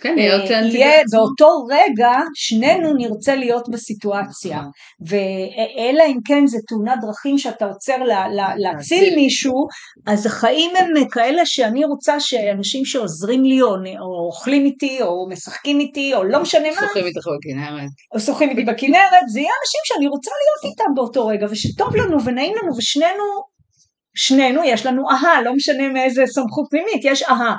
כן, 0.00 0.18
אה, 0.18 0.24
יהיה 0.72 1.02
באותו 1.12 1.46
רגע 1.70 2.12
שנינו 2.34 2.94
נרצה 2.94 3.34
להיות 3.34 3.68
בסיטואציה. 3.68 4.56
נכון. 4.56 4.70
ואלא 5.00 6.04
אם 6.06 6.18
כן 6.24 6.46
זה 6.46 6.58
תאונת 6.68 6.98
דרכים 7.00 7.38
שאתה 7.38 7.64
עוצר 7.64 8.02
לה, 8.02 8.28
לה, 8.28 8.48
להציל 8.56 9.14
מישהו 9.14 9.66
אז 10.06 10.26
החיים 10.26 10.76
הם 10.76 11.08
כאלה 11.10 11.46
שאני 11.46 11.84
רוצה 11.84 12.20
שאנשים 12.20 12.84
שעוזרים 12.84 13.44
לי 13.44 13.62
או, 13.62 13.68
או 14.00 14.26
אוכלים 14.26 14.64
איתי 14.64 15.02
או 15.02 15.28
משחקים 15.28 15.80
איתי 15.80 16.14
או 16.14 16.24
לא 16.24 16.42
משנה 16.42 16.68
מה 16.70 16.86
שוחים 16.88 17.04
איתך 17.04 17.26
בכנרת. 17.38 17.90
או 18.14 18.20
שוחים 18.20 18.50
איתי 18.50 18.64
בכנרת 18.64 19.28
זה 19.28 19.40
יהיה 19.40 19.52
אנשים 19.62 19.80
שאני 19.84 20.06
רוצה 20.06 20.30
להיות 20.30 20.72
איתם 20.72 20.94
באותו 20.94 21.26
רגע 21.26 21.46
ושטוב 21.50 21.96
לנו 21.96 22.24
ונעים 22.24 22.54
לנו 22.62 22.76
ושנינו 22.76 23.55
שנינו 24.16 24.64
יש 24.64 24.86
לנו 24.86 25.10
אהה, 25.10 25.42
לא 25.42 25.54
משנה 25.54 25.88
מאיזה 25.88 26.22
סמכות 26.26 26.66
פנימית, 26.70 27.04
יש 27.04 27.22
אהה. 27.22 27.54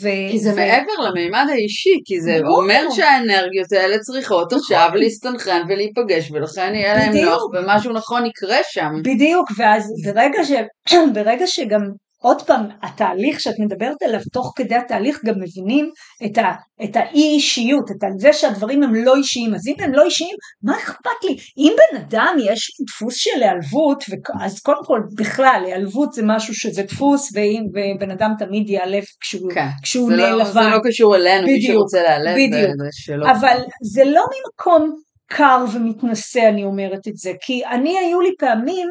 ו... 0.00 0.08
כי 0.30 0.38
זה 0.38 0.52
ו... 0.52 0.56
מעבר 0.56 0.92
למימד 1.08 1.46
האישי, 1.50 2.00
כי 2.04 2.20
זה 2.20 2.38
ברור. 2.42 2.62
אומר 2.62 2.86
שהאנרגיות 2.90 3.72
האלה 3.72 3.98
צריכות 3.98 4.52
עכשיו 4.52 4.90
להסתנכרן 4.94 5.62
ולהיפגש, 5.68 6.30
ולכן 6.30 6.74
יהיה 6.74 6.94
להם 6.94 7.16
נוח, 7.16 7.42
ומשהו 7.54 7.92
נכון 7.92 8.26
יקרה 8.26 8.58
שם. 8.70 8.90
בדיוק, 9.04 9.50
ואז 9.58 9.92
ברגע, 10.04 10.44
ש... 10.44 10.52
ברגע 11.14 11.46
שגם 11.46 11.80
עוד 12.22 12.42
פעם, 12.42 12.66
התהליך 12.82 13.40
שאת 13.40 13.54
מדברת 13.58 14.02
עליו, 14.02 14.20
תוך 14.32 14.52
כדי 14.56 14.74
התהליך 14.74 15.24
גם 15.24 15.34
מבינים 15.40 15.90
את, 16.26 16.38
ה, 16.38 16.52
את 16.84 16.96
האי 16.96 17.34
אישיות, 17.34 17.90
את 17.90 18.18
זה 18.18 18.32
שהדברים 18.32 18.82
הם 18.82 18.94
לא 18.94 19.16
אישיים, 19.16 19.54
אז 19.54 19.68
אם 19.68 19.74
הם 19.78 19.92
לא 19.92 20.04
אישיים, 20.04 20.36
מה 20.62 20.76
אכפת 20.76 21.24
לי? 21.24 21.36
אם 21.58 21.72
בן 21.76 22.00
אדם 22.00 22.36
יש 22.52 22.70
דפוס 22.88 23.14
של 23.14 23.42
היעלבות, 23.42 24.04
אז 24.40 24.60
קודם 24.60 24.84
כל 24.84 25.00
בכלל, 25.18 25.62
היעלבות 25.66 26.12
זה 26.12 26.22
משהו 26.24 26.54
שזה 26.54 26.82
דפוס, 26.82 27.30
ואם, 27.34 27.62
ובן 27.70 28.10
אדם 28.10 28.30
תמיד 28.38 28.70
ייעלב 28.70 29.04
כשהוא, 29.20 29.50
כן. 29.54 29.66
כשהוא 29.82 30.10
לא, 30.10 30.30
לבן. 30.30 30.52
זה 30.52 30.60
לא 30.60 30.78
קשור 30.84 31.16
אלינו, 31.16 31.46
מי 31.46 31.62
שרוצה 31.62 32.02
להיעלב, 32.02 32.34
בדיוק. 32.34 32.70
זה 32.78 32.88
שלו. 32.92 33.26
אבל 33.30 33.58
זה 33.82 34.04
לא 34.04 34.22
ממקום 34.22 34.92
קר 35.26 35.64
ומתנשא 35.74 36.48
אני 36.48 36.64
אומרת 36.64 37.08
את 37.08 37.16
זה, 37.16 37.32
כי 37.40 37.66
אני 37.66 37.98
היו 37.98 38.20
לי 38.20 38.30
פעמים 38.38 38.88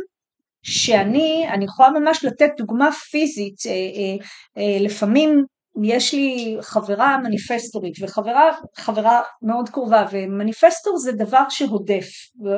שאני, 0.67 1.47
אני 1.49 1.65
יכולה 1.65 1.89
ממש 1.89 2.25
לתת 2.25 2.49
דוגמה 2.57 2.91
פיזית, 2.91 3.55
אה, 3.65 3.71
אה, 3.71 4.25
אה, 4.57 4.77
לפעמים 4.79 5.43
יש 5.83 6.13
לי 6.13 6.57
חברה 6.61 7.17
מניפסטורית 7.17 7.93
וחברה 8.01 8.51
חברה 8.77 9.21
מאוד 9.41 9.69
קרובה 9.69 10.05
ומניפסטור 10.11 10.97
זה 10.97 11.11
דבר 11.11 11.43
שהודף, 11.49 12.07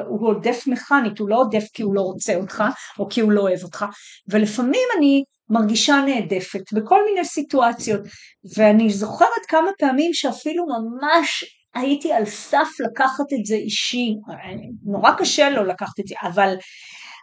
הוא 0.07 0.27
הודף 0.27 0.63
מכנית, 0.67 1.19
הוא 1.19 1.29
לא 1.29 1.35
הודף 1.35 1.63
כי 1.73 1.83
הוא 1.83 1.95
לא 1.95 2.01
רוצה 2.01 2.35
אותך 2.35 2.63
או 2.99 3.09
כי 3.09 3.21
הוא 3.21 3.31
לא 3.31 3.41
אוהב 3.41 3.63
אותך 3.63 3.85
ולפעמים 4.29 4.87
אני 4.97 5.23
מרגישה 5.49 6.01
נעדפת 6.05 6.73
בכל 6.73 7.05
מיני 7.05 7.25
סיטואציות 7.25 8.01
ואני 8.57 8.89
זוכרת 8.89 9.45
כמה 9.47 9.69
פעמים 9.79 10.13
שאפילו 10.13 10.65
ממש 10.65 11.43
הייתי 11.75 12.13
על 12.13 12.25
סף 12.25 12.67
לקחת 12.79 13.33
את 13.39 13.45
זה 13.45 13.55
אישי, 13.55 14.15
נורא 14.85 15.11
קשה 15.11 15.49
לו 15.49 15.63
לקחת 15.63 15.99
את 15.99 16.07
זה, 16.07 16.15
אבל, 16.23 16.55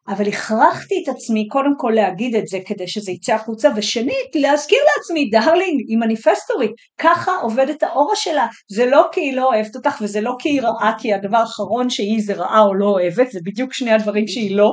אבל 0.09 0.29
הכרחתי 0.29 0.95
את 1.05 1.09
עצמי 1.09 1.49
קודם 1.49 1.75
כל 1.79 1.93
להגיד 1.95 2.35
את 2.35 2.47
זה 2.47 2.59
כדי 2.67 2.89
שזה 2.89 3.13
יצא 3.13 3.35
החוצה, 3.35 3.69
ושנית 3.77 4.31
להזכיר 4.35 4.79
לעצמי, 4.97 5.31
darling, 5.31 5.81
היא 5.89 5.99
מניפסטורית, 5.99 6.71
ככה 6.99 7.37
עובדת 7.43 7.83
ה 7.83 7.90
aura 7.90 8.17
שלה, 8.17 8.47
זה 8.73 8.87
לא 8.87 9.09
כי 9.13 9.21
היא 9.21 9.37
לא 9.37 9.45
אוהבת 9.45 9.77
אותך 9.77 9.99
וזה 10.01 10.21
לא 10.21 10.35
כי 10.39 10.49
היא 10.49 10.63
רעה, 10.63 10.93
כי 10.99 11.15
הדבר 11.15 11.37
האחרון 11.37 11.91
שהיא 11.91 12.23
זה 12.23 12.35
רעה 12.35 12.63
או 12.63 12.75
לא 12.75 12.87
אוהבת, 12.87 13.31
זה 13.31 13.41
בדיוק 13.45 13.73
שני 13.73 13.93
הדברים 13.93 14.29
שהיא 14.29 14.57
לא, 14.57 14.73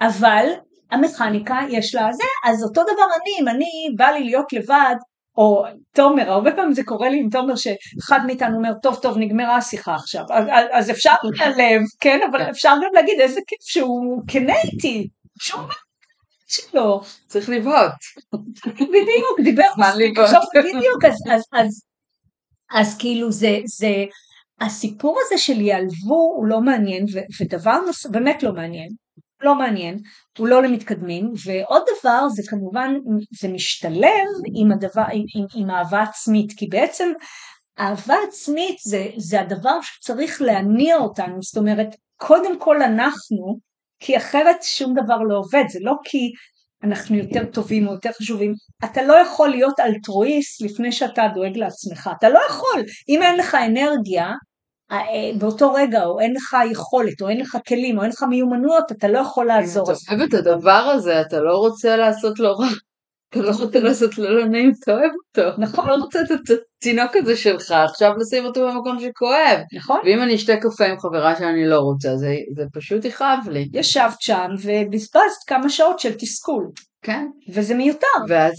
אבל 0.00 0.46
המכניקה 0.90 1.58
יש 1.70 1.94
לה 1.94 2.12
זה, 2.12 2.50
אז 2.50 2.64
אותו 2.64 2.82
דבר 2.82 3.06
אני, 3.22 3.32
אם 3.40 3.48
אני 3.48 3.96
בא 3.96 4.06
לי 4.06 4.24
להיות 4.24 4.52
לבד, 4.52 4.94
או 5.38 5.64
תומר, 5.94 6.30
הרבה 6.30 6.52
פעמים 6.52 6.72
זה 6.72 6.82
קורה 6.84 7.08
לי 7.08 7.18
עם 7.18 7.28
תומר 7.30 7.56
שאחד 7.56 8.20
מאיתנו 8.26 8.56
אומר, 8.56 8.70
טוב 8.82 8.98
טוב 9.02 9.18
נגמרה 9.18 9.56
השיחה 9.56 9.94
עכשיו, 9.94 10.24
אז, 10.72 10.90
אפשר 10.90 11.14
להיעלב, 11.22 11.80
כן, 12.00 12.20
אבל 12.30 12.38
כן. 12.38 12.50
אפשר 12.50 12.72
גם 12.84 12.90
להגיד 12.94 13.20
איזה 13.20 13.40
כיף 13.46 13.58
שהוא 13.60 14.22
כנה 14.28 14.54
איתי, 14.64 15.08
שהוא 15.40 15.62
שלו. 16.48 17.00
צריך 17.26 17.48
לבהות. 17.48 17.92
בדיוק, 18.72 19.40
דיבר 19.44 19.62
מספיק, 19.78 20.18
עכשיו 20.18 20.40
בדיוק, 20.58 21.04
אז, 22.70 22.98
כאילו 22.98 23.32
זה, 23.32 23.58
זה, 23.64 24.04
הסיפור 24.60 25.18
הזה 25.26 25.38
של 25.38 25.60
ייעלבו 25.60 26.34
הוא 26.36 26.46
לא 26.46 26.60
מעניין, 26.60 27.04
ודבר 27.40 27.80
נוסף, 27.86 28.10
באמת 28.10 28.42
לא 28.42 28.52
מעניין, 28.52 28.88
לא 29.42 29.54
מעניין, 29.54 29.98
הוא 30.38 30.48
לא 30.48 30.62
למתקדמים, 30.62 31.32
ועוד 31.44 31.82
דבר 32.00 32.28
זה 32.28 32.42
כמובן, 32.48 32.94
זה 33.40 33.48
משתלב 33.48 34.28
עם, 34.54 34.72
הדבר, 34.72 35.04
עם, 35.12 35.24
עם, 35.36 35.46
עם 35.54 35.70
אהבה 35.70 36.02
עצמית, 36.02 36.52
כי 36.56 36.66
בעצם 36.66 37.12
אהבה 37.78 38.16
עצמית 38.28 38.76
זה, 38.84 39.06
זה 39.16 39.40
הדבר 39.40 39.78
שצריך 39.82 40.42
להניע 40.42 40.96
אותנו, 40.96 41.42
זאת 41.42 41.56
אומרת, 41.56 41.88
קודם 42.16 42.58
כל 42.58 42.82
אנחנו, 42.82 43.58
כי 44.00 44.16
אחרת 44.16 44.62
שום 44.62 44.94
דבר 44.94 45.18
לא 45.18 45.38
עובד, 45.38 45.64
זה 45.68 45.78
לא 45.82 45.92
כי 46.04 46.30
אנחנו 46.82 47.16
יותר 47.16 47.44
טובים 47.44 47.88
או 47.88 47.92
יותר 47.92 48.10
חשובים, 48.12 48.52
אתה 48.84 49.02
לא 49.02 49.14
יכול 49.14 49.48
להיות 49.48 49.80
אלטרואיסט 49.80 50.62
לפני 50.62 50.92
שאתה 50.92 51.22
דואג 51.34 51.56
לעצמך, 51.56 52.10
אתה 52.18 52.28
לא 52.28 52.40
יכול, 52.48 52.82
אם 53.08 53.22
אין 53.22 53.36
לך 53.36 53.54
אנרגיה, 53.54 54.32
באותו 55.38 55.72
רגע, 55.72 56.04
או 56.04 56.20
אין 56.20 56.34
לך 56.34 56.56
יכולת, 56.70 57.22
או 57.22 57.28
אין 57.28 57.40
לך 57.40 57.56
כלים, 57.68 57.98
או 57.98 58.02
אין 58.02 58.10
לך 58.10 58.22
מיומנויות, 58.22 58.92
אתה 58.92 59.08
לא 59.08 59.18
יכול 59.18 59.46
לעזור. 59.46 59.90
אם 59.90 59.94
אתה 59.94 60.12
אוהב 60.12 60.22
את 60.22 60.34
הדבר 60.34 60.92
הזה, 60.94 61.20
אתה 61.20 61.40
לא 61.40 61.56
רוצה 61.56 61.96
לעשות 61.96 62.38
לו 62.38 62.54
רע. 62.56 62.68
אתה 63.30 63.40
לא 63.40 63.50
רוצה 63.60 63.80
לעשות 63.80 64.18
לו 64.18 64.30
לא 64.30 64.44
נעים, 64.46 64.72
אתה 64.84 64.92
אוהב 64.92 65.10
אותו. 65.28 65.60
נכון. 65.60 65.88
לא 65.88 65.94
רוצה 65.94 66.20
את 66.20 66.50
התינוק 66.80 67.16
הזה 67.16 67.36
שלך, 67.36 67.70
עכשיו 67.70 68.12
לשים 68.20 68.44
אותו 68.44 68.68
במקום 68.68 68.98
שכואב. 69.00 69.58
נכון. 69.74 70.00
ואם 70.04 70.22
אני 70.22 70.34
אשתה 70.34 70.56
קפה 70.56 70.84
עם 70.84 70.98
חברה 70.98 71.36
שאני 71.36 71.66
לא 71.66 71.78
רוצה, 71.78 72.16
זה, 72.16 72.34
זה 72.56 72.64
פשוט 72.74 73.04
יכאב 73.04 73.38
לי. 73.50 73.68
ישבת 73.74 74.20
שם 74.20 74.46
ובזבזת 74.62 75.42
כמה 75.46 75.68
שעות 75.68 75.98
של 75.98 76.14
תסכול. 76.14 76.70
כן. 77.02 77.26
וזה 77.54 77.74
מיותר. 77.74 78.06
ואז, 78.28 78.54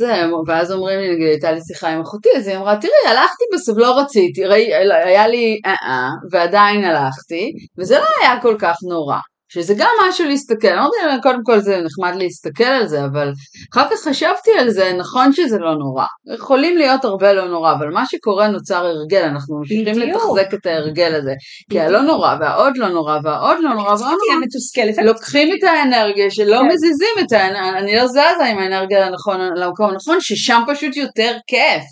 ואז 0.48 0.72
אומרים 0.72 1.00
לי, 1.00 1.14
נגיד, 1.14 1.28
הייתה 1.28 1.52
לי 1.52 1.60
שיחה 1.68 1.90
עם 1.90 2.02
אחותי, 2.02 2.30
אז 2.38 2.48
היא 2.48 2.58
אמרה, 2.58 2.78
תראי, 2.82 3.12
הלכתי 3.12 3.44
בסוף, 3.54 3.78
לא 3.78 4.00
רציתי, 4.00 4.46
ראי, 4.46 4.74
היה 5.06 5.28
לי 5.28 5.60
אה-אה, 5.66 6.10
ועדיין 6.32 6.84
הלכתי, 6.84 7.52
וזה 7.78 7.96
לא 8.00 8.06
היה 8.22 8.42
כל 8.42 8.56
כך 8.60 8.76
נורא. 8.90 9.18
שזה 9.50 9.74
גם 9.78 9.90
משהו 10.08 10.26
להסתכל, 10.26 10.68
אני 10.68 10.78
לא 10.78 10.90
יודעת, 11.04 11.24
קודם 11.24 11.40
כל 11.44 11.60
זה 11.60 11.82
נחמד 11.82 12.16
להסתכל 12.22 12.64
על 12.64 12.88
זה, 12.88 13.06
אבל 13.06 13.32
אחר 13.74 13.88
כך 13.92 14.00
חשבתי 14.10 14.52
על 14.60 14.70
זה, 14.70 14.94
נכון 14.98 15.34
שזה 15.34 15.58
לא 15.60 15.76
נורא. 15.76 16.06
יכולים 16.36 16.78
להיות 16.78 17.06
הרבה 17.06 17.34
לא 17.34 17.48
נורא, 17.48 17.74
אבל 17.74 17.90
מה 17.90 18.04
שקורה 18.06 18.48
נוצר 18.48 18.86
הרגל, 18.86 19.24
אנחנו 19.24 19.60
ממשיכים 19.60 20.00
לתחזק 20.00 20.54
את 20.54 20.66
ההרגל 20.66 21.16
הזה. 21.16 21.34
כי 21.72 21.80
הלא 21.80 22.02
נורא, 22.02 22.36
והעוד 22.40 22.78
לא 22.78 22.90
נורא, 22.90 23.20
והעוד 23.24 23.58
לא 23.60 23.74
נורא, 23.74 23.90
והעוד 23.90 24.18
לא 24.30 24.36
נורא, 24.36 25.04
לוקחים 25.04 25.54
את 25.54 25.64
האנרגיה 25.64 26.32
שלא 26.32 26.58
כן. 26.58 26.68
מזיזים 26.68 27.26
את 27.26 27.32
האנרגיה, 27.32 27.78
אני 27.80 27.96
לא 27.96 28.08
זזה 28.08 28.46
עם 28.50 28.58
האנרגיה 28.58 29.10
למקום 29.56 29.90
הנכון, 29.90 30.18
ששם 30.20 30.62
פשוט 30.68 30.96
יותר 30.96 31.38
כיף. 31.48 31.84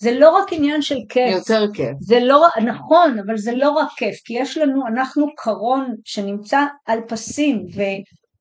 זה 0.00 0.18
לא 0.18 0.30
רק 0.30 0.52
עניין 0.52 0.82
של 0.82 0.98
כיף. 1.08 1.34
יותר 1.34 1.64
כיף. 1.74 1.96
זה 2.00 2.20
לא, 2.20 2.46
נכון, 2.66 3.18
אבל 3.26 3.36
זה 3.36 3.52
לא 3.54 3.70
רק 3.70 3.88
כיף, 3.96 4.16
כי 4.24 4.34
יש 4.38 4.58
לנו, 4.58 4.86
אנחנו 4.86 5.26
קרון 5.36 5.94
שנמצא 6.04 6.60
על 6.86 7.00
פסים, 7.08 7.66
ו, 7.76 7.80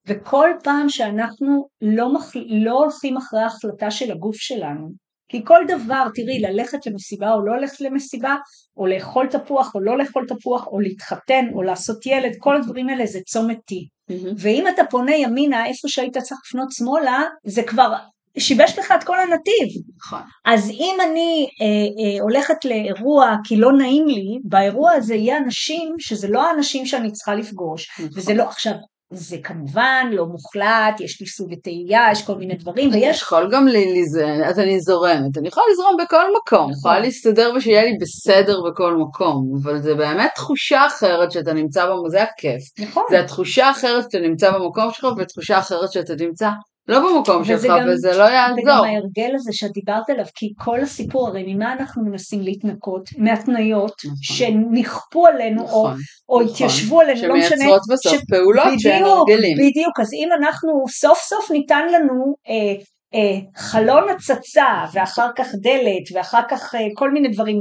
וכל 0.08 0.50
פעם 0.64 0.90
שאנחנו 0.90 1.68
לא, 1.82 2.14
מח, 2.14 2.32
לא 2.66 2.72
הולכים 2.72 3.18
אחרי 3.18 3.40
ההחלטה 3.40 3.92
של 3.92 4.12
הגוף 4.12 4.36
שלנו, 4.36 4.90
כי 5.30 5.46
כל 5.46 5.60
דבר, 5.68 6.08
תראי, 6.16 6.40
ללכת 6.40 6.86
למסיבה 6.86 7.34
או 7.34 7.46
לא 7.46 7.58
ללכת 7.58 7.82
למסיבה, 7.82 8.36
או 8.78 8.88
לאכול 8.88 9.28
תפוח 9.28 9.76
או 9.76 9.82
לא 9.82 9.98
לאכול 9.98 10.26
תפוח, 10.28 10.68
או 10.68 10.80
להתחתן 10.80 11.46
או 11.54 11.64
לעשות 11.64 12.06
ילד, 12.06 12.32
כל 12.40 12.56
הדברים 12.56 12.90
האלה 12.90 13.06
זה 13.06 13.20
צומת 13.26 13.58
T. 13.58 13.74
Mm-hmm. 14.12 14.34
ואם 14.38 14.66
אתה 14.68 14.82
פונה 14.90 15.16
ימינה, 15.16 15.66
איפה 15.66 15.88
שהיית 15.88 16.18
צריך 16.18 16.42
לפנות 16.46 16.72
שמאלה, 16.72 17.24
זה 17.46 17.64
כבר 17.64 17.94
שיבש 18.40 18.80
לך 18.80 18.94
את 19.00 19.04
כל 19.04 19.20
הנתיב. 19.20 19.84
נכון. 19.98 20.20
אז 20.46 20.70
אם 20.70 20.96
אני 21.10 21.48
אה, 21.62 21.66
אה, 21.66 22.22
הולכת 22.22 22.66
לאירוע 22.66 23.36
כי 23.44 23.58
לא 23.58 23.74
נעים 23.74 24.08
לי, 24.08 24.40
באירוע 24.44 24.92
הזה 24.92 25.16
יהיה 25.16 25.38
אנשים 25.38 25.96
שזה 26.00 26.28
לא 26.28 26.50
האנשים 26.50 26.86
שאני 26.86 27.12
צריכה 27.12 27.36
לפגוש, 27.36 27.90
נכון. 28.00 28.20
וזה 28.20 28.34
לא, 28.34 28.44
עכשיו, 28.44 28.74
זה 29.12 29.38
כמובן 29.44 30.10
לא 30.12 30.26
מוחלט, 30.26 31.00
יש 31.00 31.22
לי 31.22 31.28
סוג 31.28 31.52
וטעייה, 31.52 32.08
יש 32.12 32.26
כל 32.26 32.36
מיני 32.36 32.56
דברים, 32.56 32.90
ויש... 32.94 33.22
יכול 33.22 33.50
גם 33.52 33.68
לי, 33.68 34.04
אז 34.46 34.60
אני 34.60 34.80
זורמת, 34.80 35.38
אני 35.38 35.48
יכולה 35.48 35.66
לזרום 35.72 35.98
בכל 36.04 36.26
מקום, 36.38 36.60
נכון. 36.60 36.72
יכולה 36.72 37.00
להסתדר 37.00 37.52
ושיהיה 37.56 37.84
לי 37.84 37.92
בסדר 38.02 38.62
בכל 38.72 38.98
מקום, 38.98 39.52
אבל 39.64 39.82
זה 39.82 39.96
באמת 39.96 40.30
תחושה 40.36 40.88
אחרת 40.88 41.32
שאתה 41.32 41.54
נמצא 41.54 41.86
בו, 41.86 42.10
זה 42.10 42.24
הכיף. 42.24 42.62
נכון. 42.80 43.04
זה 43.10 43.20
התחושה 43.20 43.72
אחרת 43.72 44.04
שאתה 44.04 44.28
נמצא 44.28 44.52
במקום 44.52 44.92
שלך, 44.92 45.08
ותחושה 45.18 45.60
אחרת 45.60 45.92
שאתה 45.92 46.14
נמצא 46.20 46.50
לא 46.90 47.00
במקום 47.00 47.46
שלך, 47.46 47.64
גם, 47.66 47.88
וזה 47.90 48.18
לא 48.18 48.24
יעזור. 48.24 48.60
וגם 48.64 48.84
ההרגל 48.84 49.36
הזה 49.36 49.50
שאת 49.54 49.72
דיברת 49.72 50.10
עליו, 50.10 50.26
כי 50.36 50.54
כל 50.58 50.80
הסיפור, 50.80 51.28
הרי 51.28 51.54
ממה 51.54 51.74
אנחנו 51.74 52.04
מנסים 52.06 52.42
להתנקות? 52.42 53.10
מהתניות 53.18 53.96
נכון. 54.06 54.18
שנכפו 54.22 55.28
עלינו, 55.28 55.64
נכון, 55.64 55.92
או, 55.92 56.36
או 56.36 56.42
נכון, 56.42 56.54
התיישבו 56.54 57.02
עלינו, 57.02 57.28
לא 57.28 57.36
משנה. 57.36 57.50
שמייצרות 57.50 57.82
בסוף 57.90 58.20
ש... 58.20 58.24
פעולות 58.30 58.80
שהן 58.80 59.04
הרגלים. 59.04 59.58
בדיוק, 59.58 60.00
אז 60.00 60.08
אם 60.14 60.30
אנחנו, 60.40 60.70
סוף 60.90 61.20
סוף 61.20 61.52
ניתן 61.52 61.88
לנו 61.94 62.36
אה, 62.50 62.84
אה, 63.14 63.40
חלון 63.58 64.10
הצצה, 64.10 64.68
ואחר 64.94 65.30
כך 65.36 65.48
דלת, 65.62 66.06
ואחר 66.14 66.42
כך 66.50 66.76
אה, 66.76 66.80
כל 66.96 67.12
מיני 67.12 67.28
דברים 67.28 67.60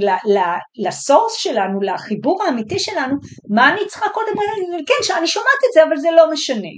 לסורס 0.87 1.35
שלנו, 1.35 1.81
לחיבור 1.81 2.43
האמיתי 2.45 2.79
שלנו, 2.79 3.15
מה 3.51 3.73
אני 3.73 3.81
צריכה 3.89 4.09
קודם? 4.09 4.33
כן, 4.87 5.03
שאני 5.03 5.27
שומעת 5.27 5.61
את 5.69 5.73
זה, 5.75 5.85
אבל 5.85 5.97
זה 5.97 6.09
לא 6.17 6.33
משנה. 6.33 6.69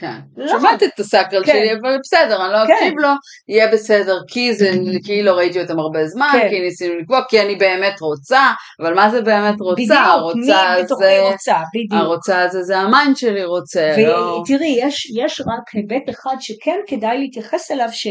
כן, 0.00 0.20
לא. 0.36 0.48
שמעת 0.48 0.82
את 0.82 1.00
הסאקרל 1.00 1.44
כן. 1.44 1.52
שלי, 1.52 1.72
אבל 1.72 1.96
בסדר, 2.04 2.44
אני 2.44 2.52
לא 2.52 2.66
כן. 2.66 2.72
אקשיב 2.72 2.94
לו, 2.98 3.08
יהיה 3.48 3.72
בסדר, 3.72 4.18
כי 4.28 4.54
זה, 4.54 4.70
כי 5.04 5.22
לא 5.22 5.32
ראיתי 5.32 5.60
אותם 5.62 5.78
הרבה 5.78 6.06
זמן, 6.06 6.28
כן. 6.32 6.48
כי 6.50 6.60
ניסינו 6.60 6.98
לקבוע, 6.98 7.20
כי 7.28 7.40
אני 7.40 7.56
באמת 7.56 8.00
רוצה, 8.00 8.50
אבל 8.80 8.94
מה 8.94 9.10
זה 9.10 9.22
באמת 9.22 9.60
רוצה? 9.60 9.82
בדיוק, 9.82 9.98
הרוצה 10.04 10.74
מי 10.76 10.82
בתוכי 10.82 11.18
רוצה, 11.32 11.56
בדיוק. 11.74 12.02
הרוצה 12.02 12.42
הזה 12.42 12.62
זה 12.62 12.78
ה 12.78 12.86
mind 12.86 13.16
שלי 13.16 13.44
רוצה, 13.44 13.94
לא... 13.98 14.42
ותראי, 14.44 14.76
יש, 14.80 15.10
יש 15.16 15.40
רק 15.40 15.74
היבט 15.74 16.10
אחד 16.10 16.36
שכן 16.40 16.80
כדאי 16.86 17.18
להתייחס 17.18 17.70
אליו, 17.70 17.88
ש... 17.92 18.06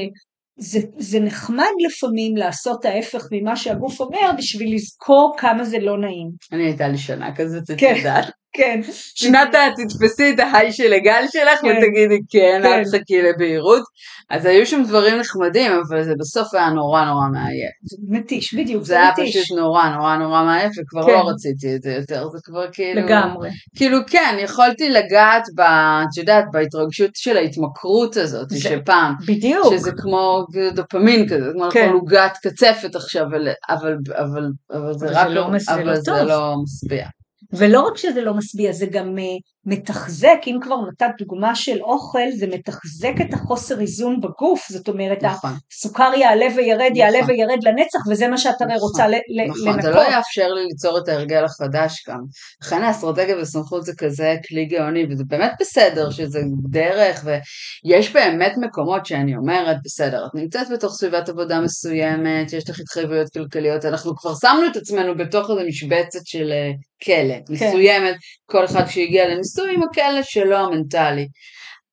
זה, 0.62 0.80
זה 0.98 1.20
נחמד 1.20 1.72
לפעמים 1.88 2.38
לעשות 2.38 2.86
ההפך 2.86 3.28
ממה 3.32 3.56
שהגוף 3.56 4.00
אומר 4.00 4.32
בשביל 4.38 4.76
לזכור 4.76 5.36
כמה 5.38 5.64
זה 5.64 5.78
לא 5.80 5.98
נעים. 5.98 6.30
אני 6.54 6.64
הייתה 6.64 6.88
לי 6.88 6.98
שנה 6.98 7.36
כזאת, 7.36 7.64
את 7.72 7.80
כן. 7.80 7.94
יודעת. 7.98 8.26
כן. 8.54 8.80
שנת. 9.16 9.56
תתפסי 9.78 10.32
את 10.34 10.39
ההיי 10.39 10.72
של 10.72 10.93
הגל 10.93 11.24
שלך 11.32 11.60
כן. 11.62 11.68
ותגידי 11.68 12.20
כן, 12.30 12.60
כן. 12.64 12.66
אל 12.66 12.84
תחכי 12.84 13.22
לבהירות. 13.22 13.84
אז 14.30 14.45
היו 14.45 14.66
שם 14.66 14.84
דברים 14.88 15.20
נחמדים, 15.20 15.72
אבל 15.72 16.04
זה 16.04 16.14
בסוף 16.20 16.54
היה 16.54 16.70
נורא 16.70 17.06
נורא 17.06 17.28
מעייף. 17.34 17.72
מתיש, 18.10 18.54
בדיוק, 18.54 18.84
זה 18.84 18.95
היה 19.02 19.12
מתיש. 19.12 19.38
פשוט 19.38 19.58
נורא 19.58 19.89
נורא 19.89 20.16
נורא 20.18 20.43
מעייף, 20.43 20.72
וכבר 20.82 21.06
כן. 21.06 21.12
לא 21.12 21.30
רציתי 21.30 21.76
את 21.76 21.82
זה 21.82 21.91
יותר, 21.91 22.30
זה 22.30 22.38
כבר 22.43 22.66
כאילו... 22.72 23.02
לגמרי. 23.02 23.50
כאילו 23.76 23.97
כן, 24.08 24.38
יכולתי 24.39 24.89
לגעת 24.89 25.43
ב... 25.56 25.62
את 25.62 26.18
יודעת, 26.18 26.45
בהתרגשות 26.54 27.12
של 27.16 27.38
ההתמכרות 27.38 28.18
הזאת, 28.18 28.50
זה- 28.50 28.60
שפעם, 28.60 29.14
בדיוק. 29.28 29.74
שזה 29.74 29.91
כמו 29.97 30.45
דופמין 30.74 31.30
כזה, 31.30 31.45
כמו 31.54 31.70
כן. 31.72 31.88
כן. 31.88 31.93
עוגת 31.93 32.32
קצפת 32.43 32.95
עכשיו, 32.95 33.24
אבל, 33.26 33.47
אבל, 33.70 33.95
אבל, 34.16 34.43
אבל 34.74 34.93
זה 34.93 35.08
רק 35.12 35.28
זה 35.28 35.34
לא 35.34 35.50
זה 35.60 35.74
אבל 35.74 35.84
לא 35.84 35.95
זה. 35.95 36.12
לא 36.24 36.56
משביע. 36.64 37.06
ולא 37.52 37.82
רק 37.82 37.97
שזה 37.97 38.22
לא 38.22 38.34
משביע, 38.34 38.72
זה 38.72 38.86
גם 38.86 39.18
uh, 39.18 39.41
מתחזק, 39.70 40.38
אם 40.47 40.57
כבר 40.61 40.76
נתת 40.91 41.11
דוגמה 41.20 41.55
של 41.55 41.82
אוכל, 41.82 42.32
זה 42.38 42.47
מתחזק 42.47 43.13
את 43.22 43.34
החוסר 43.34 43.82
איזון 43.82 44.22
בגוף, 44.22 44.67
זאת 44.72 44.88
אומרת, 44.88 45.24
נכון, 45.24 45.51
הסוכר 45.74 46.11
יעלה 46.17 46.45
וירד, 46.55 46.91
יעלה 46.95 47.22
נכון. 47.22 47.36
וירד 47.36 47.63
לנצח, 47.63 47.99
וזה 48.11 48.28
מה 48.28 48.38
שאת 48.38 48.61
הרי 48.61 48.76
נכון, 48.76 48.89
רוצה 48.89 49.07
ל- 49.07 49.13
ל- 49.13 49.47
נכון, 49.49 49.82
זה 49.82 49.88
לנקות. 49.89 50.05
לא 50.07 50.15
יאפשר 50.15 50.47
לי 50.47 50.63
ליצור 50.63 50.97
את 50.97 51.07
ההרגל 51.07 51.43
החדש 51.45 52.03
גם. 52.09 52.20
לכן 52.63 52.84
האסטרטגיה 52.84 53.38
וסמכות 53.41 53.86
זה 53.86 53.91
כזה 53.97 54.36
כלי 54.47 54.65
גאוני, 54.65 55.05
וזה 55.09 55.24
באמת 55.28 55.51
בסדר 55.59 56.09
שזה 56.09 56.39
דרך, 56.70 57.26
ויש 57.26 58.13
באמת 58.13 58.51
מקומות 58.61 59.05
שאני 59.05 59.36
אומרת, 59.36 59.78
בסדר, 59.86 60.26
את 60.26 60.36
נמצאת 60.36 60.67
בתוך 60.74 60.93
סביבת 60.93 61.30
עבודה 61.30 61.61
מסוימת, 61.61 62.53
יש 62.53 62.70
לך 62.70 62.80
התחייבויות 62.80 63.28
כלכליות, 63.34 63.86
אנחנו 63.86 64.15
כבר 64.15 64.34
שמנו 64.41 64.67
את 64.72 64.78
עצמנו 64.78 65.17
בתוך 65.17 65.49
איזו 65.49 65.61
משבצת 65.67 66.20
של 66.26 66.51
אה, 66.51 66.72
כלא, 67.05 67.36
מסוימת, 67.49 68.15
כל 68.45 68.65
אחד 68.65 68.86
שהגיע 68.88 69.28
לניסוי 69.28 69.59
עם 69.66 69.84
הכלא 69.84 70.24
שלו 70.24 70.57
המנטלי. 70.57 71.28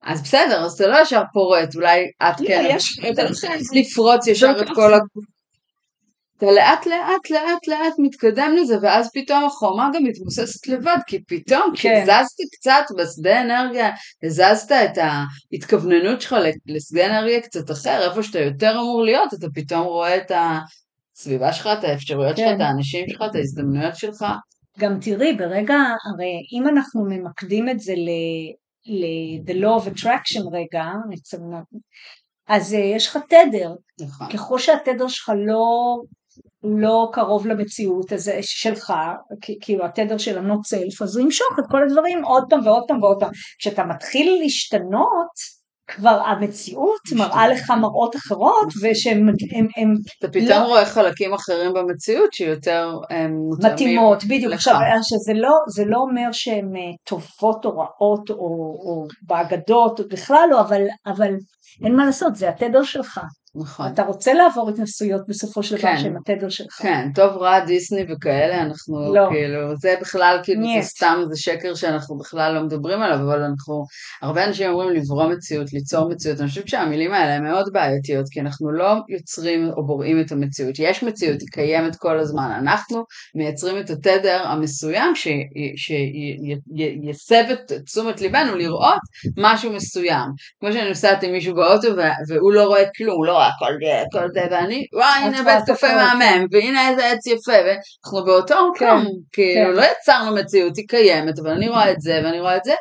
אז 0.03 0.21
בסדר, 0.21 0.65
אז 0.65 0.73
אתה 0.73 0.87
לא 0.87 1.01
ישר 1.01 1.21
פורט, 1.33 1.75
אולי 1.75 2.05
את 2.29 2.41
לא, 2.41 2.47
כן, 2.47 2.65
יש- 2.69 2.99
אתה 3.11 3.23
לא 3.23 3.29
חייב 3.35 3.61
לפרוץ 3.73 4.27
ישר 4.27 4.53
את 4.61 4.67
כל 4.75 4.93
ה... 4.93 4.97
אתה 6.37 6.45
לאט 6.51 6.85
לאט 6.85 7.29
לאט 7.29 7.67
לאט 7.67 7.93
מתקדם 7.99 8.55
לזה, 8.61 8.75
ואז 8.81 9.09
פתאום 9.13 9.45
החומה 9.45 9.89
גם 9.93 10.03
מתבוססת 10.03 10.67
לבד, 10.67 10.97
כי 11.07 11.23
פתאום 11.27 11.73
כן. 11.75 12.03
כשזזת 12.05 12.37
קצת 12.55 12.83
בשדה 12.97 13.41
אנרגיה, 13.41 13.89
הזזת 14.23 14.71
את 14.71 14.97
ההתכווננות 15.53 16.21
שלך 16.21 16.35
לשדה 16.67 17.05
אנרגיה 17.05 17.41
קצת 17.41 17.71
אחר, 17.71 18.09
איפה 18.09 18.23
שאתה 18.23 18.39
יותר 18.39 18.71
אמור 18.71 19.03
להיות, 19.03 19.33
אתה 19.33 19.47
פתאום 19.53 19.81
רואה 19.83 20.17
את 20.17 20.31
הסביבה 21.15 21.53
שלך, 21.53 21.69
את 21.79 21.83
האפשרויות 21.83 22.37
שלך, 22.37 22.45
כן. 22.47 22.55
את 22.55 22.61
האנשים 22.61 23.05
שלך, 23.09 23.23
את 23.29 23.35
ההזדמנויות 23.35 23.95
שלך. 23.95 24.25
גם 24.79 24.99
תראי, 25.01 25.33
ברגע, 25.33 25.75
הרי 25.75 26.33
אם 26.53 26.67
אנחנו 26.67 27.05
ממקדים 27.09 27.69
את 27.69 27.79
זה 27.79 27.93
ל... 27.93 28.09
ל- 28.85 29.49
the 29.49 29.53
law 29.53 29.83
of 29.83 29.87
attraction 29.87 30.43
רגע, 30.53 30.83
אז 32.47 32.73
אה, 32.73 32.79
יש 32.79 33.07
לך 33.07 33.17
תדר, 33.29 33.73
נכון. 34.01 34.27
ככל 34.33 34.59
שהתדר 34.59 35.07
שלך 35.07 35.31
לא, 35.45 35.65
לא 36.63 37.09
קרוב 37.13 37.47
למציאות 37.47 38.11
הזה 38.11 38.39
שלך, 38.41 38.93
כאילו 39.61 39.85
התדר 39.85 40.17
של 40.17 40.37
ה-not 40.37 40.75
self, 40.75 41.03
אז 41.03 41.17
הוא 41.17 41.25
ימשוך 41.25 41.59
את 41.59 41.63
כל 41.71 41.83
הדברים 41.83 42.23
עוד 42.25 42.43
פעם 42.49 42.67
ועוד 42.67 42.83
פעם 42.87 43.03
ועוד 43.03 43.17
פעם. 43.19 43.31
כשאתה 43.59 43.83
מתחיל 43.83 44.39
להשתנות, 44.41 45.56
כבר 45.87 46.21
המציאות 46.25 47.01
מראה 47.15 47.47
לך 47.47 47.71
מראות 47.71 48.15
אחרות. 48.15 48.67
ושהם 48.83 49.27
הם, 49.55 49.67
הם 49.77 49.93
אתה 50.19 50.27
פתאום 50.27 50.49
לא- 50.49 50.65
רואה 50.67 50.85
חלקים 50.85 51.33
אחרים 51.33 51.73
במציאות 51.73 52.33
שיותר 52.33 52.89
הם, 53.09 53.31
מתאימות, 53.59 54.23
בדיוק. 54.23 54.53
לך. 54.53 54.57
עכשיו, 54.57 54.75
שזה 55.01 55.33
לא, 55.33 55.51
זה 55.75 55.83
לא 55.85 55.97
אומר 55.97 56.31
שהן 56.31 56.75
אה, 56.75 56.81
טובות 57.03 57.65
או 57.65 57.77
רעות 57.77 58.29
או, 58.29 58.35
או 58.85 59.07
באגדות, 59.21 59.99
בכלל 60.11 60.47
לא, 60.51 60.61
אבל, 60.61 60.81
אבל 61.07 61.33
אין 61.85 61.95
מה 61.95 62.05
לעשות, 62.05 62.35
זה 62.35 62.49
התדר 62.49 62.83
שלך. 62.83 63.19
נכון. 63.61 63.87
אתה 63.93 64.03
רוצה 64.03 64.33
לעבור 64.33 64.69
התנסויות 64.69 65.21
בסופו 65.27 65.63
של 65.63 65.75
דבר 65.77 65.81
כן. 65.81 65.97
שהן 65.97 66.15
התדר 66.17 66.49
שלך. 66.49 66.73
כן, 66.81 67.09
טוב 67.15 67.37
רע 67.37 67.59
דיסני 67.59 68.05
וכאלה, 68.09 68.61
אנחנו 68.61 69.13
לא. 69.15 69.27
כאילו, 69.31 69.77
זה 69.77 69.95
בכלל 70.01 70.39
כאילו, 70.43 70.61
נייט. 70.61 70.83
זה 70.83 70.89
סתם, 70.89 71.21
זה 71.29 71.41
שקר 71.41 71.75
שאנחנו 71.75 72.17
בכלל 72.17 72.53
לא 72.53 72.63
מדברים 72.63 73.01
עליו, 73.01 73.17
אבל 73.17 73.41
אנחנו, 73.41 73.85
הרבה 74.21 74.45
אנשים 74.45 74.69
אומרים 74.69 74.89
לברוא 74.95 75.29
מציאות, 75.29 75.73
ליצור 75.73 76.09
מציאות, 76.09 76.39
אני 76.39 76.47
חושבת 76.49 76.67
שהמילים 76.67 77.13
האלה 77.13 77.35
הן 77.35 77.43
מאוד 77.43 77.69
בעייתיות, 77.73 78.25
כי 78.31 78.41
אנחנו 78.41 78.71
לא 78.71 78.93
יוצרים 79.09 79.69
או 79.77 79.85
בוראים 79.85 80.21
את 80.21 80.31
המציאות, 80.31 80.75
יש 80.79 81.03
מציאות, 81.03 81.41
היא 81.41 81.47
קיימת 81.51 81.95
כל 81.95 82.19
הזמן, 82.19 82.51
אנחנו 82.59 83.03
מייצרים 83.35 83.77
את 83.79 83.89
התדר 83.89 84.41
המסוים 84.47 85.13
שיסב 86.75 87.43
את 87.51 87.71
תשומת 87.85 88.21
ליבנו 88.21 88.55
לראות 88.55 88.99
משהו 89.37 89.73
מסוים, 89.73 90.25
כמו 90.59 90.73
שאני 90.73 90.89
נוסעת 90.89 91.23
עם 91.23 91.31
מישהו 91.31 91.55
באוטו 91.55 91.87
וה- 91.97 92.13
והוא 92.27 92.53
לא 92.53 92.63
רואה 92.63 92.83
כלום, 92.97 93.15
הוא 93.15 93.25
לא 93.25 93.46
הכל 93.47 93.73
זה, 93.83 94.01
הכל 94.01 94.27
זה, 94.33 94.47
ואני, 94.51 94.85
וואי, 94.93 95.19
הנה 95.19 95.43
בית 95.43 95.63
קפה 95.65 95.87
מהמם, 95.95 96.45
והנה 96.51 96.89
איזה 96.89 97.11
עץ 97.11 97.27
יפה, 97.27 97.51
ואנחנו 97.51 98.25
באותו 98.25 98.55
מקום, 98.75 99.05
כאילו, 99.31 99.73
כן. 99.73 99.79
לא 99.79 99.83
יצרנו 100.01 100.35
מציאות, 100.35 100.77
היא 100.77 100.87
קיימת, 100.87 101.39
אבל 101.39 101.49
אני 101.49 101.69
רואה 101.69 101.91
את 101.91 102.01
זה, 102.01 102.21
ואני 102.23 102.39
רואה 102.39 102.57
את 102.57 102.63
זה, 102.63 102.73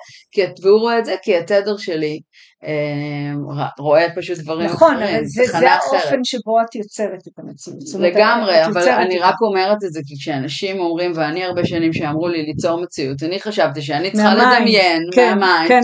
והוא 0.63 0.81
רואה 0.81 0.99
את 0.99 1.05
זה, 1.05 1.15
כי 1.23 1.37
התדר 1.37 1.77
שלי 1.77 2.21
אה, 2.65 3.63
רואה 3.79 4.07
פשוט 4.17 4.39
דברים 4.39 4.67
נכון, 4.67 4.95
אחרים, 4.95 5.17
אבל 5.17 5.25
זה. 5.25 5.71
האופן 5.71 6.25
שבו 6.25 6.61
את 6.61 6.75
יוצרת 6.75 7.21
את 7.29 7.39
המציאות. 7.39 7.79
לגמרי, 8.01 8.65
אבל 8.65 8.89
אני. 8.89 9.19
רק 9.19 9.35
אומרת 9.43 9.85
את 9.85 9.93
זה 9.93 10.01
כי 10.07 10.15
כשאנשים 10.21 10.81
אומרים, 10.81 11.13
ואני 11.15 11.45
הרבה 11.45 11.67
שנים 11.67 11.93
שאמרו 11.93 12.29
לי 12.29 12.43
ליצור 12.43 12.83
מציאות, 12.83 13.23
אני 13.23 13.41
חשבתי 13.41 13.83
שאני 13.83 14.11
צריכה 14.11 14.35
לדמיין 14.35 15.03
כן, 15.15 15.39
מהמים. 15.39 15.69
כן. 15.69 15.81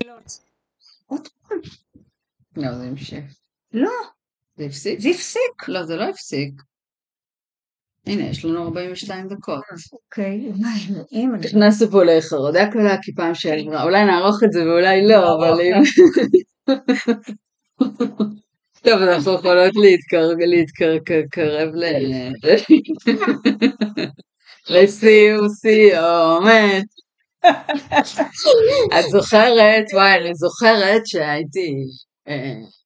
עוד 1.07 1.28
פעם, 1.49 1.59
לא, 2.57 2.72
זה 2.72 2.85
המשיך. 2.85 3.24
לא, 3.72 3.91
זה 4.57 4.64
הפסיק? 4.64 5.00
זה 5.00 5.09
הפסיק. 5.09 5.68
לא, 5.68 5.82
זה 5.82 5.96
לא 5.96 6.05
הפסיק. 6.05 6.53
הנה, 8.07 8.22
יש 8.22 8.44
לנו 8.44 8.64
42 8.64 9.28
דקות. 9.28 9.62
אוקיי, 9.92 10.53
מה, 10.61 10.68
נכנסנו 11.38 11.90
פה 11.90 12.05
לחרדה 12.05 12.70
קלה, 12.72 12.96
כי 13.03 13.14
פעם 13.14 13.34
שעברה, 13.34 13.82
אולי 13.82 14.05
נערוך 14.05 14.42
את 14.44 14.53
זה 14.53 14.64
ואולי 14.64 15.09
לא, 15.09 15.34
אבל 15.34 15.61
אם... 15.61 15.82
טוב, 18.84 19.03
אנחנו 19.03 19.32
יכולות 19.32 19.72
להתקרב 19.76 20.38
להתקרב 20.38 21.68
ל... 21.74 21.84
לסיום 24.70 25.48
סיומת. 25.48 26.84
את 28.98 29.05
זוכרת, 29.11 29.84
וואי, 29.94 30.18
אני 30.20 30.34
זוכרת 30.34 31.07
שהייתי 31.07 31.68
אה, 31.68 32.11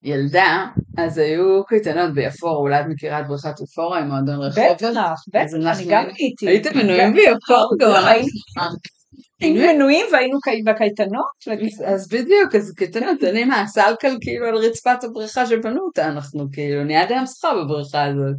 ילדה, 0.02 0.66
אז 0.98 1.18
היו 1.18 1.64
קייטנות 1.64 2.14
ביפור, 2.14 2.56
אולי 2.56 2.80
את 2.80 2.86
מכירה 2.88 3.20
את 3.20 3.26
בריכת 3.28 3.60
יפורה 3.60 3.98
עם 3.98 4.08
מועדון 4.08 4.42
רחובות? 4.42 4.76
בטח, 4.76 4.86
אז 5.34 5.54
בטח, 5.54 5.78
אני 5.78 5.86
גם 5.88 6.04
הייתי. 6.18 6.48
הייתם 6.48 6.78
מנויים 6.78 7.12
ביפור 7.12 7.76
גם? 7.80 7.90
לא, 9.42 9.46
היינו- 9.46 9.60
היינו 9.60 9.74
מנויים? 9.78 10.06
והיינו 10.12 10.38
קי- 10.40 10.62
בקייטנות. 10.66 11.26
אז- 11.86 12.08
בדיוק, 12.08 12.54
אז 12.54 12.72
קטנות, 12.76 13.24
אני 13.24 13.44
מהסלקל 13.44 14.16
כאילו 14.20 14.46
על 14.46 14.54
רצפת 14.56 15.04
הבריכה 15.04 15.46
שבנו 15.46 15.80
אותה, 15.84 16.08
אנחנו 16.08 16.46
כאילו, 16.52 16.84
נהיה 16.84 17.06
די 17.06 17.14
המסחר 17.14 17.64
בבריכה 17.64 18.04
הזאת. 18.04 18.36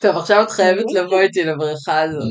טוב, 0.00 0.16
עכשיו 0.16 0.42
את 0.42 0.50
חייבת 0.50 0.84
לבוא 0.94 1.20
איתי 1.20 1.44
לבריכה 1.44 2.00
הזאת. 2.02 2.22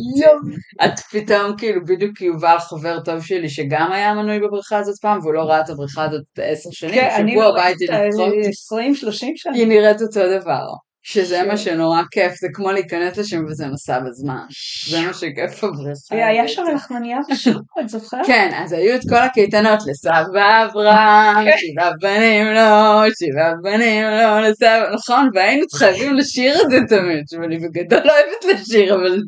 את 0.86 1.00
פתאום 1.00 1.58
כאילו, 1.58 1.86
בדיוק 1.86 2.22
יובל 2.22 2.56
חבר 2.60 3.00
טוב 3.00 3.22
שלי, 3.24 3.50
שגם 3.50 3.92
היה 3.92 4.14
מנוי 4.14 4.40
בבריכה 4.40 4.78
הזאת 4.78 4.96
פעם, 5.02 5.20
והוא 5.20 5.34
לא 5.34 5.42
ראה 5.42 5.62
את 5.62 5.70
הבריכה 5.70 6.06
הזאת 6.06 6.24
עשר 6.38 6.70
שנים, 6.72 6.94
כן, 6.96 7.10
אני 7.18 7.32
שבוע 7.32 7.46
הבא 7.46 7.68
איתי 7.68 7.90
אה, 7.90 8.08
לפחות, 8.08 8.34
20-30 8.34 9.32
שנה. 9.36 9.54
היא 9.56 9.68
נראית 9.68 10.02
אותו 10.02 10.20
דבר. 10.40 10.66
שזה. 11.10 11.44
מה 11.44 11.58
שנורא 11.58 12.02
כיף, 12.12 12.34
זה 12.36 12.48
כמו 12.54 12.72
להיכנס 12.72 13.18
לשם 13.18 13.46
וזה 13.50 13.68
מסע 13.68 14.00
בזמן. 14.00 14.42
זה 14.90 15.02
מה 15.02 15.14
שכיף 15.14 15.64
בבריכה. 15.64 16.28
היה. 16.28 16.48
שם 16.48 16.64
לחמניה 16.76 17.18
ושוקו, 17.32 17.80
את 17.82 17.90
זוכרת? 17.90 18.26
כן, 18.26 18.50
אז 18.64 18.74
היו 18.74 18.96
את 18.96 19.02
כל 19.10 19.16
הקייטנות 19.16 19.80
לסבא 19.88 20.66
אברהם, 20.66 21.46
כן. 21.46 21.58
שבעה 21.58 21.92
בנים 22.02 22.46
לו, 22.46 23.12
שבעה 23.20 23.54
בנים 23.64 24.04
לו, 24.04 24.50
לסבא, 24.50 24.94
נכון? 24.94 25.30
והיינו 25.34 25.66
חייבים 25.76 26.16
לשיר 26.16 26.62
את 26.62 26.70
זה 26.70 26.78
תמיד, 26.90 27.24
שאני 27.30 27.58
בגדול 27.58 28.00
לא 28.06 28.12
אוהבת 28.12 28.60
לשיר, 28.62 28.96
אבל 28.96 29.20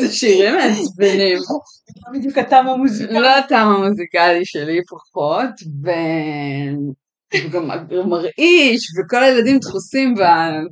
זה 0.00 0.12
שירים 0.18 0.54
מעצבנים. 0.54 1.38
לא 1.38 2.18
בדיוק 2.18 2.38
הטעם 2.38 2.68
המוזיקלי. 2.68 3.20
לא 3.20 3.38
הטעם 3.38 3.68
המוזיקלי 3.68 4.44
שלי 4.44 4.80
פחות, 4.90 5.50
ו- 5.84 7.01
וגם 7.44 7.68
מרעיש, 8.08 8.82
וכל 8.98 9.24
הילדים 9.24 9.58
דחוסים 9.58 10.14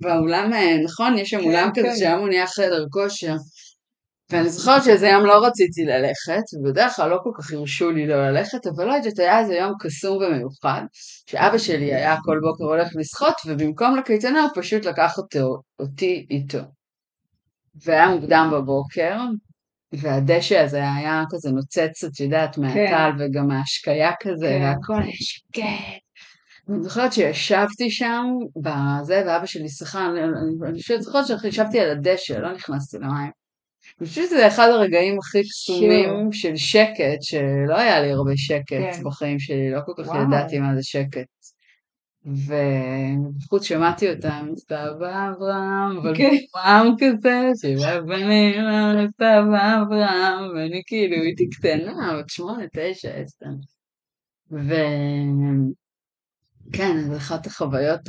באולם, 0.00 0.50
נכון? 0.84 1.18
יש 1.18 1.30
שם 1.30 1.40
כן, 1.40 1.44
אולם 1.44 1.70
כזה 1.74 1.88
כן. 1.88 1.96
שהיום 1.96 2.20
הוא 2.20 2.28
נהיה 2.28 2.46
חדר 2.46 2.84
כושר. 2.90 3.34
ואני 4.30 4.48
זוכרת 4.48 4.84
שאיזה 4.84 5.08
יום 5.08 5.26
לא 5.26 5.46
רציתי 5.46 5.84
ללכת, 5.84 6.42
ובדרך 6.58 6.96
כלל 6.96 7.10
לא 7.10 7.18
כל 7.22 7.30
כך 7.38 7.52
הרשו 7.52 7.90
לי 7.90 8.06
לא 8.06 8.30
ללכת, 8.30 8.66
אבל 8.66 8.84
לא 8.84 8.92
יודעת, 8.92 9.18
היה 9.18 9.38
איזה 9.38 9.54
יום 9.54 9.72
קסום 9.80 10.16
ומיוחד, 10.16 10.82
שאבא 11.26 11.58
שלי 11.58 11.94
היה 11.94 12.16
כל 12.24 12.38
בוקר 12.42 12.64
הולך 12.64 12.88
לשחות, 12.94 13.34
ובמקום 13.46 13.96
לקייטנה 13.96 14.42
הוא 14.42 14.50
פשוט 14.54 14.84
לקח 14.84 15.18
אותו, 15.18 15.62
אותי 15.78 16.26
איתו. 16.30 16.58
והיה 17.84 18.08
מוקדם 18.08 18.50
בבוקר, 18.52 19.16
והדשא 19.92 20.58
הזה 20.58 20.82
היה 20.96 21.24
כזה 21.30 21.50
נוצץ, 21.50 22.04
את 22.04 22.20
יודעת, 22.20 22.58
מהטל, 22.58 23.10
כן. 23.18 23.24
וגם 23.24 23.46
מההשקיה 23.46 24.10
כזה, 24.22 24.46
כן. 24.48 24.62
והכל 24.62 25.02
היה 25.02 25.12
שקט. 25.20 26.09
אני 26.70 26.82
זוכרת 26.82 27.12
שישבתי 27.12 27.90
שם 27.90 28.26
בזה, 28.56 29.22
ואבא 29.26 29.46
שלי 29.46 29.68
שיחה, 29.68 30.08
אני 30.66 30.78
זוכרת 31.00 31.24
שישבתי 31.26 31.80
על 31.80 31.90
הדשא, 31.90 32.32
לא 32.32 32.52
נכנסתי 32.52 32.96
למים. 32.98 33.30
אני 34.00 34.08
חושבת 34.08 34.28
שזה 34.28 34.46
אחד 34.46 34.68
הרגעים 34.68 35.18
הכי 35.18 35.42
קסומים 35.42 36.32
של 36.32 36.56
שקט, 36.56 37.22
שלא 37.22 37.76
היה 37.78 38.00
לי 38.00 38.12
הרבה 38.12 38.32
שקט 38.36 38.66
כן. 38.68 39.04
בחיים 39.04 39.38
שלי, 39.38 39.70
לא 39.70 39.80
כל 39.86 39.92
כך 39.98 40.08
וואו. 40.08 40.22
ידעתי 40.22 40.58
מה 40.58 40.76
זה 40.76 40.82
שקט. 40.82 41.26
ובחוץ 42.24 43.64
שמעתי 43.64 44.10
אותם, 44.10 44.48
סבא 44.56 45.30
אברהם, 45.30 45.98
אבל 45.98 46.16
כן. 46.16 46.36
פעם 46.52 46.86
כזה, 46.98 47.50
שבע 47.62 48.00
בנים, 48.00 48.54
סבא 49.16 49.82
אברהם, 49.82 50.50
ואני 50.54 50.82
כאילו 50.86 51.16
הייתי 51.22 51.48
קטנה, 51.48 52.18
בת 52.18 52.28
שמונה, 52.28 52.64
תשע, 52.72 53.10
עשר. 53.10 53.46
וכן, 56.70 57.10
זו 57.10 57.16
אחת 57.16 57.46
החוויות 57.46 58.08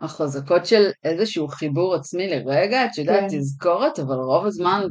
החזקות 0.00 0.66
של 0.66 0.90
איזשהו 1.04 1.48
חיבור 1.48 1.94
עצמי 1.94 2.28
לרגע, 2.28 2.84
את 2.84 2.98
יודעת, 2.98 3.30
כן. 3.30 3.38
תזכורת, 3.38 3.98
אבל 3.98 4.16
רוב 4.16 4.46
הזמן 4.46 4.82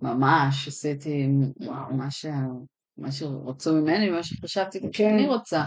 ממש 0.00 0.68
עשיתי, 0.68 1.28
וואו, 1.60 1.94
מה, 1.94 2.10
ש... 2.10 2.26
מה 2.98 3.12
שרצו 3.12 3.74
ממני, 3.74 4.10
מה 4.10 4.22
שחשבתי, 4.22 4.80
כן. 4.92 5.14
אני 5.14 5.26
רוצה. 5.26 5.64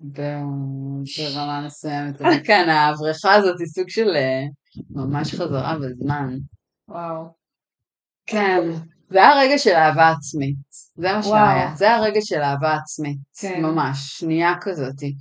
ברמה 0.00 1.66
מסוימת. 1.66 2.20
אבל 2.20 2.44
כן, 2.44 2.68
הבריכה 2.68 3.34
הזאת 3.34 3.60
היא 3.60 3.66
סוג 3.66 3.88
של 3.88 4.08
אה, 4.16 4.42
ממש 4.90 5.34
חזרה 5.34 5.76
בזמן. 5.78 6.34
וואו. 6.88 7.24
כן, 8.26 8.60
זה 9.10 9.18
היה 9.18 9.40
רגע 9.40 9.58
של 9.58 9.72
אהבה 9.72 10.08
עצמית. 10.08 10.56
זה 10.96 11.12
מה 11.12 11.22
שהיה. 11.22 11.72
זה 11.76 11.84
היה 11.84 12.00
רגע 12.00 12.20
של 12.22 12.40
אהבה 12.40 12.74
עצמית. 12.74 13.18
כן. 13.40 13.62
ממש, 13.62 13.98
שנייה 14.18 14.54
כזאתי. 14.60 15.14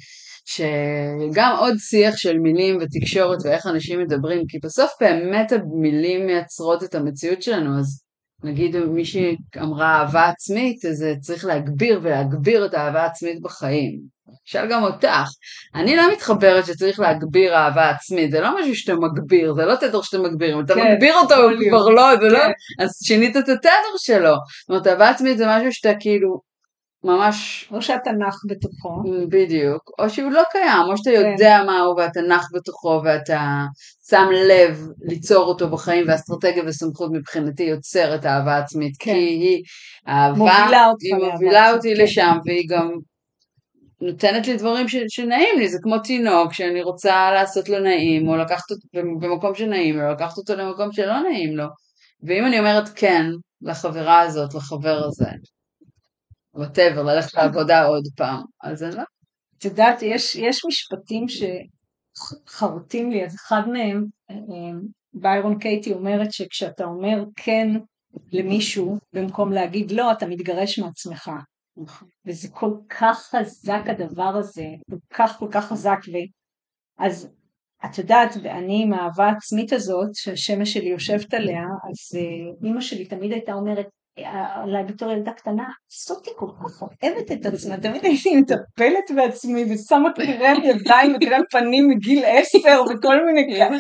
שגם 0.46 1.56
עוד 1.60 1.74
שיח 1.78 2.18
של 2.18 2.40
מילים 2.40 2.78
ותקשורת 2.82 3.38
ואיך 3.44 3.68
אנשים 3.68 4.00
מדברים, 4.00 4.44
כי 4.48 4.58
בסוף 4.64 4.92
באמת 5.02 5.52
המילים 5.52 6.26
מייצרות 6.26 6.84
את 6.84 6.96
המציאות 6.96 7.42
שלנו, 7.42 7.80
אז 7.80 8.02
נגיד 8.44 8.78
מישהי 8.78 9.36
אמרה 9.62 10.00
אהבה 10.00 10.30
עצמית, 10.30 10.86
אז 10.86 11.06
צריך 11.20 11.46
להגביר 11.46 12.00
ולהגביר 12.04 12.66
את 12.66 12.74
האהבה 12.74 13.04
העצמית 13.04 13.42
בחיים. 13.42 14.17
שאל 14.46 14.68
גם 14.72 14.84
אותך. 14.84 15.30
אני 15.76 15.96
לא 15.96 16.12
מתחברת 16.12 16.66
שצריך 16.66 17.00
להגביר 17.00 17.56
אהבה 17.56 17.90
עצמית, 17.90 18.32
זה 18.32 18.40
לא 18.40 18.60
משהו 18.60 18.76
שאתה 18.76 18.94
מגביר, 18.96 19.54
זה 19.54 19.66
לא 19.66 19.76
תדר 19.76 20.02
שאתה 20.02 20.18
מגביר, 20.18 20.56
אם 20.56 20.66
אתה 20.66 20.74
כן, 20.74 20.92
מגביר 20.94 21.16
אותו 21.16 21.36
הוא 21.36 21.52
כבר 21.70 21.90
לא, 21.90 22.16
זה 22.22 22.28
לא, 22.28 22.40
כן. 22.40 22.84
אז 22.84 22.90
שינית 23.04 23.38
את 23.38 23.50
התדר 23.50 23.98
שלו. 23.98 24.34
זאת 24.34 24.70
אומרת, 24.70 24.88
אהבה 24.88 25.10
עצמית 25.10 25.38
זה 25.38 25.46
משהו 25.48 25.74
שאתה 25.74 25.94
כאילו 26.00 26.48
ממש... 27.04 27.70
או 27.72 27.82
שאתה 27.82 28.12
נח 28.12 28.36
בתוכו. 28.50 29.04
בדיוק, 29.30 29.92
או 30.00 30.10
שהוא 30.10 30.32
לא 30.32 30.42
קיים, 30.52 30.84
או 30.90 30.98
שאתה 30.98 31.10
כן. 31.10 31.32
יודע 31.32 31.64
מה 31.66 31.80
הוא 31.80 31.96
ואתה 32.02 32.22
נח 32.22 32.48
בתוכו 32.54 33.02
ואתה 33.06 33.42
שם 34.10 34.28
לב 34.32 34.88
ליצור 35.02 35.46
אותו 35.46 35.70
בחיים, 35.70 36.06
ואסטרטגיה 36.08 36.64
וסמכות 36.68 37.12
מבחינתי 37.14 37.64
יוצרת 37.64 38.26
אהבה 38.26 38.58
עצמית, 38.58 38.94
כן. 39.00 39.14
כי 39.14 39.20
היא 39.20 39.64
אהבה, 40.08 40.38
מובילה 40.38 40.86
היא 41.02 41.32
מובילה 41.32 41.72
אותי 41.72 41.96
כן. 41.96 42.04
לשם, 42.04 42.38
והיא 42.46 42.68
גם 42.70 42.92
נותנת 44.02 44.48
לי 44.48 44.58
דברים 44.58 44.88
ש, 44.88 44.96
שנעים 45.08 45.60
לי, 45.60 45.70
זה 45.70 45.78
כמו 45.82 46.00
תינוק 46.00 46.54
שאני 46.54 46.82
רוצה 46.82 47.32
לעשות 47.32 47.70
לו 47.70 47.80
נעים, 47.80 48.28
או 48.28 48.36
לקחת 48.36 48.72
אותו 48.72 48.88
במקום 48.94 49.56
שנעים 49.56 49.98
לו, 49.98 50.12
לקחת 50.12 50.38
אותו 50.38 50.56
למקום 50.56 50.92
שלא 50.92 51.20
נעים 51.20 51.58
לו. 51.58 51.66
ואם 52.24 52.46
אני 52.46 52.60
אומרת 52.60 52.90
כן 52.96 53.26
לחברה 53.62 54.22
הזאת, 54.22 54.54
לחבר 54.54 55.04
הזה, 55.06 55.30
ווטאבר, 56.54 57.04
ללכת 57.04 57.34
לעבודה 57.34 57.86
עוד 57.86 58.04
פעם, 58.16 58.42
אז 58.64 58.84
אני 58.84 58.96
לא... 58.96 59.04
את 59.58 59.66
יודעת, 59.66 60.02
יש, 60.02 60.36
יש 60.36 60.66
משפטים 60.66 61.26
שחרוטים 62.48 63.12
לי, 63.12 63.26
אז 63.26 63.36
אחד 63.36 63.62
מהם, 63.70 64.06
ביירון 65.14 65.60
קייטי 65.60 65.94
אומרת 65.94 66.32
שכשאתה 66.32 66.84
אומר 66.84 67.24
כן 67.36 67.68
למישהו, 68.32 68.98
במקום 69.14 69.52
להגיד 69.52 69.92
לא, 69.92 70.12
אתה 70.12 70.26
מתגרש 70.26 70.80
מעצמך. 70.80 71.32
וזה 72.26 72.48
כל 72.52 72.72
כך 72.90 73.36
חזק 73.36 73.82
הדבר 73.86 74.34
הזה, 74.38 74.66
כל 74.90 74.96
כך 75.10 75.40
כל 75.40 75.48
כך 75.52 75.66
חזק. 75.66 76.00
אז 76.98 77.30
את 77.86 77.98
יודעת, 77.98 78.30
ואני 78.44 78.84
עם 78.84 78.94
האהבה 78.94 79.26
העצמית 79.26 79.74
הזאת, 79.74 80.10
שהשמש 80.14 80.74
שלי 80.74 80.90
יושבת 80.90 81.34
עליה, 81.34 81.64
אז 81.64 82.20
אימא 82.64 82.82
שלי 82.82 83.06
תמיד 83.06 83.32
הייתה 83.32 83.54
אומרת, 83.54 83.88
בתור 84.88 85.12
ילדה 85.12 85.32
קטנה, 85.32 85.64
סוטי 85.90 86.30
כל 86.36 86.46
כך 86.64 86.82
אוהבת 86.82 87.32
את 87.32 87.46
עצמה, 87.46 87.78
תמיד 87.78 88.06
הייתי 88.06 88.36
מטפלת 88.36 89.12
בעצמי 89.16 89.66
ושמה 89.74 90.10
קרם 90.14 90.58
ידיים 90.64 91.16
וקרם 91.16 91.42
פנים 91.52 91.88
מגיל 91.90 92.24
עשר 92.26 92.82
וכל 92.90 93.26
מיני 93.26 93.48
כאלה. 93.54 93.78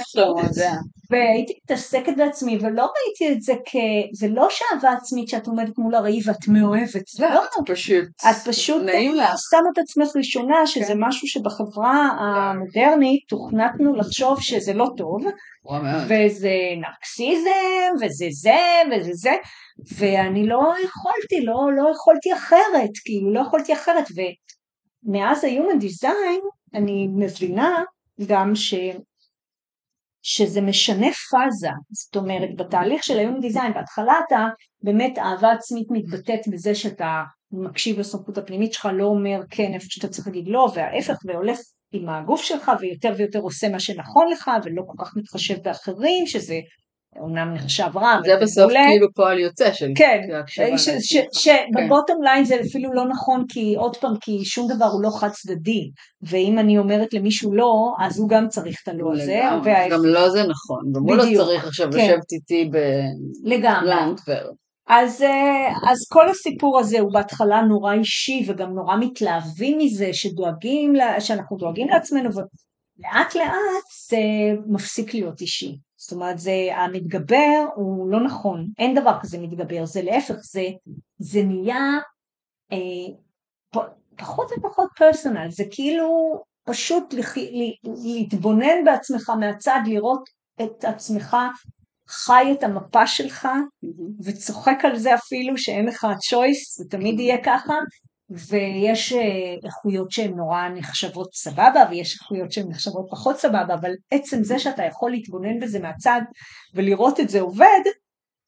והייתי 1.11 1.53
מתעסקת 1.63 2.13
בעצמי 2.17 2.57
ולא 2.61 2.81
ראיתי 2.81 3.37
את 3.37 3.41
זה 3.41 3.53
כ... 3.65 3.75
זה 4.13 4.27
לא 4.27 4.47
שאהבה 4.49 4.91
עצמית 4.91 5.29
שאת 5.29 5.47
עומדת 5.47 5.77
מול 5.77 5.95
הראי 5.95 6.19
ואת 6.25 6.47
מאוהבת, 6.47 7.19
לא, 7.19 7.43
את 7.43 7.69
פשוט, 7.71 8.05
את 8.29 8.47
פשוט. 8.47 8.81
שמה 9.49 9.69
את 9.73 9.77
עצמך 9.77 10.07
ראשונה 10.15 10.67
שזה 10.67 10.93
כן. 10.93 10.99
משהו 10.99 11.27
שבחברה 11.27 12.09
המודרנית 12.19 13.23
תוכנתנו 13.29 13.95
לחשוב 13.95 14.37
שזה 14.41 14.73
לא 14.73 14.87
טוב 14.97 15.23
וזה 16.05 16.53
נרקסיזם 16.77 17.93
וזה 18.01 18.25
זה 18.31 18.59
וזה 18.91 19.11
זה 19.13 19.35
ואני 19.97 20.47
לא 20.47 20.73
יכולתי, 20.85 21.45
לא, 21.45 21.67
לא 21.75 21.91
יכולתי 21.95 22.33
אחרת, 22.33 22.89
כאילו 23.05 23.33
לא 23.33 23.39
יכולתי 23.39 23.73
אחרת 23.73 24.05
ומאז 25.05 25.43
ה-Human 25.43 25.83
Design 25.83 26.41
אני 26.73 27.07
מבינה 27.07 27.83
גם 28.27 28.55
ש... 28.55 28.73
שזה 30.21 30.61
משנה 30.61 31.07
פאזה, 31.11 31.69
זאת 31.91 32.15
אומרת 32.15 32.49
בתהליך 32.57 33.03
של 33.03 33.19
היום 33.19 33.39
דיזיין 33.39 33.73
בהתחלה 33.73 34.13
אתה 34.27 34.47
באמת 34.83 35.17
אהבה 35.17 35.51
עצמית 35.51 35.87
מתבטאת 35.91 36.47
בזה 36.51 36.75
שאתה 36.75 37.23
מקשיב 37.51 37.99
לסמכות 37.99 38.37
הפנימית 38.37 38.73
שלך, 38.73 38.89
לא 38.93 39.05
אומר 39.05 39.41
כן 39.49 39.73
איפה 39.73 39.85
שאתה 39.89 40.07
צריך 40.07 40.27
להגיד 40.27 40.47
לא 40.47 40.71
וההפך 40.75 41.15
והולך 41.25 41.59
עם 41.91 42.09
הגוף 42.09 42.41
שלך 42.41 42.71
ויותר 42.79 43.13
ויותר 43.17 43.39
עושה 43.39 43.69
מה 43.69 43.79
שנכון 43.79 44.27
לך 44.31 44.51
ולא 44.63 44.83
כל 44.87 45.03
כך 45.05 45.17
מתחשב 45.17 45.55
באחרים 45.63 46.27
שזה 46.27 46.55
אומנם 47.19 47.53
נחשב 47.53 47.89
רע. 47.95 48.19
זה 48.25 48.37
בסוף 48.41 48.71
כאילו 48.71 49.07
פועל 49.15 49.39
יוצא 49.39 49.73
של 49.73 49.91
כן, 49.95 50.21
שבבוטום 51.33 52.23
ליין 52.23 52.45
זה 52.45 52.55
אפילו 52.61 52.93
לא 52.93 53.03
נכון 53.09 53.45
כי 53.49 53.75
עוד 53.77 53.97
פעם 53.97 54.13
כי 54.21 54.45
שום 54.45 54.67
דבר 54.75 54.85
הוא 54.85 55.03
לא 55.03 55.09
חד 55.19 55.29
צדדי 55.29 55.89
ואם 56.21 56.59
אני 56.59 56.77
אומרת 56.77 57.13
למישהו 57.13 57.53
לא 57.53 57.73
אז 57.99 58.19
הוא 58.19 58.29
גם 58.29 58.47
צריך 58.47 58.79
את 58.83 58.87
הלא 58.87 59.13
הזה. 59.13 59.41
גם 59.91 60.05
לא 60.05 60.29
זה 60.29 60.43
נכון, 60.43 60.83
גם 60.95 61.01
הוא 61.01 61.15
לא 61.15 61.23
צריך 61.35 61.65
עכשיו 61.67 61.91
כן. 61.91 61.97
לשבת 61.97 62.31
איתי 62.31 62.69
בלנדבר. 63.43 64.49
אז, 64.87 65.21
אה, 65.21 65.91
אז 65.91 65.97
כל 66.09 66.29
הסיפור 66.29 66.79
הזה 66.79 66.99
הוא 66.99 67.13
בהתחלה 67.13 67.61
נורא 67.61 67.93
אישי 67.93 68.45
וגם 68.47 68.73
נורא 68.73 68.95
מתלהבים 68.99 69.77
מזה 69.77 70.09
שדואגים, 70.13 70.93
שאנחנו 71.19 71.57
דואגים 71.57 71.87
לעצמנו 71.87 72.29
ולאט 72.29 73.35
לאט 73.35 73.87
זה 74.09 74.17
מפסיק 74.67 75.13
להיות 75.13 75.41
אישי. 75.41 75.77
זאת 75.97 76.11
אומרת, 76.11 76.39
זה, 76.39 76.51
המתגבר 76.75 77.65
הוא 77.75 78.11
לא 78.11 78.23
נכון, 78.23 78.67
אין 78.79 78.95
דבר 78.95 79.17
כזה 79.21 79.37
מתגבר, 79.39 79.85
זה 79.85 80.01
להפך, 80.01 80.35
זה, 80.51 80.63
זה 81.17 81.43
נהיה 81.43 81.97
אה, 82.71 83.87
פחות 84.17 84.51
ופחות 84.57 84.89
פרסונל, 84.95 85.49
זה 85.49 85.63
כאילו 85.71 86.07
פשוט 86.63 87.13
לח, 87.13 87.35
להתבונן 88.03 88.85
בעצמך 88.85 89.29
מהצד, 89.29 89.79
לראות 89.85 90.29
את 90.61 90.85
עצמך 90.85 91.37
חי 92.09 92.55
את 92.57 92.63
המפה 92.63 93.07
שלך 93.07 93.45
mm-hmm. 93.45 94.23
וצוחק 94.25 94.79
על 94.83 94.97
זה 94.97 95.15
אפילו 95.15 95.57
שאין 95.57 95.85
לך 95.85 96.03
choice, 96.03 96.83
זה 96.83 96.89
תמיד 96.89 97.19
יהיה 97.19 97.37
ככה, 97.43 97.73
ויש 98.29 99.13
אה, 99.13 99.19
איכויות 99.65 100.11
שהן 100.11 100.33
נורא 100.35 100.67
נחשבות 100.75 101.33
סבבה 101.33 101.83
ויש 101.89 102.19
איכויות 102.21 102.51
שהן 102.51 102.67
נחשבות 102.69 103.07
פחות 103.11 103.37
סבבה 103.37 103.73
אבל 103.73 103.91
עצם 104.11 104.43
זה 104.43 104.59
שאתה 104.59 104.83
יכול 104.83 105.11
להתבונן 105.11 105.59
בזה 105.59 105.79
מהצד 105.79 106.21
ולראות 106.75 107.19
את 107.19 107.29
זה 107.29 107.41
עובד 107.41 107.81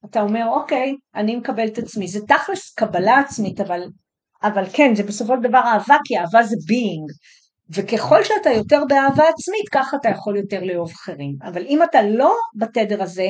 אתה 0.05 0.21
אומר 0.21 0.45
אוקיי 0.47 0.95
אני 1.15 1.35
מקבל 1.35 1.67
את 1.67 1.77
עצמי. 1.77 2.07
זה 2.07 2.19
תכלס 2.27 2.73
קבלה 2.73 3.19
עצמית 3.19 3.61
אבל, 3.61 3.81
אבל 4.43 4.63
כן 4.73 4.95
זה 4.95 5.03
בסופו 5.03 5.33
של 5.35 5.49
דבר 5.49 5.59
אהבה 5.59 5.97
כי 6.05 6.17
אהבה 6.17 6.43
זה 6.43 6.55
being. 6.55 7.29
וככל 7.69 8.23
שאתה 8.23 8.49
יותר 8.49 8.83
באהבה 8.89 9.23
עצמית 9.29 9.69
ככה 9.71 9.97
אתה 9.97 10.09
יכול 10.09 10.37
יותר 10.37 10.63
לאהוב 10.63 10.91
אחרים. 10.91 11.35
אבל 11.43 11.65
אם 11.65 11.83
אתה 11.83 12.01
לא 12.01 12.35
בתדר 12.55 13.03
הזה 13.03 13.29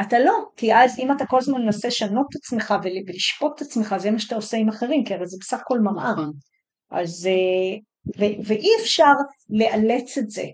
אתה 0.00 0.18
לא, 0.18 0.32
כי 0.56 0.74
אז 0.74 0.98
אם 0.98 1.12
אתה 1.12 1.26
כל 1.26 1.38
הזמן 1.38 1.62
מנסה 1.62 1.88
לשנות 1.88 2.26
את 2.30 2.36
עצמך 2.36 2.74
ולשפוט 2.82 3.56
את 3.56 3.60
עצמך, 3.66 3.94
זה 3.98 4.10
מה 4.10 4.18
שאתה 4.18 4.34
עושה 4.34 4.56
עם 4.56 4.68
אחרים, 4.68 5.04
כי 5.04 5.14
הרי 5.14 5.26
זה 5.26 5.36
בסך 5.40 5.60
הכל 5.60 5.78
מראה. 5.78 6.12
נכון. 6.12 6.32
אז, 6.90 7.26
אה, 7.26 7.78
ו, 8.18 8.46
ואי 8.46 8.68
אפשר 8.80 9.12
לאלץ 9.50 10.18
את 10.18 10.30
זה. 10.30 10.44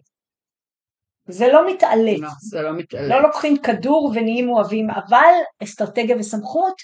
זה 1.28 1.48
לא 1.48 1.70
מתעלף. 1.70 2.18
לא, 2.20 2.28
זה 2.50 2.62
לא 2.62 2.72
מתעלף. 2.72 3.10
לא 3.10 3.22
לוקחים 3.22 3.56
כדור 3.56 4.12
ונהיים 4.14 4.48
אוהבים, 4.48 4.90
אבל 4.90 5.34
אסטרטגיה 5.62 6.16
וסמכות 6.16 6.74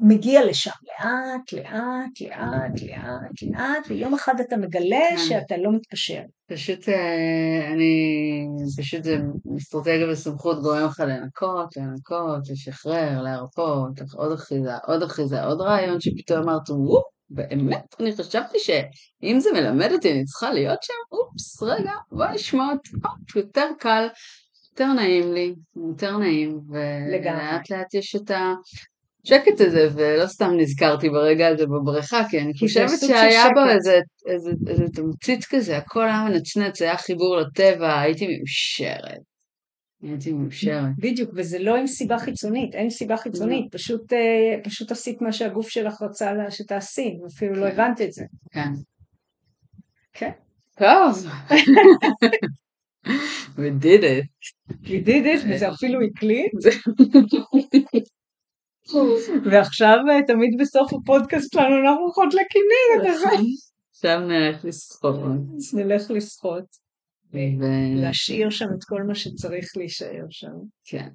מגיע 0.00 0.44
לשם 0.44 0.70
לאט, 0.82 1.52
לאט, 1.52 2.20
לאט, 2.20 2.82
לאט, 2.82 3.42
לאט, 3.42 3.86
ויום 3.88 4.14
אחד 4.14 4.40
אתה 4.40 4.56
מגלה 4.56 5.06
כן. 5.10 5.18
שאתה 5.18 5.56
לא 5.56 5.72
מתפשר. 5.72 6.20
פשוט 6.46 6.88
אה, 6.88 7.72
אני, 7.72 8.46
פשוט 8.78 9.04
זה 9.04 9.16
אסטרטגיה 9.56 10.10
וסמכות 10.10 10.62
גורם 10.62 10.84
לך 10.84 11.00
לנקות, 11.00 11.76
לנקות, 11.76 12.48
לשחרר, 12.50 13.22
להרפות, 13.22 14.00
עוד 14.14 14.32
אחיזה, 14.32 14.76
עוד 14.86 15.02
אחיזה, 15.02 15.44
עוד 15.44 15.60
רעיון 15.60 16.00
שפתאום 16.00 16.42
אמרת, 16.42 16.70
וופ, 16.70 17.04
באמת, 17.30 17.94
אני 18.00 18.16
חשבתי 18.16 18.58
שאם 18.58 19.36
זה 19.40 19.50
מלמד 19.52 19.92
אותי 19.92 20.12
אני 20.12 20.24
צריכה 20.24 20.52
להיות 20.52 20.82
שם, 20.82 20.94
אופס, 21.12 21.62
רגע, 21.62 21.92
בוא 22.12 22.26
נשמע 22.26 22.64
אותי, 22.72 22.90
יותר 23.38 23.68
קל, 23.78 24.06
יותר 24.70 24.92
נעים 24.92 25.32
לי, 25.32 25.54
יותר 25.76 26.16
נעים, 26.16 26.60
ולאט 26.68 27.70
לאט 27.70 27.94
יש 27.94 28.16
את 28.16 28.30
ה... 28.30 28.54
השקט 29.24 29.60
הזה, 29.60 29.88
ולא 29.94 30.26
סתם 30.26 30.50
נזכרתי 30.56 31.08
ברגע 31.08 31.48
הזה 31.48 31.66
בבריכה, 31.66 32.22
כי 32.30 32.40
אני 32.40 32.52
חושבת 32.58 33.00
שהיה 33.00 33.44
בו 33.54 33.60
שקט. 33.60 33.74
איזה, 33.74 34.00
איזה, 34.26 34.50
איזה 34.68 34.84
תמצית 34.94 35.44
כזה, 35.44 35.76
הכל 35.76 36.04
היה 36.04 36.24
מנצנץ, 36.28 36.82
היה 36.82 36.96
חיבור 36.96 37.36
לטבע, 37.36 38.00
הייתי 38.00 38.26
מאושרת. 38.26 39.20
הייתי 40.02 40.32
מאושרת. 40.32 40.90
בדיוק, 40.98 41.30
וזה 41.34 41.58
לא 41.58 41.76
עם 41.76 41.86
סיבה 41.86 42.18
חיצונית, 42.18 42.74
אין 42.74 42.90
סיבה 42.90 43.16
חיצונית, 43.16 43.72
פשוט, 43.72 44.12
אה, 44.12 44.62
פשוט 44.64 44.90
עשית 44.92 45.22
מה 45.22 45.32
שהגוף 45.32 45.68
שלך 45.68 46.02
רצה 46.02 46.32
שתעשי, 46.50 47.18
אפילו 47.26 47.54
לא 47.54 47.70
כן. 47.70 47.80
הבנת 47.80 48.00
את 48.00 48.12
זה. 48.12 48.24
כן. 48.52 48.70
כן. 50.12 50.30
טוב. 50.78 51.26
We 53.56 53.70
did 53.82 54.02
it. 54.02 54.26
We 54.84 54.98
did 55.06 55.24
it, 55.26 55.40
וזה 55.48 55.68
אפילו 55.68 56.00
הקליט. 56.02 56.52
ועכשיו 59.50 59.98
אה, 60.10 60.26
תמיד 60.26 60.50
בסוף 60.60 60.92
הפודקאסט 60.92 61.52
שלנו 61.52 61.88
אנחנו 61.88 62.02
הולכות 62.02 62.34
לכנרת, 62.34 63.14
אז 63.14 63.22
עכשיו 63.90 64.20
נלך 64.20 64.64
לשחות. 64.64 65.16
נלך 65.74 66.10
לשחות, 66.10 66.64
ו- 67.32 68.02
להשאיר 68.02 68.50
שם 68.50 68.66
את 68.78 68.84
כל 68.84 69.02
מה 69.02 69.14
שצריך 69.14 69.66
להישאר 69.76 70.24
שם. 70.30 70.52
כן. 70.84 71.08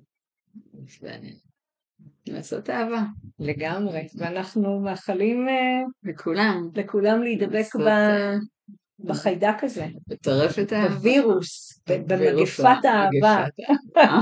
לעשות 2.28 2.70
אהבה. 2.70 3.04
לגמרי, 3.40 4.08
ואנחנו 4.18 4.80
מאחלים 4.80 5.48
אה, 5.50 5.82
לכולם. 6.04 6.70
לכולם 6.76 7.24
להידבק 7.24 7.76
ב- 7.76 7.82
אה, 7.82 8.36
בחיידק 9.04 9.64
הזה, 9.64 9.86
לטרף 10.08 10.60
את 10.60 10.72
האהבה. 10.72 10.96
בווירוס, 10.96 11.82
במגפת 11.88 12.66
האהבה, 12.66 13.46
מגפת 13.46 13.98
האהבה. 13.98 14.22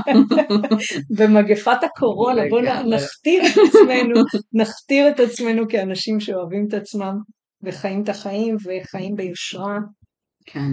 במגפת 1.18 1.84
הקורונה, 1.84 2.42
בואו. 2.50 2.62
נכתיר 2.62 3.42
את 3.46 3.58
עצמנו, 3.68 4.20
נכתיר 4.52 5.08
את 5.08 5.20
עצמנו 5.20 5.68
כאנשים 5.68 6.20
שאוהבים 6.20 6.66
את 6.68 6.74
עצמם 6.74 7.14
וחיים 7.62 8.02
את 8.02 8.08
החיים 8.08 8.56
וחיים 8.56 9.14
ביושרה. 9.14 9.78
כן. 10.46 10.72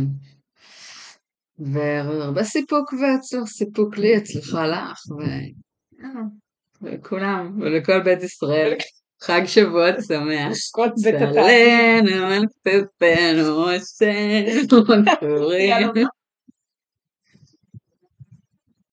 והרבה 1.59 2.43
סיפוק 2.43 2.93
ועצור, 2.93 3.45
סיפוק 3.45 3.97
לי, 3.97 4.15
הצלחה 4.15 4.67
לך, 4.67 4.99
ו... 5.11 5.23
יאללה, 5.99 6.21
ולכולם, 6.81 7.61
ולכל 7.61 8.03
בית 8.03 8.23
ישראל. 8.23 8.73
חג 9.23 9.41
שבועות 9.45 9.95
שמח. 10.07 10.51
כל 10.71 10.87
בית 11.03 11.15
התא. 11.15 11.47
צלנו 13.99 16.05